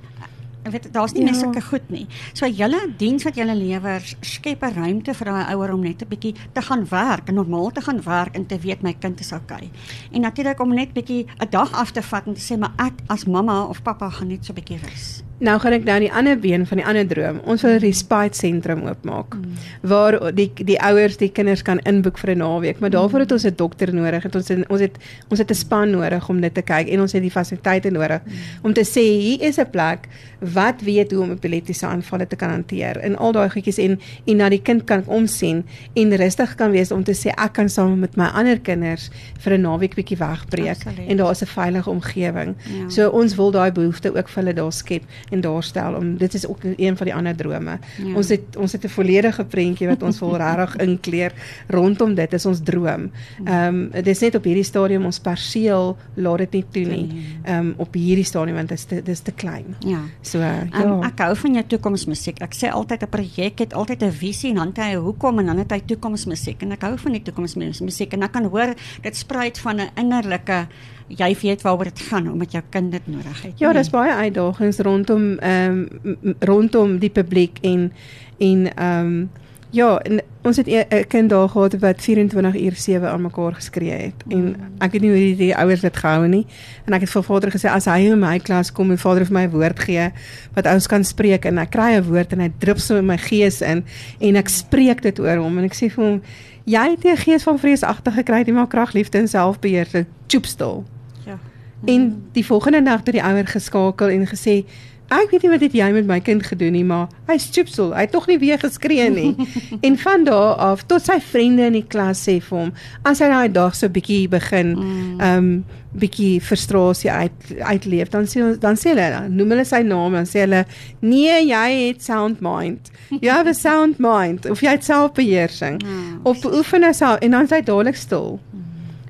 weet 0.69 0.93
daar's 0.93 1.13
nie 1.13 1.25
ja. 1.25 1.33
sulke 1.33 1.61
goed 1.61 1.89
nie. 1.89 2.07
So 2.33 2.45
julle 2.45 2.81
diens 2.97 3.23
wat 3.23 3.35
julle 3.35 3.55
lewer 3.55 4.01
skep 4.21 4.63
'n 4.63 4.73
ruimte 4.73 5.13
vir 5.13 5.25
daai 5.25 5.53
ouer 5.55 5.73
om 5.73 5.81
net 5.81 6.01
'n 6.01 6.07
bietjie 6.07 6.35
te 6.53 6.61
gaan 6.61 6.85
werk, 6.89 7.27
en 7.27 7.35
normaal 7.35 7.71
te 7.71 7.81
gaan 7.81 8.03
werk 8.03 8.35
en 8.35 8.45
te 8.45 8.59
weet 8.59 8.81
my 8.81 8.93
kind 8.93 9.19
is 9.19 9.31
okay. 9.31 9.71
En 10.11 10.21
natuurlik 10.21 10.59
om 10.59 10.73
net 10.73 10.93
bietjie 10.93 11.25
'n 11.39 11.49
dag 11.49 11.71
af 11.73 11.91
te 11.91 12.01
vat 12.01 12.27
en 12.27 12.33
te 12.33 12.41
sê 12.41 12.57
maar 12.57 12.73
ek 12.77 12.93
as 13.07 13.25
mamma 13.25 13.63
of 13.63 13.81
pappa 13.81 14.09
gaan 14.09 14.27
net 14.27 14.45
so 14.45 14.53
'n 14.53 14.55
bietjie 14.55 14.79
rus. 14.83 15.23
Nou 15.41 15.55
gaan 15.59 15.73
ek 15.73 15.85
nou 15.87 15.97
die 16.03 16.11
ander 16.13 16.37
been 16.37 16.67
van 16.69 16.77
die 16.77 16.85
ander 16.85 17.07
droom. 17.09 17.39
Ons 17.49 17.63
wil 17.65 17.73
'n 17.73 17.81
respite 17.81 18.37
sentrum 18.37 18.83
oopmaak 18.85 19.33
mm. 19.33 19.55
waar 19.81 20.33
die 20.35 20.51
die 20.53 20.77
ouers 20.77 21.17
die 21.17 21.31
kinders 21.31 21.61
kan 21.61 21.79
inboek 21.79 22.17
vir 22.17 22.35
'n 22.35 22.37
naweek, 22.37 22.79
maar 22.79 22.89
daarvoor 22.89 23.19
het 23.19 23.31
ons 23.31 23.45
'n 23.45 23.55
dokter 23.55 23.93
nodig. 23.93 24.23
Het 24.23 24.35
ons 24.35 24.47
het, 24.47 24.69
ons 24.69 24.81
het 24.81 24.95
ons 25.29 25.39
het 25.39 25.49
'n 25.49 25.53
span 25.53 25.89
nodig 25.89 26.29
om 26.29 26.41
dit 26.41 26.53
te 26.53 26.61
kyk 26.61 26.87
en 26.87 27.01
ons 27.01 27.11
het 27.11 27.21
die 27.21 27.31
fasiliteite 27.31 27.89
nodig 27.89 28.21
mm. 28.23 28.31
om 28.61 28.73
te 28.73 28.85
sê 28.85 29.01
hier 29.01 29.41
is 29.41 29.57
'n 29.57 29.69
plek 29.69 30.07
wat 30.39 30.81
weet 30.81 31.11
hoe 31.11 31.21
om 31.21 31.31
epileptiese 31.31 31.85
aanvalle 31.85 32.27
te 32.27 32.35
kan 32.35 32.49
hanteer 32.49 32.97
en 32.97 33.17
al 33.17 33.31
daai 33.31 33.49
goedjies 33.49 33.77
en 33.77 33.99
en 34.25 34.37
na 34.37 34.49
die 34.49 34.61
kind 34.61 34.83
kan 34.83 35.03
omsien 35.05 35.65
en 35.93 36.15
rustig 36.15 36.55
kan 36.55 36.71
wees 36.71 36.91
om 36.91 37.03
te 37.03 37.13
sê 37.13 37.29
ek 37.29 37.53
kan 37.53 37.69
saam 37.69 37.99
met 37.99 38.15
my 38.17 38.29
ander 38.33 38.59
kinders 38.59 39.09
vir 39.39 39.53
'n 39.53 39.61
naweek 39.61 39.95
bietjie 39.95 40.17
wegbreek 40.17 40.69
Absoluut. 40.69 41.07
en 41.07 41.17
daar 41.17 41.31
is 41.31 41.41
'n 41.41 41.45
veilige 41.45 41.89
omgewing. 41.89 42.55
Ja. 42.65 42.89
So 42.89 43.09
ons 43.09 43.35
wil 43.35 43.51
daai 43.51 43.71
behoefte 43.71 44.15
ook 44.15 44.29
vir 44.29 44.43
hulle 44.43 44.53
daar 44.53 44.73
skep 44.73 45.03
en 45.31 45.41
daar 45.41 45.63
stel 45.63 45.95
om 45.95 46.17
dit 46.17 46.33
is 46.33 46.47
ook 46.47 46.63
een 46.63 46.97
van 46.97 47.05
die 47.05 47.15
ander 47.15 47.35
drome. 47.35 47.79
Ja. 47.97 48.15
Ons 48.15 48.29
het 48.29 48.55
ons 48.57 48.71
het 48.71 48.83
'n 48.83 48.89
volledige 48.89 49.45
prentjie 49.45 49.87
wat 49.87 50.03
ons 50.03 50.19
wil 50.19 50.35
regtig 50.43 50.75
inkleer 50.75 51.33
rondom 51.67 52.15
dit 52.15 52.33
is 52.33 52.45
ons 52.45 52.59
droom. 52.63 53.11
Ehm 53.45 53.67
um, 53.67 53.89
dit 53.91 54.07
is 54.07 54.19
net 54.19 54.35
op 54.35 54.43
hierdie 54.43 54.63
stadium 54.63 55.05
ons 55.05 55.19
perseel 55.19 55.97
laat 56.13 56.37
dit 56.37 56.51
nie 56.51 56.65
toe 56.71 56.85
nie. 56.85 57.07
Ehm 57.43 57.57
um, 57.57 57.73
op 57.77 57.93
hierdie 57.93 58.25
stadium 58.25 58.55
want 58.55 58.69
dit 58.69 58.77
is 58.77 58.85
te, 58.85 58.95
dit 58.95 59.07
is 59.07 59.19
te 59.19 59.31
klein. 59.31 59.75
Ja. 59.79 59.99
So 60.21 60.39
ja. 60.39 60.67
Um, 60.83 61.03
ek 61.03 61.19
hou 61.19 61.35
van 61.35 61.53
jou 61.53 61.65
toekomsmusiek. 61.67 62.41
Ek 62.41 62.55
sê 62.55 62.71
altyd 62.71 63.03
'n 63.03 63.09
projek 63.09 63.59
het 63.59 63.73
altyd 63.73 64.03
'n 64.03 64.11
visie 64.11 64.49
en 64.49 64.55
dan 64.55 64.67
het 64.67 64.77
hy 64.77 64.93
'n 64.95 65.03
hoekom 65.03 65.39
en 65.39 65.45
dan 65.45 65.57
het 65.57 65.71
hy 65.71 65.81
toekomsmusiek 65.85 66.61
en 66.61 66.71
ek 66.71 66.81
hou 66.81 66.97
van 66.97 67.11
die 67.11 67.21
toekomsmusiek 67.21 68.13
en 68.13 68.23
ek 68.23 68.31
kan 68.31 68.45
hoor 68.45 68.73
dit 69.01 69.15
spruit 69.15 69.59
van 69.59 69.79
'n 69.81 69.89
innerlike 69.95 70.67
jy 71.07 71.35
weet 71.41 71.61
waaroor 71.61 71.83
dit 71.83 71.99
gaan 71.99 72.31
omdat 72.31 72.51
jou 72.51 72.63
kind 72.69 72.91
dit 72.91 73.07
nodig 73.07 73.41
het. 73.41 73.59
Ja, 73.59 73.73
daar's 73.73 73.89
baie 73.89 74.13
uitdagings 74.13 74.79
rondom 74.79 75.37
ehm 75.39 75.85
um, 76.03 76.35
rondom 76.39 76.99
die 76.99 77.09
publiek 77.09 77.57
en 77.61 77.91
en 78.37 78.73
ehm 78.75 79.05
um, 79.05 79.29
Ja, 79.71 79.99
en 80.03 80.19
ons 80.41 80.57
het 80.57 80.67
'n 80.67 81.07
kind 81.07 81.29
daar 81.29 81.49
gehad 81.49 81.79
wat 81.79 82.01
24 82.01 82.61
uur 82.61 82.75
7 82.75 83.09
aan 83.09 83.21
mekaar 83.21 83.53
geskree 83.53 83.91
het 83.91 84.13
en 84.27 84.43
mm. 84.43 84.55
ek 84.77 84.91
weet 84.91 85.01
nie 85.01 85.09
hoe 85.09 85.19
die, 85.19 85.35
die 85.35 85.55
ouers 85.55 85.79
dit 85.79 85.97
gehou 85.97 86.27
nie. 86.27 86.45
En 86.85 86.93
ek 86.93 86.99
het 86.99 87.09
vir 87.09 87.23
vader 87.23 87.51
gesê 87.51 87.69
as 87.69 87.85
hy 87.85 87.99
in 88.11 88.19
my 88.19 88.39
klas 88.39 88.71
kom 88.71 88.91
en 88.91 88.97
vader 88.97 89.25
vir 89.25 89.33
my 89.33 89.43
'n 89.43 89.49
woord 89.49 89.79
gee 89.79 90.11
wat 90.53 90.65
ons 90.65 90.87
kan 90.87 91.03
spreek 91.03 91.45
en 91.45 91.57
ek 91.57 91.69
kry 91.69 91.95
'n 91.95 92.03
woord 92.03 92.33
en 92.33 92.39
hy 92.39 92.51
drup 92.57 92.79
so 92.79 92.97
in 92.97 93.05
my 93.05 93.17
gees 93.17 93.61
in 93.61 93.83
en 94.19 94.35
ek 94.35 94.49
spreek 94.49 95.01
dit 95.01 95.19
oor 95.19 95.37
hom 95.37 95.57
en 95.57 95.63
ek 95.63 95.73
sê 95.73 95.89
vir 95.89 96.05
hom 96.05 96.21
jy 96.63 96.89
het 96.89 97.03
'n 97.03 97.17
gees 97.17 97.43
van 97.43 97.59
vreesagtig 97.59 98.13
gekry, 98.13 98.43
jy 98.45 98.53
maak 98.53 98.69
krag, 98.69 98.93
liefde 98.93 99.17
en 99.17 99.27
selfbeheer, 99.27 99.85
so 99.85 100.03
choop 100.27 100.45
stil. 100.45 100.85
Ja. 101.25 101.39
Mm. 101.81 101.87
En 101.87 102.23
die 102.31 102.45
volgende 102.45 102.81
dag 102.81 103.01
het 103.03 103.11
die 103.11 103.23
ouer 103.23 103.47
geskakel 103.47 104.07
en 104.07 104.27
gesê 104.27 104.65
Ek 105.11 105.31
weet 105.33 105.43
nie 105.43 105.49
wat 105.51 105.63
het 105.65 105.73
jy 105.75 105.89
met 105.91 106.05
my 106.07 106.19
kind 106.23 106.43
gedoen 106.47 106.71
nie, 106.71 106.85
maar 106.87 107.09
hy 107.27 107.35
stoepsel. 107.37 107.91
Hy 107.93 108.05
het 108.05 108.11
tog 108.15 108.27
nie 108.31 108.37
weer 108.39 108.59
geskree 108.61 109.09
nie. 109.11 109.35
en 109.87 109.97
van 109.97 110.23
daar 110.23 110.55
af 110.71 110.85
tot 110.87 111.03
sy 111.03 111.19
vriende 111.19 111.67
in 111.67 111.73
die 111.73 111.83
klas 111.87 112.23
sê 112.27 112.37
vir 112.41 112.57
hom, 112.57 112.71
as 113.03 113.19
hy 113.19 113.27
daai 113.27 113.51
dag 113.51 113.75
so 113.75 113.89
bietjie 113.91 114.27
begin 114.31 114.71
Mm. 114.71 115.19
ehm 115.19 115.37
um, 115.37 115.63
bietjie 115.91 116.39
frustrasie 116.39 117.09
uit 117.11 117.49
uitleef, 117.67 118.07
dan 118.13 118.23
sê 118.23 118.39
ons 118.45 118.59
dan 118.63 118.77
sê 118.79 118.93
hulle, 118.93 119.25
noem 119.27 119.49
hulle 119.51 119.65
sy 119.67 119.81
naam 119.83 120.13
en 120.15 120.23
sê 120.25 120.45
hulle, 120.45 120.61
"Nee, 121.01 121.41
jy 121.49 121.87
het 121.89 121.99
sound 122.03 122.39
mind. 122.39 122.89
You 123.19 123.29
have 123.33 123.49
a 123.49 123.53
sound 123.53 123.99
mind." 123.99 124.47
Of 124.49 124.61
jy 124.61 124.69
het 124.71 124.85
selfbeheersing. 124.87 125.81
Ja. 125.83 126.19
Of 126.23 126.39
beoefen 126.41 126.83
hy 126.83 126.93
self 126.93 127.19
en 127.19 127.31
dan 127.31 127.43
is 127.43 127.49
hy 127.49 127.59
dadelik 127.61 127.95
stil. 127.99 128.39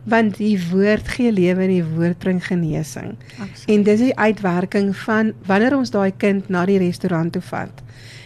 Want 0.03 0.37
die 0.37 0.57
woord 0.71 1.07
gee 1.07 1.31
lewe 1.31 1.61
en 1.61 1.73
die 1.75 1.85
woord 1.85 2.17
bring 2.17 2.45
genesing. 2.45 3.15
Absoluut. 3.37 3.69
En 3.69 3.83
dis 3.83 3.99
die 3.99 4.15
uitwerking 4.17 4.95
van 4.97 5.33
wanneer 5.45 5.77
ons 5.77 5.93
daai 5.93 6.11
kind 6.17 6.49
na 6.49 6.65
die 6.65 6.79
restaurant 6.81 7.31
toe 7.31 7.41
vat. 7.41 7.83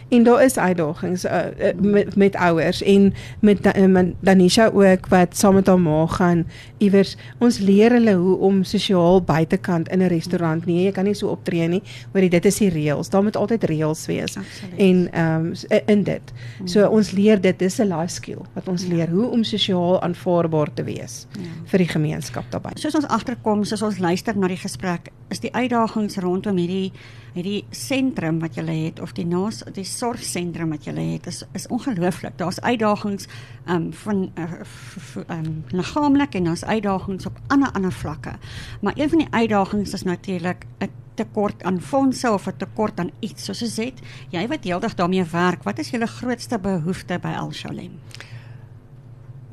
En 0.09 0.23
daar 0.23 0.43
is 0.43 0.57
uitdagings 0.57 1.25
uh, 1.25 1.31
uh, 1.59 1.73
met 1.81 2.15
met 2.15 2.35
ouers 2.35 2.83
en 2.83 3.13
met, 3.39 3.75
uh, 3.77 3.85
met 3.85 4.13
Danisha 4.19 4.69
ook 4.73 5.07
wat 5.07 5.37
saam 5.37 5.53
met 5.53 5.67
haar 5.67 5.79
ma 5.79 6.05
gaan. 6.07 6.45
Iewers 6.77 7.15
ons 7.37 7.57
leer 7.57 7.91
hulle 7.91 8.13
hoe 8.13 8.37
om 8.37 8.63
sosiaal 8.63 9.21
buitekant 9.21 9.89
in 9.89 9.99
'n 9.99 10.07
restaurant 10.07 10.65
nee 10.65 10.83
jy 10.83 10.91
kan 10.91 11.03
nie 11.03 11.13
so 11.13 11.27
optree 11.27 11.67
nie 11.67 11.81
want 12.11 12.31
dit 12.31 12.45
is 12.45 12.57
die 12.57 12.69
reëls. 12.69 13.09
Daar 13.09 13.23
moet 13.23 13.35
altyd 13.35 13.63
reëls 13.63 14.05
wees. 14.05 14.37
Absoluut. 14.37 14.77
en 14.77 15.11
ehm 15.11 15.45
um, 15.45 15.53
in 15.85 16.03
dit. 16.03 16.33
So 16.65 16.87
ons 16.87 17.11
leer 17.11 17.41
dit 17.41 17.59
dis 17.59 17.79
'n 17.79 17.87
life 17.97 18.13
skill 18.13 18.41
wat 18.53 18.67
ons 18.67 18.85
leer 18.85 19.09
hoe 19.09 19.27
om 19.29 19.43
sosiaal 19.43 20.01
aanvaarbaar 20.01 20.73
te 20.73 20.83
wees 20.83 21.27
Ja. 21.31 21.41
vir 21.65 21.77
die 21.77 21.87
gemeenskap 21.87 22.43
daarbey 22.49 22.71
Soos 22.75 22.95
ons 22.95 23.07
agterkom, 23.07 23.63
soos 23.63 23.81
ons 23.81 23.97
luister 23.97 24.37
na 24.37 24.47
die 24.47 24.57
gesprek, 24.57 25.09
is 25.29 25.39
die 25.39 25.53
uitdagings 25.53 26.17
rondom 26.17 26.57
hierdie 26.57 26.91
hierdie 27.36 27.65
sentrum 27.76 28.39
wat 28.39 28.56
jy 28.56 28.63
het 28.86 29.00
of 29.04 29.12
die 29.17 29.26
naas 29.28 29.62
die 29.76 29.84
sorgsentrum 29.88 30.69
wat 30.71 30.86
jy 30.88 30.93
het 31.13 31.28
is 31.28 31.43
is 31.54 31.67
ongelooflik. 31.67 32.38
Daar's 32.39 32.60
uitdagings 32.62 33.28
um 33.67 33.89
van 33.93 34.32
uh, 34.39 34.43
f- 34.63 34.98
f- 35.00 35.26
um 35.30 35.63
liggaamlik 35.76 36.36
en 36.36 36.43
daar's 36.43 36.63
uitdagings 36.63 37.26
op 37.26 37.39
ander 37.48 37.71
ander 37.71 37.91
vlakke. 37.91 38.36
Maar 38.82 38.93
een 38.95 39.10
van 39.10 39.17
die 39.17 39.28
uitdagings 39.32 39.93
is 39.93 40.04
natuurlik 40.04 40.65
'n 40.80 40.89
tekort 41.15 41.63
aan 41.63 41.82
fondse 41.82 42.32
of 42.32 42.48
'n 42.48 42.58
tekort 42.58 43.00
aan 43.00 43.12
iets. 43.19 43.45
Soos 43.45 43.60
jy 43.60 43.69
sê, 43.69 43.93
jy 44.30 44.48
wat 44.48 44.63
heeldag 44.63 44.95
daarmee 44.95 45.24
werk, 45.24 45.63
wat 45.63 45.80
is 45.80 45.89
julle 45.89 46.08
grootste 46.08 46.60
behoefte 46.60 47.19
by 47.19 47.34
Al 47.38 47.52
Shalem? 47.52 48.00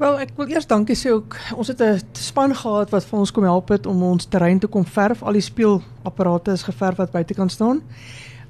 Wel, 0.02 0.16
ek 0.18 0.32
wil 0.34 0.48
eers 0.50 0.66
dankie 0.66 0.96
sê 0.98 1.12
ook. 1.14 1.36
Ons 1.54 1.68
het 1.70 1.80
'n 1.80 2.00
span 2.18 2.54
gehad 2.54 2.90
wat 2.90 3.04
vir 3.04 3.18
ons 3.18 3.30
kom 3.30 3.44
help 3.44 3.68
het 3.68 3.86
om 3.86 4.02
ons 4.02 4.24
terrein 4.24 4.58
te 4.58 4.66
kom 4.66 4.84
verf. 4.84 5.22
Al 5.22 5.32
die 5.32 5.40
speelapparate 5.40 6.50
is 6.50 6.62
geverf 6.62 6.96
wat 6.96 7.10
buite 7.10 7.34
kan 7.34 7.48
staan. 7.48 7.82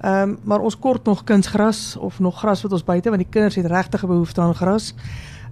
Ehm 0.01 0.31
um, 0.31 0.39
maar 0.45 0.61
ons 0.61 0.79
kort 0.79 1.05
nog 1.05 1.25
kunsgras 1.25 1.97
of 1.97 2.19
nog 2.21 2.39
gras 2.39 2.63
wat 2.63 2.73
ons 2.73 2.85
buite 2.85 3.09
want 3.09 3.21
die 3.21 3.31
kinders 3.31 3.55
het 3.55 3.67
regtig 3.67 4.03
'n 4.03 4.07
behoefte 4.07 4.41
aan 4.41 4.55
gras. 4.55 4.95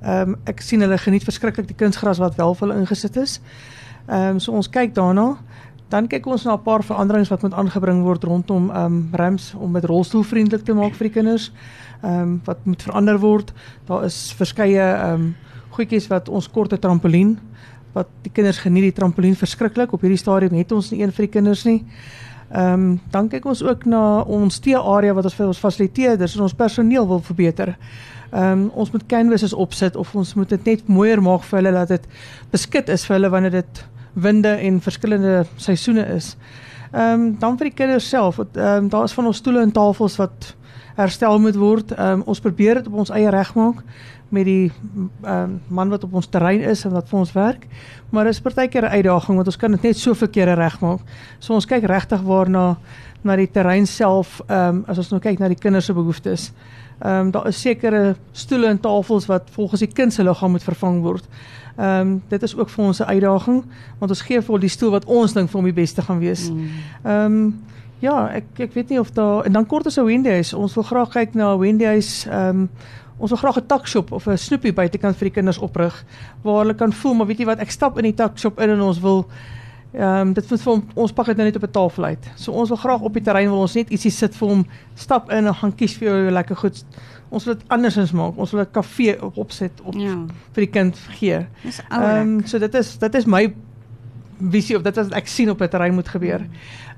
Ehm 0.02 0.28
um, 0.28 0.36
ek 0.44 0.60
sien 0.60 0.80
hulle 0.80 0.98
geniet 0.98 1.22
verskriklik 1.22 1.66
die 1.66 1.76
kunsgras 1.76 2.18
wat 2.18 2.34
wel 2.34 2.54
vir 2.54 2.68
hulle 2.68 2.80
ingesit 2.80 3.16
is. 3.16 3.40
Ehm 4.08 4.28
um, 4.28 4.38
so 4.38 4.52
ons 4.52 4.70
kyk 4.70 4.94
daarna. 4.94 5.36
Dan 5.88 6.06
kyk 6.06 6.26
ons 6.26 6.44
na 6.44 6.54
'n 6.54 6.62
paar 6.62 6.84
veranderings 6.84 7.28
wat 7.28 7.42
moet 7.42 7.54
aangebring 7.54 8.02
word 8.02 8.24
rondom 8.24 8.70
ehm 8.70 8.84
um, 8.84 9.08
ramps 9.12 9.54
om 9.54 9.72
dit 9.72 9.84
rolstoelvriendelik 9.84 10.64
te 10.64 10.72
maak 10.72 10.94
vir 10.94 11.06
die 11.06 11.14
kinders. 11.14 11.52
Ehm 12.02 12.20
um, 12.20 12.40
wat 12.44 12.64
moet 12.64 12.82
verander 12.82 13.18
word. 13.18 13.52
Daar 13.84 14.04
is 14.04 14.32
verskeie 14.36 14.92
ehm 14.94 15.12
um, 15.12 15.36
goedjies 15.70 16.08
wat 16.10 16.28
ons 16.28 16.48
korte 16.50 16.78
trampolien 16.78 17.38
wat 17.92 18.10
die 18.22 18.30
kinders 18.30 18.60
geniet 18.62 18.90
die 18.90 18.96
trampolien 19.00 19.36
verskriklik. 19.38 19.92
Op 19.92 20.04
hierdie 20.04 20.20
stadium 20.20 20.54
het 20.58 20.72
ons 20.72 20.92
nie 20.92 21.02
een 21.02 21.12
vir 21.14 21.26
die 21.26 21.32
kinders 21.38 21.64
nie. 21.66 21.80
Ehm 22.50 22.72
um, 22.74 23.00
dan 23.10 23.28
kyk 23.30 23.44
ons 23.46 23.62
ook 23.62 23.84
na 23.86 24.22
ons 24.26 24.58
tee-area 24.58 25.14
wat 25.14 25.28
ons 25.28 25.34
vir 25.38 25.46
ons 25.46 25.58
fasiliteerders 25.62 26.34
en 26.34 26.46
ons 26.48 26.54
personeel 26.54 27.06
wil 27.06 27.20
verbeter. 27.22 27.76
Ehm 28.32 28.64
um, 28.64 28.64
ons 28.74 28.90
moet 28.90 29.06
canvases 29.06 29.54
opsit 29.54 29.96
of 29.96 30.14
ons 30.14 30.34
moet 30.34 30.48
dit 30.48 30.64
net 30.72 30.88
mooier 30.88 31.22
maak 31.22 31.46
vir 31.46 31.60
hulle 31.60 31.72
dat 31.72 31.88
dit 31.94 32.08
beskik 32.50 32.90
is 32.90 33.06
vir 33.06 33.16
hulle 33.18 33.30
wanneer 33.30 33.54
dit 33.60 33.84
winde 34.14 34.56
en 34.66 34.80
verskillende 34.82 35.44
seisoene 35.56 36.06
is. 36.16 36.36
Ehm 36.92 37.20
um, 37.20 37.38
dan 37.38 37.58
vir 37.58 37.70
die 37.70 37.76
kinders 37.82 38.08
self, 38.08 38.38
ehm 38.38 38.66
um, 38.66 38.88
daar 38.90 39.06
is 39.06 39.14
van 39.14 39.26
ons 39.26 39.36
stoele 39.36 39.62
en 39.62 39.72
tafels 39.72 40.18
wat 40.18 40.54
herstel 41.00 41.38
moet 41.38 41.56
word. 41.56 41.92
Um, 41.98 42.22
ons 42.26 42.40
probeer 42.40 42.80
dit 42.80 42.86
op 42.86 43.02
ons 43.04 43.12
eie 43.14 43.30
reg 43.30 43.54
maak 43.54 43.84
met 44.30 44.46
die 44.46 44.70
um, 45.26 45.56
man 45.68 45.90
wat 45.90 46.04
op 46.06 46.12
ons 46.20 46.28
terrein 46.30 46.62
is 46.62 46.84
en 46.86 46.94
wat 46.94 47.08
vir 47.10 47.18
ons 47.18 47.32
werk. 47.34 47.66
Maar 48.14 48.30
dit 48.30 48.34
is 48.34 48.40
partykeer 48.40 48.86
'n 48.86 48.94
uitdaging 48.98 49.36
want 49.36 49.46
ons 49.46 49.56
kan 49.56 49.70
dit 49.70 49.82
net 49.82 49.96
soveel 49.96 50.28
kere 50.28 50.54
regmaak. 50.54 51.00
So 51.38 51.54
ons 51.54 51.66
kyk 51.66 51.84
regtig 51.84 52.22
waarna 52.22 52.76
na 53.22 53.36
die 53.36 53.50
terrein 53.50 53.86
self 53.86 54.40
ehm 54.46 54.68
um, 54.68 54.84
as 54.88 54.98
ons 54.98 55.10
nou 55.10 55.20
kyk 55.20 55.38
na 55.38 55.48
die 55.48 55.58
kinders 55.58 55.84
se 55.84 55.92
behoeftes. 55.92 56.52
Ehm 57.00 57.26
um, 57.26 57.30
daar 57.30 57.46
is 57.48 57.60
sekere 57.60 58.16
stoele 58.32 58.66
en 58.66 58.80
tafels 58.80 59.26
wat 59.26 59.50
volgens 59.50 59.80
die 59.80 59.92
kind 59.92 60.12
se 60.12 60.24
liggaam 60.24 60.50
moet 60.50 60.62
vervang 60.62 61.02
word. 61.02 61.24
Ehm 61.76 62.00
um, 62.00 62.22
dit 62.28 62.42
is 62.42 62.56
ook 62.56 62.70
vir 62.70 62.84
ons 62.84 63.00
'n 63.00 63.04
uitdaging 63.04 63.64
want 63.98 64.10
ons 64.10 64.20
gee 64.22 64.40
vir 64.40 64.46
hulle 64.46 64.60
die 64.60 64.68
stoel 64.68 64.90
wat 64.90 65.04
ons 65.04 65.32
dink 65.32 65.50
vir 65.50 65.58
hom 65.58 65.64
die 65.64 65.80
beste 65.80 66.02
gaan 66.02 66.18
wees. 66.18 66.50
Mm. 66.50 66.68
Ehm 67.04 67.24
um, 67.24 67.64
ja, 68.00 68.28
ek 68.40 68.60
ek 68.68 68.72
weet 68.74 68.88
nie 68.88 69.00
of 69.00 69.12
daar 69.16 69.44
en 69.44 69.52
dan 69.52 69.66
kort 69.66 69.86
is 69.86 69.98
'n 69.98 70.04
Wendy 70.04 70.28
huis. 70.30 70.52
Ons 70.54 70.74
wil 70.74 70.84
graag 70.84 71.10
kyk 71.10 71.34
na 71.34 71.54
'n 71.54 71.58
Wendy 71.58 71.84
huis. 71.84 72.26
Ehm 72.26 72.48
um, 72.48 72.70
ons 73.18 73.30
wil 73.30 73.38
graag 73.38 73.56
'n 73.56 73.66
takshop 73.66 74.12
of 74.12 74.26
'n 74.26 74.36
snoepie 74.36 74.72
buitekant 74.72 75.16
vir 75.16 75.28
die 75.28 75.34
kinders 75.34 75.58
oprig 75.58 76.04
waar 76.42 76.58
hulle 76.64 76.74
kan 76.74 76.92
voel, 76.92 77.14
maar 77.14 77.26
weet 77.26 77.38
jy 77.38 77.44
wat, 77.44 77.58
ek 77.58 77.70
stap 77.70 77.98
in 77.98 78.04
die 78.04 78.14
takshop 78.14 78.60
in 78.60 78.70
en 78.70 78.80
ons 78.80 79.00
wil 79.00 79.26
ehm 79.92 80.28
um, 80.28 80.32
dit 80.32 80.50
moet 80.50 80.60
vir 80.62 80.72
hom 80.72 80.82
ons 80.94 81.12
pak 81.12 81.26
dit 81.26 81.36
nou 81.36 81.46
net 81.46 81.56
op 81.56 81.62
'n 81.62 81.70
tafel 81.70 82.04
uit. 82.04 82.30
So 82.36 82.52
ons 82.52 82.68
wil 82.68 82.78
graag 82.78 83.00
op 83.00 83.12
die 83.12 83.22
terrein 83.22 83.50
wil 83.50 83.60
ons 83.60 83.74
net 83.74 83.90
ietsie 83.90 84.10
sit 84.10 84.34
vir 84.34 84.48
hom, 84.48 84.66
stap 84.94 85.30
in 85.30 85.46
en 85.46 85.54
gaan 85.54 85.74
kies 85.74 85.96
vir 85.98 86.08
jou 86.08 86.30
lekker 86.30 86.56
goed. 86.56 86.84
Ons 87.28 87.44
wil 87.44 87.54
dit 87.54 87.64
andersins 87.68 88.12
maak. 88.12 88.38
Ons 88.38 88.50
wil 88.50 88.60
'n 88.60 88.70
kafee 88.70 89.22
op 89.22 89.36
opset 89.36 89.72
op 89.84 89.94
Ja, 89.94 90.14
vir 90.52 90.64
die 90.66 90.70
kind 90.70 90.96
gee. 91.18 91.46
Ehm 91.90 92.38
um, 92.38 92.46
so 92.46 92.58
dit 92.58 92.74
is 92.74 92.98
dit 92.98 93.14
is 93.14 93.26
my 93.26 93.54
visie 94.50 94.76
of 94.76 94.82
dit 94.82 94.96
is 94.96 95.08
wat 95.08 95.16
ek 95.16 95.26
sien 95.26 95.50
op 95.50 95.60
'n 95.60 95.68
terrein 95.68 95.94
moet 95.94 96.08
gebeur. 96.08 96.46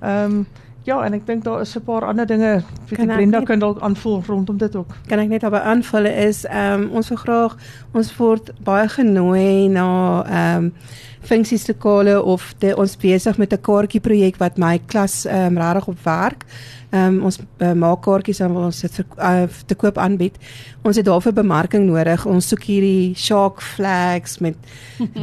Ehm 0.00 0.24
um, 0.24 0.46
ja, 0.84 1.02
en 1.04 1.12
ek 1.14 1.26
dink 1.26 1.44
daar 1.44 1.60
is 1.60 1.76
'n 1.76 1.80
paar 1.84 2.04
ander 2.04 2.26
dinge. 2.26 2.62
Kan 2.88 3.06
jy 3.06 3.10
ek 3.10 3.16
Brenda 3.16 3.38
net- 3.38 3.46
kan 3.46 3.58
dalk 3.58 3.80
aanvul 3.80 4.22
rondom 4.26 4.56
dit 4.58 4.76
ook. 4.76 4.90
kan 5.08 5.18
ek 5.18 5.28
net 5.28 5.40
daarby 5.40 5.56
aanvul 5.58 6.04
is 6.06 6.44
ehm 6.46 6.82
um, 6.82 6.90
ons 6.92 7.08
wil 7.08 7.18
graag 7.18 7.56
ons 7.94 8.16
word 8.16 8.50
baie 8.64 8.88
genooi 8.88 9.68
na 9.68 10.22
ehm 10.26 10.64
um, 10.64 10.72
funksieslokale 11.22 12.22
of 12.22 12.54
de, 12.58 12.76
ons 12.76 12.96
besig 12.96 13.38
met 13.38 13.52
'n 13.52 13.60
kaartjie 13.60 14.00
projek 14.00 14.36
wat 14.36 14.58
my 14.58 14.80
klas 14.86 15.24
ehm 15.24 15.56
um, 15.56 15.58
regtig 15.58 15.88
op 15.88 15.98
werk. 16.04 16.44
Ehm 16.90 17.16
um, 17.16 17.22
ons 17.24 17.38
uh, 17.38 17.72
maak 17.72 18.02
kaartjies 18.04 18.40
en 18.40 18.56
ons 18.56 18.80
dit 18.80 18.94
vir 18.98 19.06
uh, 19.18 19.46
te 19.66 19.74
koop 19.74 19.98
aanbied. 19.98 20.34
Ons 20.82 20.96
het 20.96 21.04
daarvoor 21.04 21.32
bemarking 21.32 21.86
nodig. 21.86 22.26
Ons 22.26 22.48
soek 22.48 22.62
hierdie 22.62 23.14
shark 23.16 23.62
flags 23.62 24.38
met 24.38 24.56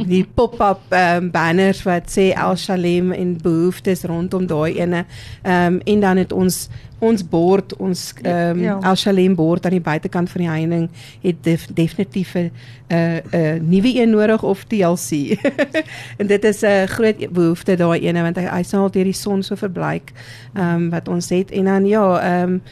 die 0.06 0.24
pop-up 0.36 0.80
ehm 0.90 1.24
um, 1.24 1.30
banners 1.30 1.82
wat 1.82 2.10
sê 2.10 2.32
El 2.34 2.56
Shalem 2.56 3.12
en 3.12 3.36
behoeftes 3.42 4.02
rondom 4.02 4.46
daai 4.46 4.80
ene. 4.80 5.04
Ehm 5.42 5.74
um, 5.74 5.80
en 5.84 6.00
dan 6.00 6.16
het 6.16 6.32
ons 6.32 6.68
ons 7.00 7.22
bord 7.28 7.76
ons 7.76 8.12
ehm 8.22 8.58
um, 8.58 8.62
Ja. 8.62 8.78
El 8.82 8.96
Shalem 8.96 9.34
bord 9.34 9.64
aan 9.64 9.76
die 9.76 9.80
buitekant 9.80 10.30
van 10.30 10.40
die 10.40 10.50
heining 10.50 10.88
het 11.22 11.42
def, 11.42 11.66
definitief 11.66 12.34
'n 12.34 12.50
'n 12.88 13.22
'n 13.32 13.68
nuwe 13.68 13.94
een 14.00 14.10
nodig 14.10 14.42
of 14.42 14.64
TLC. 14.64 15.40
en 16.20 16.26
dit 16.26 16.44
is 16.44 16.62
'n 16.62 16.86
groot 16.86 17.32
behoefte 17.32 17.76
daai 17.76 18.00
ene 18.00 18.22
want 18.22 18.36
hy, 18.36 18.44
hy 18.44 18.62
sal 18.62 18.90
deur 18.90 19.04
die 19.04 19.12
son 19.12 19.42
so 19.42 19.56
verbleik 19.56 20.12
ehm 20.54 20.74
um, 20.74 20.90
wat 20.90 21.08
ons 21.08 21.28
het 21.28 21.50
en 21.50 21.64
dan 21.64 21.86
ja 21.86 22.20
ehm 22.20 22.50
um, 22.50 22.62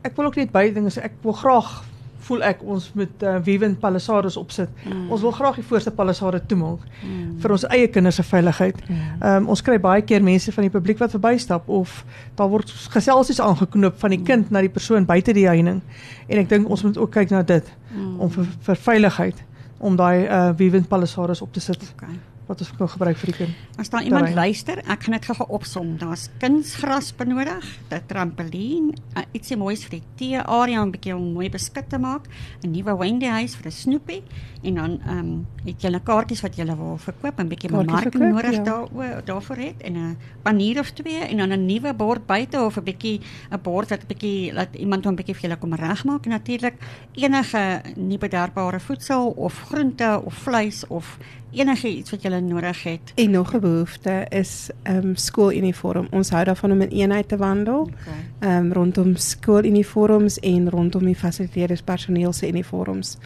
Ek 0.00 0.16
wil 0.16 0.30
ook 0.30 0.36
net 0.40 0.52
baie 0.52 0.72
dinge 0.72 0.88
sê. 0.88 1.02
Ek 1.04 1.12
wil 1.22 1.36
graag 1.36 1.82
voel 2.20 2.42
ek 2.42 2.62
ons 2.62 2.90
moet 2.94 3.22
uh, 3.22 3.36
Wiewend 3.44 3.78
Palisades 3.80 4.36
opsit. 4.36 4.68
Mm. 4.84 5.10
Ons 5.10 5.20
wil 5.24 5.30
graag 5.32 5.54
die 5.60 5.64
voorste 5.64 5.90
Palisade 5.90 6.40
toemaak 6.46 6.78
Mm. 7.02 7.38
vir 7.40 7.50
ons 7.52 7.64
eie 7.72 7.88
kinders 7.88 8.14
se 8.16 8.22
veiligheid. 8.22 8.76
Ehm 8.88 9.36
um, 9.36 9.48
ons 9.48 9.62
kry 9.62 9.78
baie 9.80 10.02
keer 10.02 10.22
mense 10.22 10.52
van 10.52 10.62
die 10.66 10.70
publiek 10.70 10.98
wat 10.98 11.10
verbystap 11.10 11.68
of 11.68 12.04
daar 12.36 12.48
word 12.48 12.70
geselsies 12.92 13.40
aangeknoop 13.40 13.98
van 13.98 14.10
die 14.10 14.22
kind 14.22 14.50
na 14.50 14.60
die 14.60 14.68
persoon 14.68 15.04
buite 15.06 15.32
die 15.32 15.46
heining. 15.48 15.80
En 16.28 16.38
ek 16.38 16.48
dink 16.48 16.68
ons 16.68 16.82
moet 16.82 16.98
ook 16.98 17.10
kyk 17.10 17.30
na 17.30 17.42
dit 17.42 17.64
Mm. 17.90 18.20
om 18.20 18.30
vir, 18.30 18.44
vir 18.60 18.76
veiligheid 18.76 19.44
om 19.78 19.96
daai 19.96 20.26
uh, 20.28 20.50
Wiewend 20.56 20.88
Palisades 20.88 21.40
op 21.42 21.52
te 21.52 21.60
sit 21.60 21.80
Okay. 21.96 22.14
Wat 22.50 22.64
ons 22.64 22.72
kan 22.74 22.90
gebruik 22.90 23.18
vir 23.20 23.30
die 23.30 23.36
kind. 23.36 23.58
As 23.78 23.90
daar 23.92 24.02
iemand 24.02 24.26
terrein. 24.26 24.50
luister, 24.50 24.80
ek 24.82 25.06
gaan 25.06 25.16
dit 25.16 25.26
gou-gou 25.30 25.46
opsom. 25.54 25.94
Daar's 26.00 26.28
kunsgras 26.42 27.12
benodig, 27.14 27.66
'n 27.90 28.02
trampolien, 28.06 28.90
uh, 29.14 29.22
ietsie 29.32 29.56
moois 29.56 29.84
vir 29.86 30.00
die 30.00 30.06
tee-area 30.16 30.82
om 30.82 30.88
'n 30.88 30.94
bietjie 30.96 31.14
om 31.14 31.32
mooi 31.32 31.50
beskik 31.50 31.88
te 31.88 31.98
maak, 31.98 32.26
'n 32.64 32.70
nuwe 32.70 32.96
Wendy 32.98 33.26
huis 33.26 33.54
vir 33.54 33.66
'n 33.66 33.72
snoepie 33.72 34.22
en 34.62 34.74
dan 34.74 35.00
ehm 35.00 35.18
um, 35.18 35.46
het 35.64 35.82
jy 35.82 35.90
'n 35.90 36.02
kaartjies 36.02 36.42
wat 36.42 36.56
jy 36.56 36.64
wil 36.64 36.98
verkoop, 36.98 37.38
'n 37.38 37.48
bietjie 37.48 37.70
bemarking 37.70 38.32
nodig 38.32 38.52
ja. 38.52 38.62
daaroor 38.62 39.24
daarvoor 39.24 39.56
het 39.56 39.82
en 39.82 39.96
'n 39.96 40.16
panier 40.42 40.78
of 40.78 40.90
twee 40.90 41.20
en 41.20 41.36
dan 41.36 41.52
'n 41.52 41.66
nuwe 41.66 41.94
bord 41.94 42.26
buite 42.26 42.60
of 42.60 42.76
'n 42.76 42.84
bietjie 42.84 43.20
'n 43.50 43.60
bord 43.62 43.90
wat 43.90 44.02
'n 44.02 44.06
bietjie 44.06 44.52
laat 44.52 44.74
iemand 44.74 45.04
hom 45.04 45.12
'n 45.12 45.16
bietjie 45.16 45.34
vir 45.34 45.42
julle 45.42 45.58
kom 45.58 45.74
regmaak 45.74 46.24
en 46.24 46.30
natuurlik 46.30 46.74
enige 47.14 47.82
nie 47.96 48.18
bederfbare 48.18 48.80
voedsel 48.80 49.30
of 49.30 49.60
groente 49.70 50.20
of 50.24 50.34
vleis 50.34 50.86
of 50.86 51.18
enige 51.52 51.88
iets 51.88 52.10
wat 52.10 52.22
julle 52.22 52.34
hulle 52.34 52.48
nodig 52.48 52.82
het. 52.82 53.12
En 53.14 53.30
nog 53.30 53.54
'n 53.54 53.60
behoefte 53.60 54.26
is 54.28 54.70
ehm 54.82 54.96
um, 54.96 55.16
skooluniform. 55.16 56.06
Ons 56.10 56.30
hou 56.30 56.44
daarvan 56.44 56.72
om 56.72 56.80
in 56.80 56.88
eenheid 56.88 57.28
te 57.28 57.36
wandel. 57.36 57.80
Okay. 57.80 58.22
Ehm 58.38 58.64
um, 58.64 58.72
rondom 58.72 59.16
skooluniforms 59.16 60.38
en 60.38 60.70
rondom 60.70 61.04
die 61.04 61.16
fasiliteerders 61.16 61.82
personeel 61.82 62.32
se 62.32 62.48
uniforms. 62.48 63.16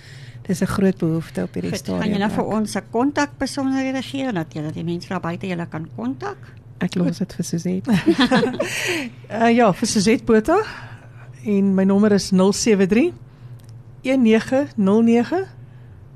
Dis 0.42 0.60
'n 0.60 0.66
groot 0.66 0.96
behoefte 0.96 1.42
op 1.42 1.54
hierdie 1.54 1.74
stadium. 1.74 2.00
Gaan 2.00 2.10
julle 2.10 2.30
vir 2.30 2.44
ook. 2.44 2.52
ons 2.52 2.74
'n 2.74 2.82
kontakbesonderhede 2.90 4.02
gee 4.02 4.32
dat 4.32 4.46
julle 4.52 4.72
die 4.72 4.84
mense 4.84 5.08
daar 5.08 5.20
buite 5.20 5.46
julle 5.46 5.66
kan 5.66 5.88
kontak? 5.96 6.36
Ek 6.78 6.94
los 6.94 7.18
dit 7.18 7.34
vir 7.34 7.44
Suzette. 7.44 7.92
Uh 9.30 9.50
ja, 9.54 9.72
vir 9.72 9.88
Suzette 9.88 10.24
Botha 10.24 10.62
en 11.44 11.74
my 11.74 11.84
nommer 11.84 12.12
is 12.12 12.30
073 12.30 13.12
1909 14.02 15.46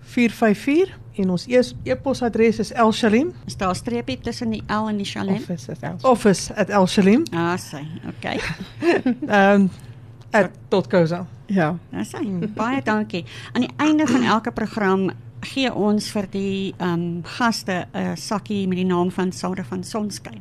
454 0.01 0.99
en 1.19 1.31
ons 1.31 1.47
eers 1.49 1.75
e-posadres 1.85 2.59
is 2.59 2.73
elshalim 2.73 3.33
Is 3.47 3.57
daar 3.57 3.71
'n 3.71 3.75
streepie 3.75 4.19
tussen 4.21 4.51
die 4.51 4.63
L 4.69 4.89
en 4.89 4.97
die 4.97 5.05
Shalem? 5.07 5.35
Office 5.35 5.73
is 5.73 5.79
els. 5.81 6.05
office@elshalim. 6.05 7.25
Ah, 7.33 7.57
sy. 7.57 7.87
Okay. 8.09 8.41
Ehm 9.29 9.69
at 10.31 10.51
.co.za. 10.69 11.27
Ja. 11.47 11.77
Nou 11.91 12.05
sy. 12.05 12.21
Baie 12.55 12.83
dankie. 12.85 13.25
Aan 13.53 13.65
die 13.65 13.71
einde 13.77 14.07
van 14.07 14.23
elke 14.23 14.53
program 14.53 15.11
gee 15.47 15.71
ons 15.71 16.11
vir 16.15 16.27
die 16.33 16.75
ehm 16.79 16.93
um, 16.93 17.23
gaste 17.25 17.87
'n 17.95 18.17
sakkie 18.17 18.67
met 18.69 18.79
die 18.79 18.85
naam 18.85 19.11
van 19.11 19.33
Sade 19.33 19.65
van 19.65 19.85
Sonskyn. 19.85 20.41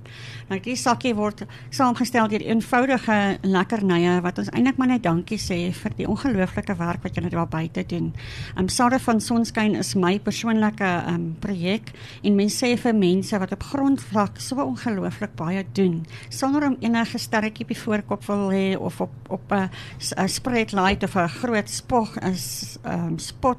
Nou 0.50 0.60
die 0.60 0.76
sakkie 0.76 1.14
word 1.16 1.46
saamgestel 1.70 2.28
deur 2.28 2.42
eenvoudige 2.42 3.38
lekkernye 3.42 4.22
wat 4.22 4.38
ons 4.40 4.50
eintlik 4.50 4.78
maar 4.78 4.88
net 4.88 5.04
dankie 5.04 5.38
sê 5.38 5.72
vir 5.74 5.92
die 5.98 6.08
ongelooflike 6.08 6.76
werk 6.78 7.04
wat 7.04 7.16
julle 7.16 7.30
daar 7.30 7.48
buite 7.48 7.84
doen. 7.86 8.14
Ehm 8.56 8.64
um, 8.64 8.70
Sade 8.70 9.00
van 9.00 9.22
Sonskyn 9.22 9.76
is 9.76 9.96
my 9.96 10.20
persoonlike 10.20 10.84
ehm 10.84 11.14
um, 11.14 11.36
projek 11.40 11.92
en 12.24 12.36
mense 12.36 12.66
sê 12.66 12.78
vir 12.78 12.96
mense 12.96 13.40
wat 13.40 13.52
op 13.52 13.64
grondvlak 13.64 14.40
so 14.40 14.56
ongelooflik 14.56 15.36
baie 15.36 15.66
doen 15.74 16.06
sonder 16.30 16.68
om 16.68 16.78
enige 16.80 17.18
sterretjie 17.18 17.66
op 17.66 17.68
die 17.68 17.82
voorkop 17.82 18.26
wil 18.26 18.50
hê 18.52 18.78
of 18.78 19.02
op 19.02 19.14
op 19.30 19.52
'n 19.52 19.70
'n 20.18 20.30
spreadlight 20.30 21.04
of 21.04 21.16
'n 21.16 21.28
groot 21.28 21.70
spog 21.70 22.18
is 22.20 22.78
ehm 22.84 23.08
um, 23.08 23.20
spot 23.20 23.58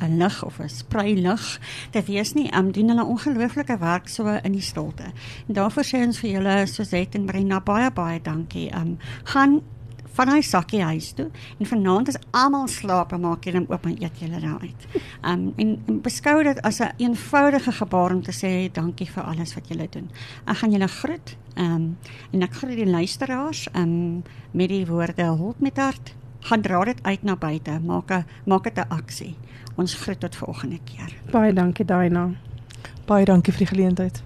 'n 0.00 0.18
lig 0.18 0.44
of 0.44 0.58
'n 0.60 0.68
sprei 0.68 1.14
lig 1.14 1.60
te 1.90 2.02
wees 2.02 2.32
nie. 2.34 2.50
Um 2.56 2.72
doen 2.72 2.88
hulle 2.88 3.04
ongelooflike 3.04 3.78
werk 3.78 4.08
so 4.08 4.26
in 4.42 4.52
die 4.52 4.60
stilte. 4.60 5.12
En 5.48 5.54
daarvoor 5.54 5.84
sê 5.84 6.06
ons 6.06 6.18
vir 6.18 6.30
julle 6.30 6.66
Suzette 6.66 7.18
en 7.18 7.26
Brenda 7.26 7.60
baie 7.60 7.90
baie 7.90 8.20
dankie. 8.22 8.74
Um 8.74 8.98
gaan 9.24 9.62
van 10.14 10.28
hy 10.28 10.40
sakkie 10.46 10.82
huis 10.82 11.12
toe 11.12 11.26
en 11.58 11.66
vanaand 11.66 12.08
as 12.08 12.18
almal 12.30 12.68
slaap 12.68 13.12
en 13.12 13.20
maak 13.20 13.44
julle 13.44 13.64
oop 13.68 13.86
en 13.86 13.96
eet 14.02 14.20
julle 14.22 14.40
daar 14.40 14.60
uit. 14.60 14.86
Um 15.22 15.52
en, 15.56 15.82
en 15.86 16.00
beskou 16.02 16.42
dit 16.42 16.62
as 16.62 16.80
'n 16.80 16.82
een 16.82 17.08
eenvoudige 17.08 17.72
gebaar 17.72 18.14
om 18.14 18.22
te 18.22 18.32
sê 18.32 18.72
dankie 18.72 19.10
vir 19.10 19.22
alles 19.22 19.54
wat 19.54 19.68
julle 19.68 19.88
doen. 19.90 20.10
Ek 20.46 20.56
gaan 20.56 20.70
julle 20.72 20.88
groet. 20.88 21.36
Um 21.56 21.96
en 22.32 22.42
ek 22.42 22.54
groet 22.54 22.76
die 22.76 22.86
luisteraars 22.86 23.68
um 23.74 24.22
met 24.50 24.68
die 24.68 24.86
woorde 24.86 25.24
hulp 25.24 25.60
met 25.60 25.76
hart. 25.76 26.14
Gaan 26.44 26.60
dra 26.60 26.84
dit 26.84 26.98
uit 27.02 27.22
na 27.22 27.36
buite. 27.36 27.80
Maak 27.80 28.10
'n 28.10 28.24
maak 28.44 28.64
dit 28.64 28.76
'n 28.76 28.88
aksie. 28.88 29.36
Ons 29.74 29.94
groet 29.94 30.20
tot 30.20 30.36
volgende 30.36 30.78
keer. 30.84 31.16
Baie 31.30 31.52
dankie 31.52 31.84
Daina. 31.84 32.30
Baie 33.06 33.24
dankie 33.24 33.52
vir 33.52 33.66
die 33.66 33.76
geleentheid. 33.76 34.22